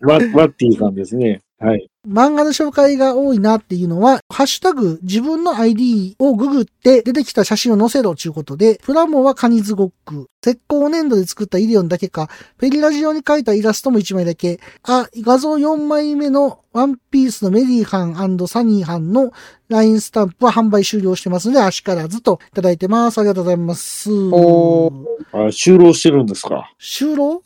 [0.00, 1.40] ワワッティさんですね。
[1.62, 1.90] はい。
[2.08, 19.30] 漫画の紹介が多いなっていうのは、ハッシュタグ、自分の ID をググって出てきた写真を載せろということで、プラモはカニズゴック、石膏粘土で作ったイデオンだけか、ペリラジオに描いたイラストも1枚だけ、あ、画像4枚目のワンピースのメリーハンサニーハンの
[19.68, 23.18] ラインスタンプは販売終了してますので、あしからずといただいてます。
[23.18, 24.10] ありがとうございます。
[24.32, 24.90] お
[25.32, 26.72] あ終了してるんですか？
[26.80, 27.42] 終了？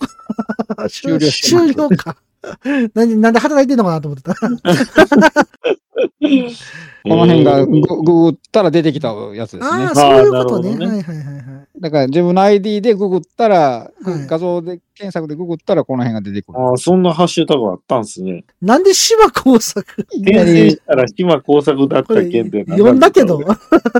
[0.88, 2.16] 終了してます 終了か。
[2.95, 4.34] なんなんで働いてんのかなと思ってた。
[7.07, 9.95] この辺がグググったら出てきたやつですねああ、。
[9.95, 10.74] そういうことね。
[10.74, 11.80] ねはいはいはいはい。
[11.80, 16.59] だから自分の ID でググったら、はい画像で検索でググったらこの辺が出てくる。
[16.59, 18.45] ああ、そんなハッシュタグあったんですね。
[18.62, 19.84] なんで島工作？
[20.12, 22.64] 転生したら島工作だったこれ件で。
[22.64, 23.40] 読んだけど。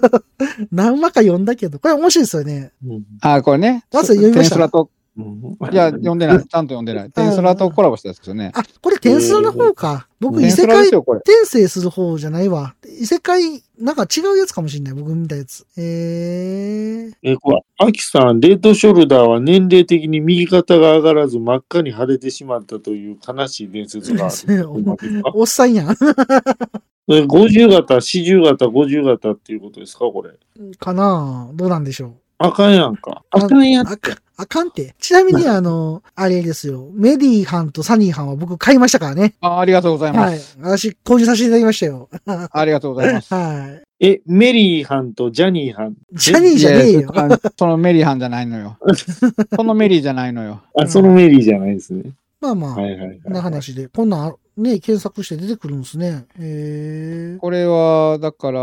[0.73, 1.79] 何話か読んだけど。
[1.79, 2.73] これ面白いですよね。
[2.87, 3.05] うん。
[3.21, 3.85] あ、これね。
[3.93, 4.69] まず読みました
[5.17, 6.39] いや、読んでない。
[6.39, 7.11] ちゃんと読んでない。
[7.11, 8.51] テンスラとコラボしたやつですよね。
[8.55, 10.09] あ、これ天スラの方か。
[10.19, 10.89] 僕、異世界。
[10.89, 12.75] 転生する方じゃないわ。
[13.01, 14.95] 異世界、なんか違うやつかもしれない。
[14.95, 15.65] 僕見たやつ。
[15.77, 17.15] えー。
[17.23, 24.69] え、これ、アキさん、レッドショルダーは年齢的に右肩が上がらず真っ赤に腫れてしまったという悲しい伝説がある。
[25.33, 25.91] おっさんやん。
[27.07, 30.33] え50型、40型、50型っていうことですかこれ。
[30.79, 32.15] かなどうなんでしょう。
[32.39, 33.23] あかんやんか。
[33.31, 34.95] あかんやんあかあかんて。
[34.99, 36.89] ちなみに、あの、あれですよ。
[36.93, 39.35] メディハンとサニーハンは僕買いましたからね。
[39.41, 40.59] あありがとうございまはいす。。
[40.61, 42.09] 私、購入させていただきましたよ。
[42.27, 43.33] ありがとうございます。
[43.33, 44.07] はい。
[44.07, 45.95] え、メリーハンとジャニーハン。
[46.13, 47.13] ジャニーじゃねえよ。
[47.15, 48.77] そ そのメリーハンじゃないのよ。
[49.55, 50.63] そのメリーじゃないのよ。
[50.77, 52.03] あ、そのメリーじゃないですね。
[52.41, 53.21] まあまあ、はいはいはい。
[53.23, 53.89] こんな話で。
[53.89, 56.27] こんなん、ね、検索して出てくるんですね。
[56.39, 57.39] へえ。
[57.41, 58.61] これは、だから、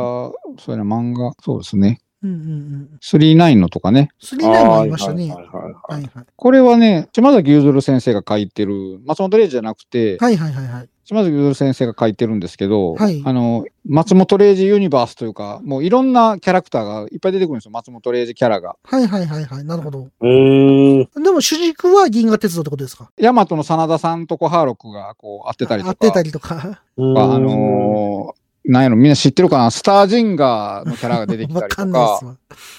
[0.60, 2.00] そうやな、漫画、そうですね。
[2.24, 2.90] うんうんうん。
[3.02, 4.10] 39のとかね。
[4.20, 5.30] スリーナインもありましたね。
[5.34, 6.26] はいはいはいはいはいはい。
[6.36, 10.90] これはね、島崎譲先生が書いてる、松本零士じゃなくて、はいはいはいはい。
[11.04, 18.76] 島崎譲先生が書いてるんですけど、はいあの、松本零士ユニバースというか、もういろんなキャラクターがいっぱい出てくるんですよ、松本零士キャラが。
[18.84, 19.66] はいはいはいはい。
[19.66, 20.08] なるほど。
[20.22, 23.10] でも主軸は銀河鉄道ってことですか？
[23.18, 26.80] ヤマトの真田さんとこハーロックがこう会ってたりとか、合ってたりとか。
[26.98, 29.72] うんあのーなんやろ、みんな知ってるかな？
[29.72, 32.36] スタージンガーのキャラが出てきたわりとかんないっかす、わ。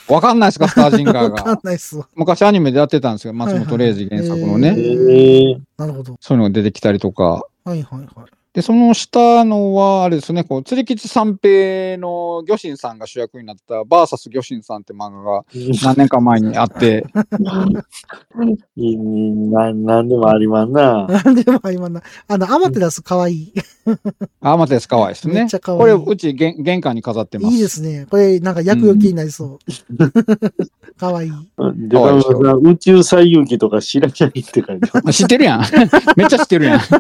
[0.09, 1.61] わかんないですか、スタージンガーわかんが。
[1.65, 2.09] ないっすわ。
[2.15, 4.71] 昔アニメでやってたんですよ、松本零士原作のね。
[4.71, 5.61] はいはいへー。
[5.77, 6.17] なるほど。
[6.21, 7.25] そういうのが出てきたりとか。
[7.25, 8.09] はいはいはい。
[8.55, 15.45] で、その下のは、あれですね、こう、釣り吉三平の魚神さんが主役になった、バーサス魚神さんって漫画が
[15.83, 17.07] 何年か前にあって、
[18.77, 21.07] いいな、なんでもありまんな。
[21.25, 23.53] なんでも今な、あの、アマテラスかわいい。
[24.41, 25.61] あ、またです、かわいいですねめっちゃ。
[25.61, 27.55] 可愛いこれ、うち玄玄関に飾ってます。
[27.55, 28.07] いいですね。
[28.11, 29.59] これ、なんか厄除けになりそう。
[30.99, 31.31] かわいい。
[31.89, 35.13] で、かわいいでしょさ宇宙最遊記とか知らないって書いてある。
[35.13, 35.61] 知ってるやん。
[36.17, 36.81] めっちゃ知ってるやん。
[36.81, 36.91] ス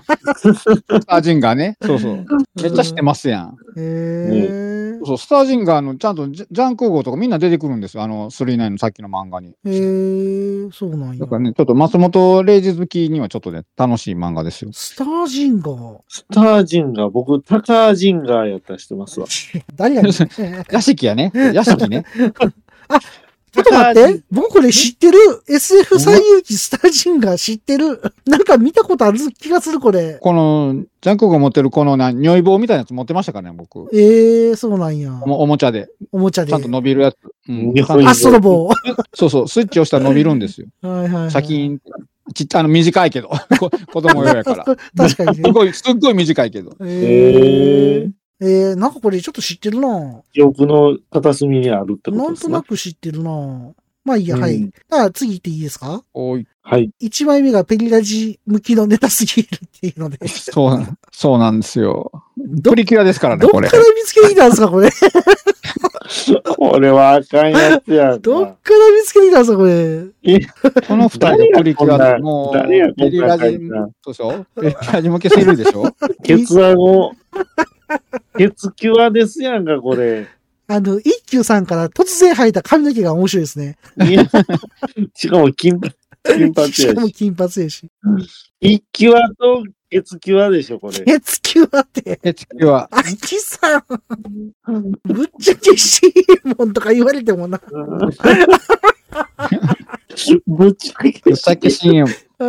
[1.06, 1.76] タージンガーね。
[1.82, 2.26] そうそう。
[2.62, 3.56] めっちゃ知ってますやん。
[3.76, 8.02] へそう、スタージンガーのちゃんとジャンク号とかみんな出てくるんですよ。
[8.02, 9.54] あの、39のさっきの漫画に。
[9.64, 9.70] え。
[9.70, 11.26] へえ、そうなんやだ。
[11.26, 14.70] からね、ちょっと松本零士好きにはちょっとね、楽しい漫画ですよ。
[14.72, 15.98] スタージンガー。
[16.08, 16.64] スタージンガー、
[17.10, 19.26] 僕、タカージンガーやったらしてますわ。
[19.76, 20.12] 誰やねん。
[20.12, 20.26] ちょ
[20.70, 21.32] 屋敷やね。
[21.52, 22.04] 屋敷ね。
[23.60, 24.22] っと待って。
[24.30, 28.00] 僕これ知ってる ?SF 最遊記スタージンガー知ってる？
[28.26, 30.18] なんか見たことある気がする、これ。
[30.20, 33.88] この、ジャンク号持ってるこのな、如意棒みたいなやつ持ってましたからね、僕。
[33.94, 35.20] ええ、そうなんや。
[35.22, 35.88] おもおもちゃで。
[36.10, 36.58] おもちゃでちゃ。
[36.58, 37.16] んと伸びるやつ。
[37.48, 37.74] うん
[38.06, 38.70] アストロボ
[39.14, 40.68] そうそう、スイッチ押したら伸びるんですよ。
[40.82, 41.30] はいはいはい。
[41.30, 41.80] シャキーン。
[42.34, 43.28] ちっちゃい、あの、短いけど。
[43.58, 44.64] こ子供用やから。
[44.96, 45.42] 確かにね。
[45.46, 46.76] すごい、すっごい短いけど。
[46.84, 48.10] ええ。
[48.44, 52.76] えー、なんかこれちょっと知ってるな記憶の片隅にあるってことですねなんとな。
[52.76, 53.30] く知ってるな
[54.04, 54.56] まあいいや、はい。
[54.56, 56.02] うんだから次行っていいですか？
[56.12, 56.46] おい。
[56.60, 56.90] はい。
[57.00, 60.18] ?1 枚目がペリラジ向きのネタすぎるっていうので。
[60.26, 62.10] そうなん、そうなんですよ。
[62.36, 63.94] どプリキュアですからね、これどっから。
[63.94, 64.90] 見つけてきたんですか、これ？
[66.56, 68.56] これはあかんやつやんどっか。
[68.62, 70.80] から見つけてきたんですか、これ？
[70.86, 74.46] この二人のプリキュアでもう、誰やこんなペリラジ、誰やこんなそうでしょ？
[74.60, 75.94] ペリラジ向けすぎるでしょ？
[76.22, 77.12] ケツアゴ、
[78.36, 80.26] ケツキュアですやんか、これ。
[80.68, 83.76] あの、一休さんから突然生えた髪の毛が面白いですね。
[85.14, 85.94] しかも金髪、
[86.24, 87.12] 金髪しかもやし。
[87.14, 87.88] 金髪やし。
[88.60, 91.04] 一キュアとケツキュアでしょ、これ。
[91.04, 92.18] 月球はって。
[92.22, 92.88] ペチキュア。
[92.90, 93.84] あきさん。
[95.04, 97.60] ぶっちゃけシーモンとか言われてもな。
[100.46, 101.20] ぶっちゃけ。
[101.22, 102.08] ぶっちゃけ CM。
[102.38, 102.44] あ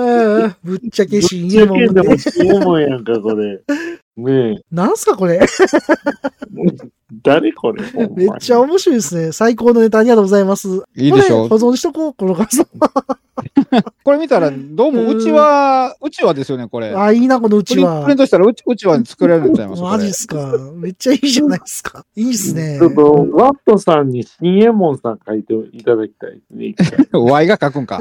[0.55, 1.99] あぶっちゃけシぶっちゃーモンって
[2.77, 3.61] けやんか、これ。
[4.17, 5.35] ねなんすかこれ？
[5.35, 5.39] え。
[7.23, 7.83] 誰これ？
[8.15, 9.31] めっちゃ面白いですね。
[9.31, 10.83] 最高のネタありがとうございます。
[10.95, 12.65] いいでしょこれ保存しとこう、この画像。
[14.03, 16.93] これ見たら、どうもうちは、うちはですよね、これ。
[16.93, 18.17] あ、いいな、このうちはプリン。
[18.17, 20.57] トしたらうちうちわに作れるんちゃいますこれマジっすか。
[20.75, 22.05] めっちゃいいじゃないですか。
[22.15, 22.83] いいっすねち。
[22.83, 26.75] ょっと、ワットさんに新右衛門さん書いていただきたいですね
[27.47, 27.99] が書くんか。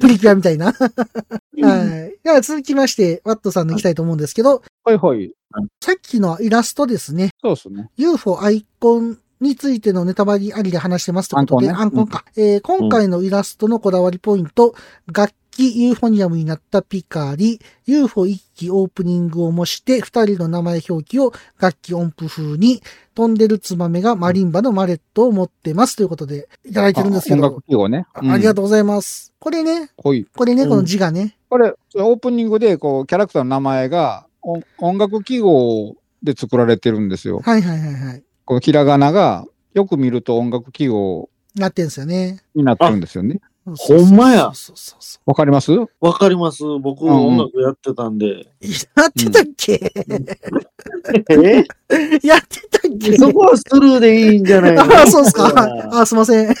[0.00, 0.66] プリキュアみたいな。
[0.66, 2.18] はい。
[2.22, 5.32] では続きまして、ワットさんの行きたいと思うんですけど、はいはい。
[5.80, 7.30] さっきのイラストですね。
[7.40, 7.90] そうですね。
[7.96, 12.24] UFO アイコンについてのネタバレありで話してますということで、アアンコンねンコンか。
[12.36, 14.74] えー今回のイラストのこだわりポイント、
[15.06, 22.82] 楽器ユーフォニアムになったピカリ、UFO 一機オープニングを模して、二人の名前表記を楽器音符風に、
[23.14, 28.06] 飛んでるツバメがマリンバのマレットを持ってますということで、いただいてるんですけ音ど、楽記号ね。
[28.14, 29.32] あありがととうございます。
[29.40, 29.90] これね。
[29.96, 37.40] これね、うんこの字がね、これ、オープニングで、こう、キャラクターの名前が、音音楽記号で作られてるんですよ。
[37.44, 38.24] はいはいはいはい。
[38.44, 42.40] このひらがなが、よく見ると音楽記号なってんですよね。
[42.54, 43.40] になってるんですよね。
[43.76, 45.72] ほんまやそうそうそわかります？
[46.00, 48.26] わかります僕、うんうん音楽やってたんで。
[48.26, 48.46] う。
[48.96, 49.92] やってたっけ、
[51.30, 51.64] え？
[52.26, 53.16] やってたっけ？
[53.16, 54.82] そこはスルーでいいんじゃないの？
[54.82, 55.52] ああ、そうですか。
[56.00, 56.54] あすいません。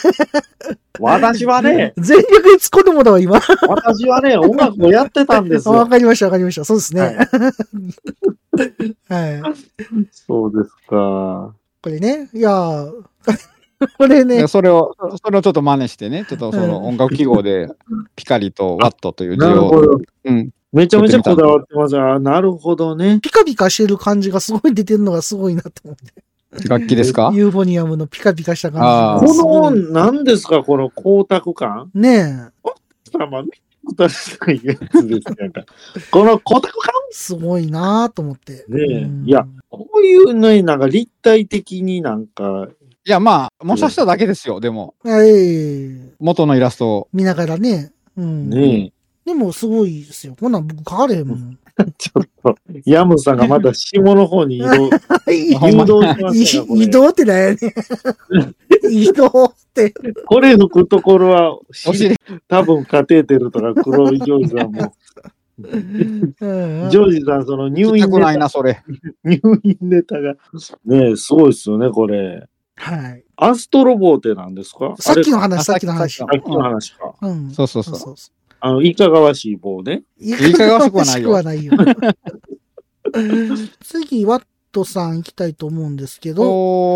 [1.00, 3.40] 私はね、全力で突っ込んでもだわ、今。
[3.68, 5.86] 私はね、音楽をやってたんですわよ。
[5.86, 6.64] かりました、わかりました。
[6.64, 7.02] そうですね。
[7.02, 7.16] は
[9.16, 9.42] はい。
[10.10, 11.54] そうですか。
[11.80, 12.92] これね、いやー
[13.96, 17.68] これね、それを、それをちょっと真似してね、ちょっとその音楽記号で、
[18.16, 20.00] ピカリとワットという字を。
[20.24, 21.96] うん、めちゃめちゃこだわってます。
[21.98, 23.20] あなるほどね。
[23.22, 26.68] ピカピカしてる感じがすごい出てるのがすごいなと思って。
[26.68, 27.30] 楽器ですか？
[27.34, 29.70] ユーフォニアムのピカピカした感じこの。
[29.70, 31.90] 何ですか、この光沢感？
[31.94, 32.50] ね
[33.14, 34.04] え、様、見たこと
[34.46, 35.64] ないやつですなんか。
[36.10, 36.92] この光沢感？
[37.10, 38.64] すごいなと思って。
[38.68, 42.68] ねえうんいや、こういうね、なんか立体的になんか、
[43.08, 44.94] いや、まあ、模写しただけですよ、でも。
[45.06, 47.08] ええ元のイラストを。
[47.14, 47.90] 見ながらね。
[48.18, 48.50] うん。
[48.50, 48.92] ね
[49.24, 50.36] でもすごいですよ。
[50.38, 51.58] こんなん僕書かれへんもん。
[51.80, 52.54] え、 ちょっと、
[52.84, 54.90] ヤムさんがまた下の方に移動、
[55.32, 57.56] いほんま誘導しましたよ、これ移動ってなんやねん。
[58.92, 59.94] 移動って。
[60.26, 62.14] これ吹くところは、お尻、
[62.46, 66.34] 多分カテーテルとか黒いジョージさんも、うん
[66.90, 68.82] ジョージさん、その入聞き院ネタ、たくないな、それ。
[69.24, 70.34] 入院ネタが、
[70.84, 72.46] ねえ、すごいですよね、これ。
[72.78, 73.24] はい。
[73.36, 74.94] アストロボって何ですか？
[74.98, 76.24] あさっきの話、あさっきの話さ。
[76.24, 77.14] っきの話か。
[77.20, 77.50] うん。
[77.50, 77.96] そうそうそう。
[77.96, 80.02] そうそあの、いかがわしい棒ね。
[80.20, 80.24] う。
[80.24, 82.12] いいかがわしくはないよいかがわしくは
[83.12, 84.42] ないよ次、ワッ
[84.72, 86.42] トさん行きたいと思うんですけど、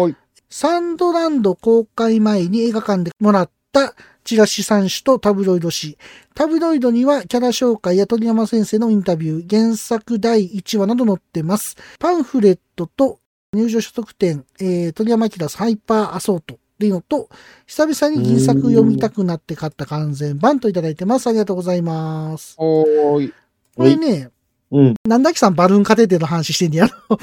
[0.02, 0.16] おーい。
[0.50, 3.94] サンドランド公開前に映画館でもらった
[4.24, 5.96] チラシ3種とタブロイド紙。
[6.34, 11.76] タブロイドにはキャラ紹介や鳥山先生のインタビュー、原作第1話など載ってます。
[11.98, 13.20] パンフレットと
[13.54, 17.28] 入場所特典、えー、鳥山明ハイパーアソートっていうのと、
[17.66, 21.26] 久々に銀作読みたくなって買った完全版といただいてます。
[21.26, 22.54] ありがとうございます。
[22.56, 23.34] おーい。
[23.76, 24.30] これね、
[24.70, 24.94] うん。
[25.06, 26.92] なんだきさんバルーンカテーテルの話してんねやろ。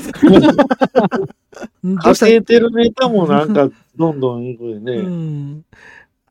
[1.83, 4.93] どカテーテルネタもなんか、どんどんいくよね。
[4.93, 5.65] うん。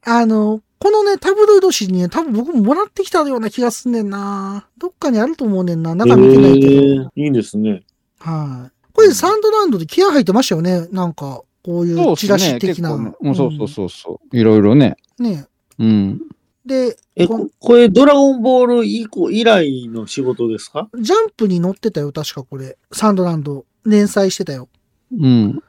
[0.04, 4.68] あの、このね、タブロイド紙にね、多分僕ももらってきたような気がすんねんな。
[4.78, 5.96] どっかにあると思うねんな。
[5.96, 6.72] 中見てないけど。
[6.72, 7.82] えーいいですね。
[8.20, 8.77] はい。
[8.98, 10.88] これサンドランドで気合入ってましたよね。
[10.90, 12.90] なんか、こういそうチラシ的な。
[12.90, 13.12] 結構ね。
[13.20, 14.36] うん、そうそうそうそう。
[14.36, 14.96] いろいろね。
[15.18, 15.46] ね。
[15.78, 16.20] うん。
[16.66, 20.88] で、え、これ、ドラゴンボール以降、以来の仕事ですか？
[20.98, 22.76] ジャンプに載ってたよ、確かこれ。
[22.92, 23.64] サンドランド。
[23.86, 24.68] 連載してたよ。
[25.12, 25.62] うん。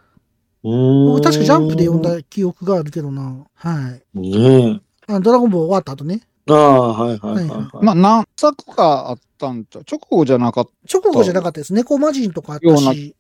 [1.22, 3.46] 確かジャンプで読んだ記憶があるけどな。
[3.54, 4.20] はい。
[4.20, 5.14] ねえ。
[5.14, 6.22] あドラゴンボール終わった後ね。
[6.50, 7.86] ああ、はいはいはい、はい。
[7.86, 9.84] まあ、何作かあったんちゃう？
[9.90, 11.74] 直後じゃなかっ直後じゃなかったです。
[11.74, 13.16] 猫魔人とかあったし、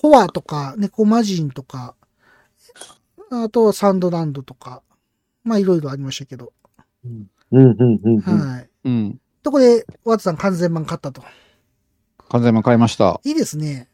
[0.00, 1.94] コアとか、猫魔人とか、
[3.30, 4.82] あとはサンドランドとか、
[5.44, 6.54] まあいろいろありましたけど。
[7.04, 8.00] うん、うん、うん。
[8.02, 8.70] うんはい。
[8.84, 9.20] うん。
[9.42, 11.22] とこで、ワッツさん完全版買ったと。
[12.30, 13.20] 完全版買いました。
[13.24, 13.90] いいですね。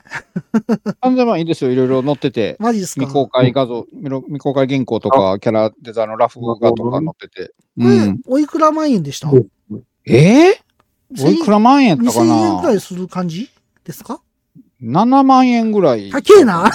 [1.00, 1.72] 完全版いいですよ。
[1.72, 2.56] いろいろ載ってて。
[2.60, 3.00] マジですか？
[3.00, 7.52] 未公開画像、未未公開原稿とか、キャラデザインのラフ画とか載ってて。
[7.78, 9.28] うん。、おいくら万円でした？
[10.04, 10.60] ええ
[11.20, 13.50] おいくら万円やったか2000円くらないする感じ
[13.82, 14.20] ですか？
[14.82, 16.10] ?7 万円ぐらい。
[16.10, 16.70] 高えな。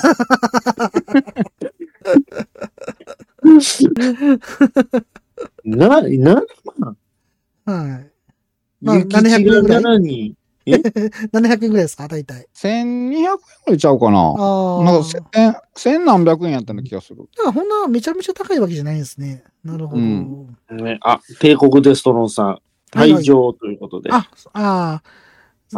[5.66, 6.44] な、な、
[7.66, 8.12] はい。
[8.82, 10.72] まあゆきちが700円ぐらい7に、700
[11.66, 12.08] 円ぐらいですか？
[12.08, 12.48] 大体。
[12.56, 13.32] 1200円ぐ
[13.68, 14.20] らいちゃうかな。
[14.20, 14.84] ああ。
[14.84, 17.18] なんか千、千何百円やったような気がする。
[17.38, 19.44] だからほんなめちゃめちゃ高いわけじゃないんですね。
[19.64, 20.02] なるほど。
[20.02, 22.60] うんね、あ、帝国デストロンさん、
[22.92, 24.12] 退場ということで。
[24.12, 24.60] あ、ああ、
[24.92, 25.08] はい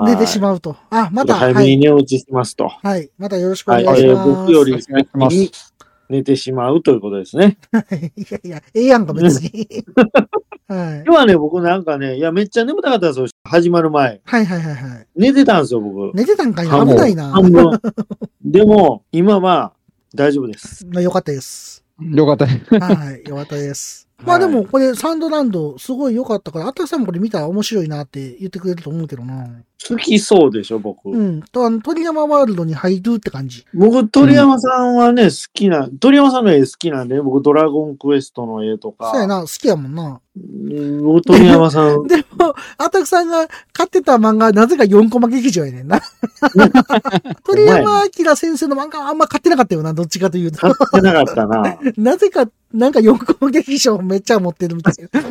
[0.01, 0.75] 寝てしまうと。
[0.89, 1.77] あ、また、早めにはい。
[1.77, 2.67] 寝落ちしますと。
[2.67, 3.09] はい。
[3.17, 4.29] またよろしくおはい、願いします。
[4.29, 5.51] えー僕よりお願いしますに
[6.09, 7.57] 寝てしまうということですね。
[8.15, 9.83] いやいや、ええやんか、別に。
[10.67, 11.03] はい。
[11.07, 13.27] 今ね、僕なんかね、いや、めっちゃ眠たかったんですよ。
[13.43, 14.21] 始まる前。
[14.23, 15.07] はいはいはいはい。
[15.15, 16.15] 寝てたんですよ、僕。
[16.15, 17.29] 寝てたんかい危ないな。
[17.29, 17.79] 半分。
[18.43, 19.73] でも、今は
[20.13, 20.85] 大丈夫です。
[20.87, 21.83] まあよかったです。
[21.99, 22.63] よかったね。
[22.69, 23.27] はい。
[23.29, 24.07] よかったです。
[24.25, 29.47] まあでも、これ、サンドランド、すごい良かったから、あったくさんもこれ見たら面白いなって言ってくれると思うけどな。
[29.89, 31.09] 好きそうでしょ、僕。
[31.09, 31.41] うん。
[31.41, 33.65] と、あの、鳥山ワールドに入るって感じ。
[33.73, 39.11] 僕、鳥山さんはね、好きな、鳥山さんの絵好きなんで、僕、ドラゴンクエストの絵とか。
[39.11, 40.19] そうやな、好きやもんな。
[40.35, 46.01] うん僕、鳥山さん、 でも、あたくさんが買ってた漫画、なぜか4コマ劇場やねんな。
[47.45, 50.57] 鳥山明先生の漫画はあんま買ってなかったよな、どっちかというと。
[50.57, 51.77] 買ってなかったな。
[51.97, 55.21] なぜか、なんか4コマ劇場めっちゃ持ってるみたいな。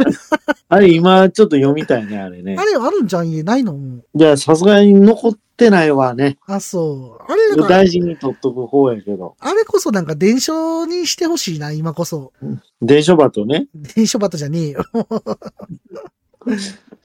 [0.68, 2.64] あれ、今、ちょっと読みたいね、あれねあ。
[2.64, 3.76] れあるんじゃん家ないの？
[4.14, 6.36] じゃあ、さすがに残ってないわね。
[6.47, 7.32] あ、そう。
[7.32, 9.36] あれ大事に取っとく方やけど。
[9.39, 12.32] あれこそなんか伝承にしてほしいな、今こそ。
[12.81, 13.69] 電書バトね。
[13.74, 14.85] 伝承バトじゃねえよ。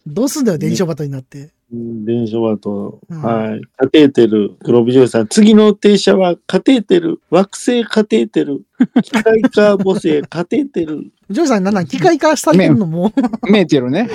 [0.08, 1.52] どうすんだよ、伝承バトになって。
[1.72, 3.02] うん電書バト。
[3.10, 3.62] うんはい。
[3.78, 5.28] カテーテル、黒ビジョイさん。
[5.28, 8.66] 次の停車はカテーテル、惑星カテーテル、
[9.04, 13.12] 機械化母星カテーテル、ジョイさんなんなん機械化されてるのも。
[13.50, 14.10] メーテルね。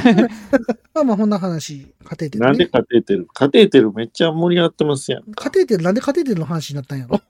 [0.94, 2.46] まあまあ、こんな話、カテーテル、ね。
[2.46, 3.26] なんでカテーテル？
[3.32, 5.24] カテーテルめっちゃ盛り上がってますやん。
[5.34, 7.20] カテーテル、なんでカテーテルの話になったんやろ？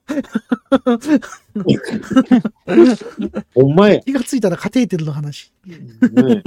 [3.53, 3.99] ほんまや。
[4.01, 5.51] 気がついたらカテーテルの話。
[5.65, 6.43] ね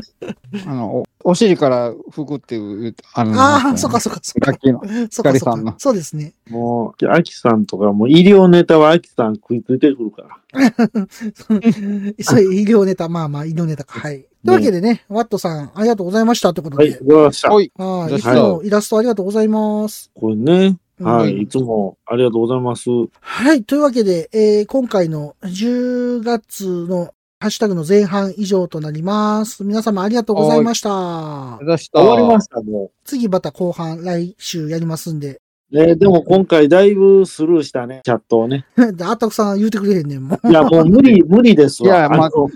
[0.66, 4.52] あの、おお尻から吹くっていう、あの、ああ、そっかそっかそっか。
[4.52, 4.82] 楽器の。
[5.10, 5.22] そ。
[5.78, 6.32] そうですね。
[6.48, 10.38] もう、アキさんとかもう医療ネタはアキさん食いついてくるから。
[12.22, 14.00] そういう医療ネタ、まあまあ、医療ネタか。
[14.00, 14.26] はい。
[14.44, 16.98] というわけでね、ワットさん、ありがとうございましたってことはい、で。
[17.02, 17.52] どうもありがとうございました。
[17.52, 17.72] はい。
[17.76, 18.14] はい。
[18.16, 20.10] いつはいもイラストありがとうございます。
[20.14, 22.88] これね、はうんい、いつもありがとうございます。
[23.20, 23.64] はい。
[23.64, 29.62] というわけで、えー今回の10月のハッシュタグの前半以上となります。
[29.62, 31.58] 皆様ありがとうございました。
[31.62, 32.00] 出した。
[32.00, 35.40] 終わりました、も次また後半、来週やりますんで。
[35.72, 35.76] う。
[35.76, 38.64] ね、でも今回だいぶスルーしたね、チャットをね。
[38.94, 40.48] で、あったくさん言うてくれへんねん、もう。
[40.48, 41.98] いや、もう無理、無理ですわ。
[41.98, 42.48] いやまあの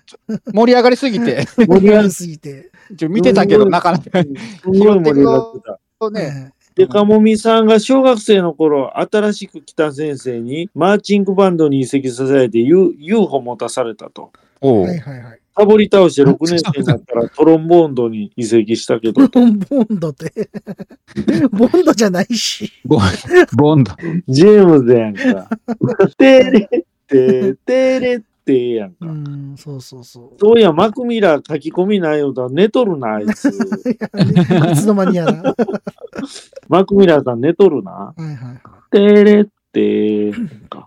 [0.53, 2.71] 盛り上がりすぎて、盛り上がりすぎて。
[2.97, 4.23] ちょ見てたけど、なかなか。
[4.23, 4.29] す
[4.67, 6.11] ごい盛り上がってた。
[6.11, 14.33] ね、でかもみさんが小学生の頃、新しく来た先生にマーチングバンドに移籍させられて U- UFO 持たされたと。
[14.63, 15.40] おうはいはいはい。
[15.57, 19.59] サボり倒して6年生になったら トロンボーンドに移籍したけど、ボン
[19.91, 20.51] ドって。
[21.51, 22.73] ボンドじゃないし。
[22.85, 22.99] ボ
[23.57, 23.93] ボンド。
[24.29, 25.49] ジェームズやんか。
[26.17, 28.97] てれって、てれってやんか。
[29.03, 30.39] うん、そうそうそう。
[30.39, 33.49] そういや、マクミラー書き込みないよと寝とるな、あいつ。
[33.51, 35.55] いつの間にやら。
[36.69, 37.91] マクミラーさん寝とるな。
[37.91, 38.61] はいはい。
[38.91, 40.87] てれって、やんか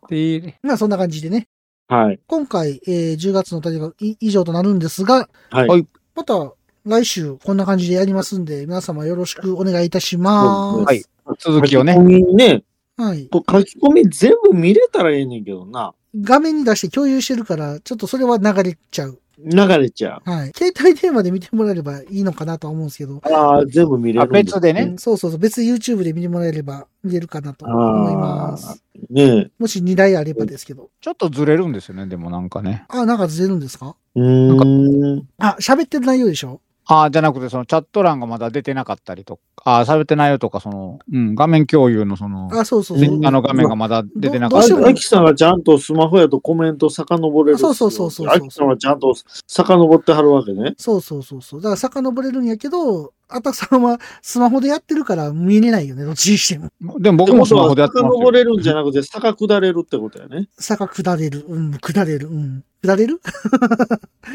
[0.61, 1.47] まあそんな感じでね。
[1.87, 2.19] はい。
[2.27, 5.67] 今回、えー10月の大会い以上となるんですが、はい。
[5.67, 6.53] はいまた
[6.85, 10.83] 来週こんな感じでやりますんで、皆様よろしくお願いいたします。
[10.83, 11.03] はい。
[11.39, 11.99] 続きをね書。
[12.01, 12.63] き込みね、
[12.97, 13.27] はい。
[13.29, 15.93] こう書き込み全部見れたらええねんけどな。
[16.15, 19.19] 画面に出して共有してるから、ちょっとそれは流れちゃう。
[19.39, 20.29] 流れちゃう。
[20.29, 20.51] はい。
[20.55, 23.21] 携帯電話で見てもらえればいいのかなとは思うんですけど。
[23.23, 25.39] ああ、全部見れる別でねうんそうそうそう。
[25.39, 28.82] 別に YouTube で見てもらえれば見れるかなと思います。
[29.13, 30.89] ねもし2台あればですけど。
[30.99, 32.85] ちょっとずれるんですよね、でもなんかね。
[32.89, 33.95] あ、なんかずれるんですか？
[34.15, 34.19] え。
[34.19, 35.27] うーん。
[35.37, 36.59] あ、喋ってる内容でしょ？
[36.85, 43.05] ああ、じゃなくて、そのチャット欄がまだ出てなかったりとか、ああ、されてないよとか、その、うん、画面共有のその、あ、そうそうそう。
[43.05, 47.57] ツイッターの画面がまだ出てなかったりどうしてもあきさんがちゃんとスマホやとコメント遡れる。
[47.57, 49.15] そうそうそうそうそうあきさんはちゃんと
[49.47, 50.73] 遡ってはるわけね。
[50.77, 51.61] そうそうそうそう。
[51.61, 56.99] だから遡れるんやけど、あたくさんはスマホでやってるから見れないよね、どっちにしても。
[56.99, 58.17] でも僕もスマホでやってますよ。
[58.19, 60.47] 遡れるんじゃなくて坂下れるってことやね。
[60.57, 61.45] 坂下れる。
[61.47, 62.27] うん、下れる。
[62.27, 62.63] うん。
[62.83, 63.21] 下れる？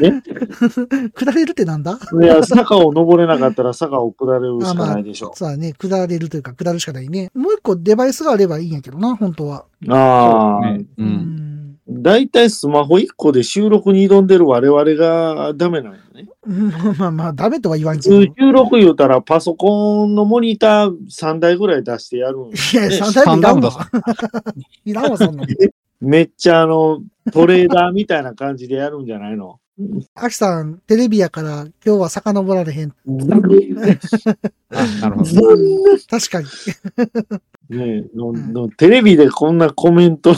[0.02, 0.10] え？
[1.14, 1.98] 下れるってなんだ？
[2.22, 5.32] いや、坂を登れなかったら坂を下れるしかないでしょ。
[5.34, 5.74] そうだね。
[5.74, 7.30] 下れるというか、下るしかないね。
[7.34, 9.66] もう一個デバイスがあればいいんやけどな、本当は。
[9.88, 11.44] ああ、ねうん。
[11.44, 11.57] だい
[12.31, 16.28] たいスマホ1個で収録に挑んでる我々がダメなんやね。
[16.47, 18.35] うんまあまあ、ダメとは言わん普けど。
[18.39, 23.86] 収録言うたらパソコンのモニター3台ぐらい出してやるんや、ね3台もいらんわ三。
[24.85, 25.48] いらんわ、そんなの。
[26.01, 27.01] めっちゃあの、
[27.32, 29.59] トレーダーみたいな感じでやるんじゃないの？
[30.15, 32.93] アキさん、テレビやから今日は遡られへん。
[34.70, 35.31] あなるほど。
[36.10, 36.48] 確かに。
[37.70, 40.35] ねえののテレビでこんなコメント、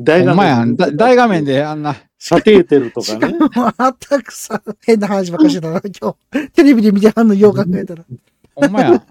[0.00, 1.94] 大画面大画面であんな、
[2.28, 3.34] カテーテルとかね。
[3.78, 6.48] あたくさん、変な話ばっかりしてたな、 今日。
[6.50, 8.04] テレビで見てはんのよう考えたら。
[8.54, 9.02] ほんまや。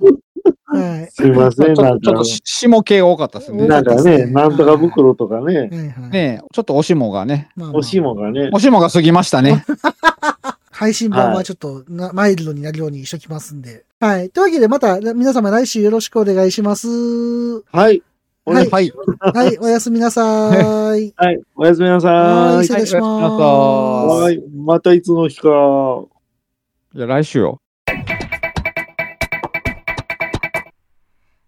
[0.66, 1.12] はい。
[1.12, 3.68] すいません、ちょなんかっとちょっと、下系多かったですね。
[3.68, 5.70] なんかね、なんとか袋とかね、はいはい。
[5.70, 7.50] ねえちょっとおしもがね。
[7.56, 9.64] まあまあおしもがね、おしもが過ぎましたね。
[10.82, 13.86] 配信版はちょっとな、マイルドになるようにしときますんで。
[14.00, 14.32] はい。
[14.32, 16.88] というわけで、また皆様来週よろしくお願いします。
[17.72, 18.02] はい。
[18.48, 18.92] お願いはい。
[19.22, 19.58] はい。
[19.60, 20.22] おやすみなさ
[20.98, 21.14] い。
[21.16, 21.40] はい。
[21.56, 22.68] おやすみなさはい、い。
[22.68, 23.04] 失礼します。
[23.04, 24.42] はい。
[24.56, 25.50] またいつの日か。
[26.96, 27.62] じゃあ来週よ。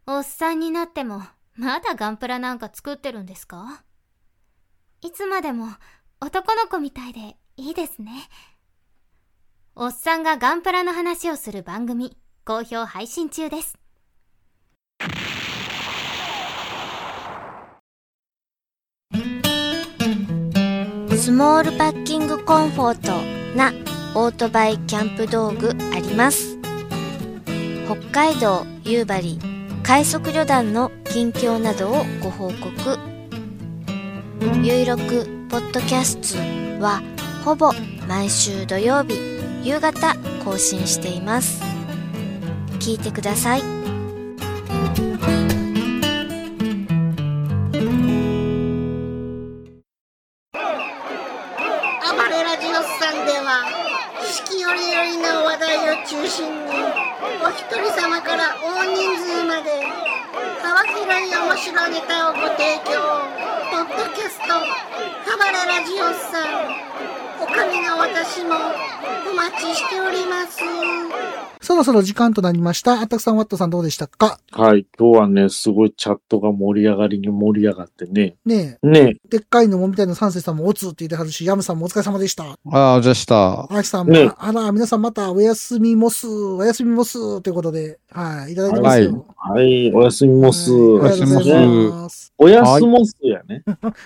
[0.06, 1.24] おっさんになっても、
[1.56, 3.82] まだガンプラなんか作ってるんですか？
[5.02, 5.70] いつまでも
[6.22, 8.12] 男の子みたいでいいですね。
[9.76, 13.76] おっさんがガンプラの話をする番組、好評配信中です。
[21.18, 23.72] スモールパッキングコンフォートな
[24.14, 26.60] オートバイキャンプ道具あります。
[27.88, 29.40] 北海道夕張
[29.82, 33.00] 快速旅団の近況などをご報告。
[34.62, 37.02] ゆいろくポッドキャストは
[37.44, 37.72] ほぼ
[38.08, 39.43] 毎週土曜日。
[39.64, 40.14] 夕方
[40.44, 41.64] 更新しています。
[42.80, 43.62] 聞いてください。
[43.62, 43.70] 暴
[52.30, 53.64] れラジオスさんでは
[54.22, 56.72] 四季折々の話題を中心に
[57.42, 59.82] お一人様から大人数まで
[60.62, 62.92] 幅広い面白いネタをご提供
[65.54, 66.66] 「ハバレラジオさん」
[67.40, 68.56] おかみの私も
[69.30, 70.60] お待ちしております。
[71.64, 73.00] そろそろ時間となりました。
[73.00, 74.38] あったくさん、ワットさんどうでしたか？
[74.52, 74.86] はい。
[75.00, 78.36] 今日はね、すごいチャットが盛り上がりに盛り上がってね。
[78.46, 79.30] ねねえ。
[79.30, 82.58] でっかいのもみたいな三世さんもおつって言ってはるし、ヤムさんもお疲れ様でした。
[82.70, 83.66] ああ、じゃあした。
[83.74, 89.26] あきさんも、ねあら、皆さんまたおやすみもす、おやすみもす、ということで、はい、いただいてますよ。
[89.38, 89.92] はい。
[89.94, 90.70] おやすみもす。
[90.74, 91.32] おやすみ
[91.90, 92.34] もす。
[92.38, 93.64] おやすも すやね。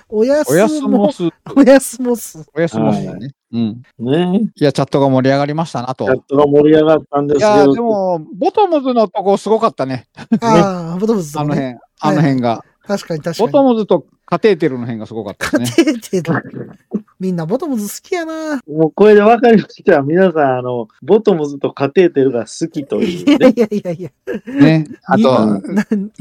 [0.10, 1.24] おやすおやすもす。
[1.56, 2.48] おやすもす。
[2.56, 3.32] おやすもすだね。
[3.52, 3.82] うん。
[4.00, 6.06] ねいや、チャットが盛り上がりましたなと。
[6.06, 7.74] チャットが盛り上がったんですけいや、ど。
[7.74, 10.08] でも、ボトムズのとこすごかったね。
[10.42, 12.66] ああ、 ボトムズねあの辺、あの辺が。
[12.86, 13.52] 確かに確かに。
[13.52, 15.66] ボトムズとカテーテルの辺がすごかったね。
[15.66, 16.72] カテーテル。
[17.20, 18.62] みんなボトムズ好きやな。
[18.68, 20.02] もうこれで分かりました。
[20.02, 23.54] 皆さん、あの、ボトムズとカテーテルが好きというね。
[23.56, 24.12] い やいやいやいや。
[24.54, 24.86] ね。
[25.06, 25.62] あと、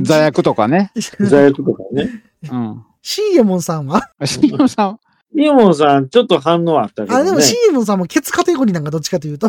[0.00, 0.92] 座薬とかね。
[1.20, 2.22] 座薬とかね。
[2.50, 2.84] うん。
[3.02, 4.10] シーエモンさんは？
[4.24, 5.00] シーエモンさん
[5.34, 7.20] イモンさん、ちょっと反応あったけどね。
[7.20, 9.48] あ、でもシーエモンさんもケツカテゴリーなんかどっちかというと。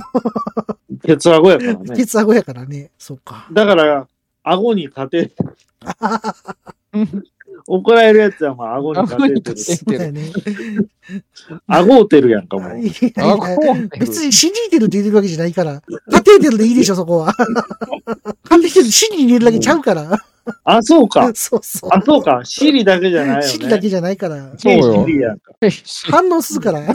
[1.05, 1.79] ケツ顎やからね。
[1.95, 2.91] ケツ顎やからね。
[2.97, 3.47] そっか。
[3.51, 4.07] だから、
[4.43, 7.23] 顎にカテーテル。
[7.69, 9.57] 怒られるやつは、まあ、顎にカテーテル。
[9.57, 10.31] そうだよね。
[11.67, 12.79] 顎をてるやんか、もう。
[12.79, 15.81] いやいや別に信じてるって言ってるわけじゃないから。
[16.11, 17.33] カテーテルでいいでしょ、そこは。
[17.33, 17.45] カ
[18.59, 20.17] テーテル信じ入れるだけちゃうから。
[20.64, 21.32] あ、そうか。
[21.36, 21.90] そうそう。
[21.94, 22.41] あ、そうか。
[22.44, 23.48] シリだけじゃないよね。
[23.48, 24.52] シリだけじゃないから。
[24.57, 25.06] そうよ。
[26.06, 26.82] 反応するから。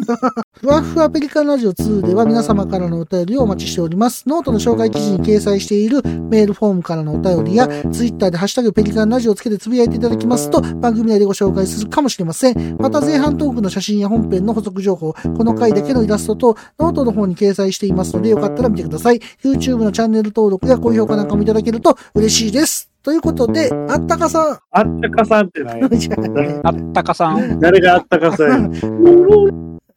[0.60, 4.24] ふわふわペリカンラジオ2では皆様からのお便りをお待ちしております。
[4.26, 12.76] ノートの紹介記事に掲載しているメールフォームからのお便りや、ツイッターでハッシュタグペリカンラジオをつけてつぶやいていただきますと、番組内でご紹介するかもしれません。
[12.78, 19.20] また前半トークの写真や本編の補足情報、この回だけのイラストとノートの方に掲載していますので、よかったら見てください。
[19.42, 22.91] YouTube のチャンネル登録や高評価なんかもいただけると嬉しいです。
[23.02, 24.58] ということで、あったかさん。
[24.70, 27.58] あったかさんってない あったかさん。
[27.58, 28.58] 誰があったかさや。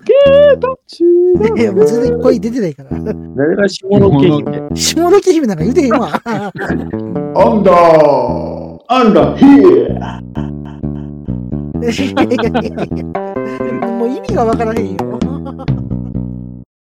[0.06, 2.90] いや、もう全然声出てないから。
[3.36, 6.10] 誰が下の毛姫下の毛姫なんか言うてへんわ。
[6.26, 9.46] アンダーアンダーヒ
[13.86, 14.98] もう意味がわからへんよ。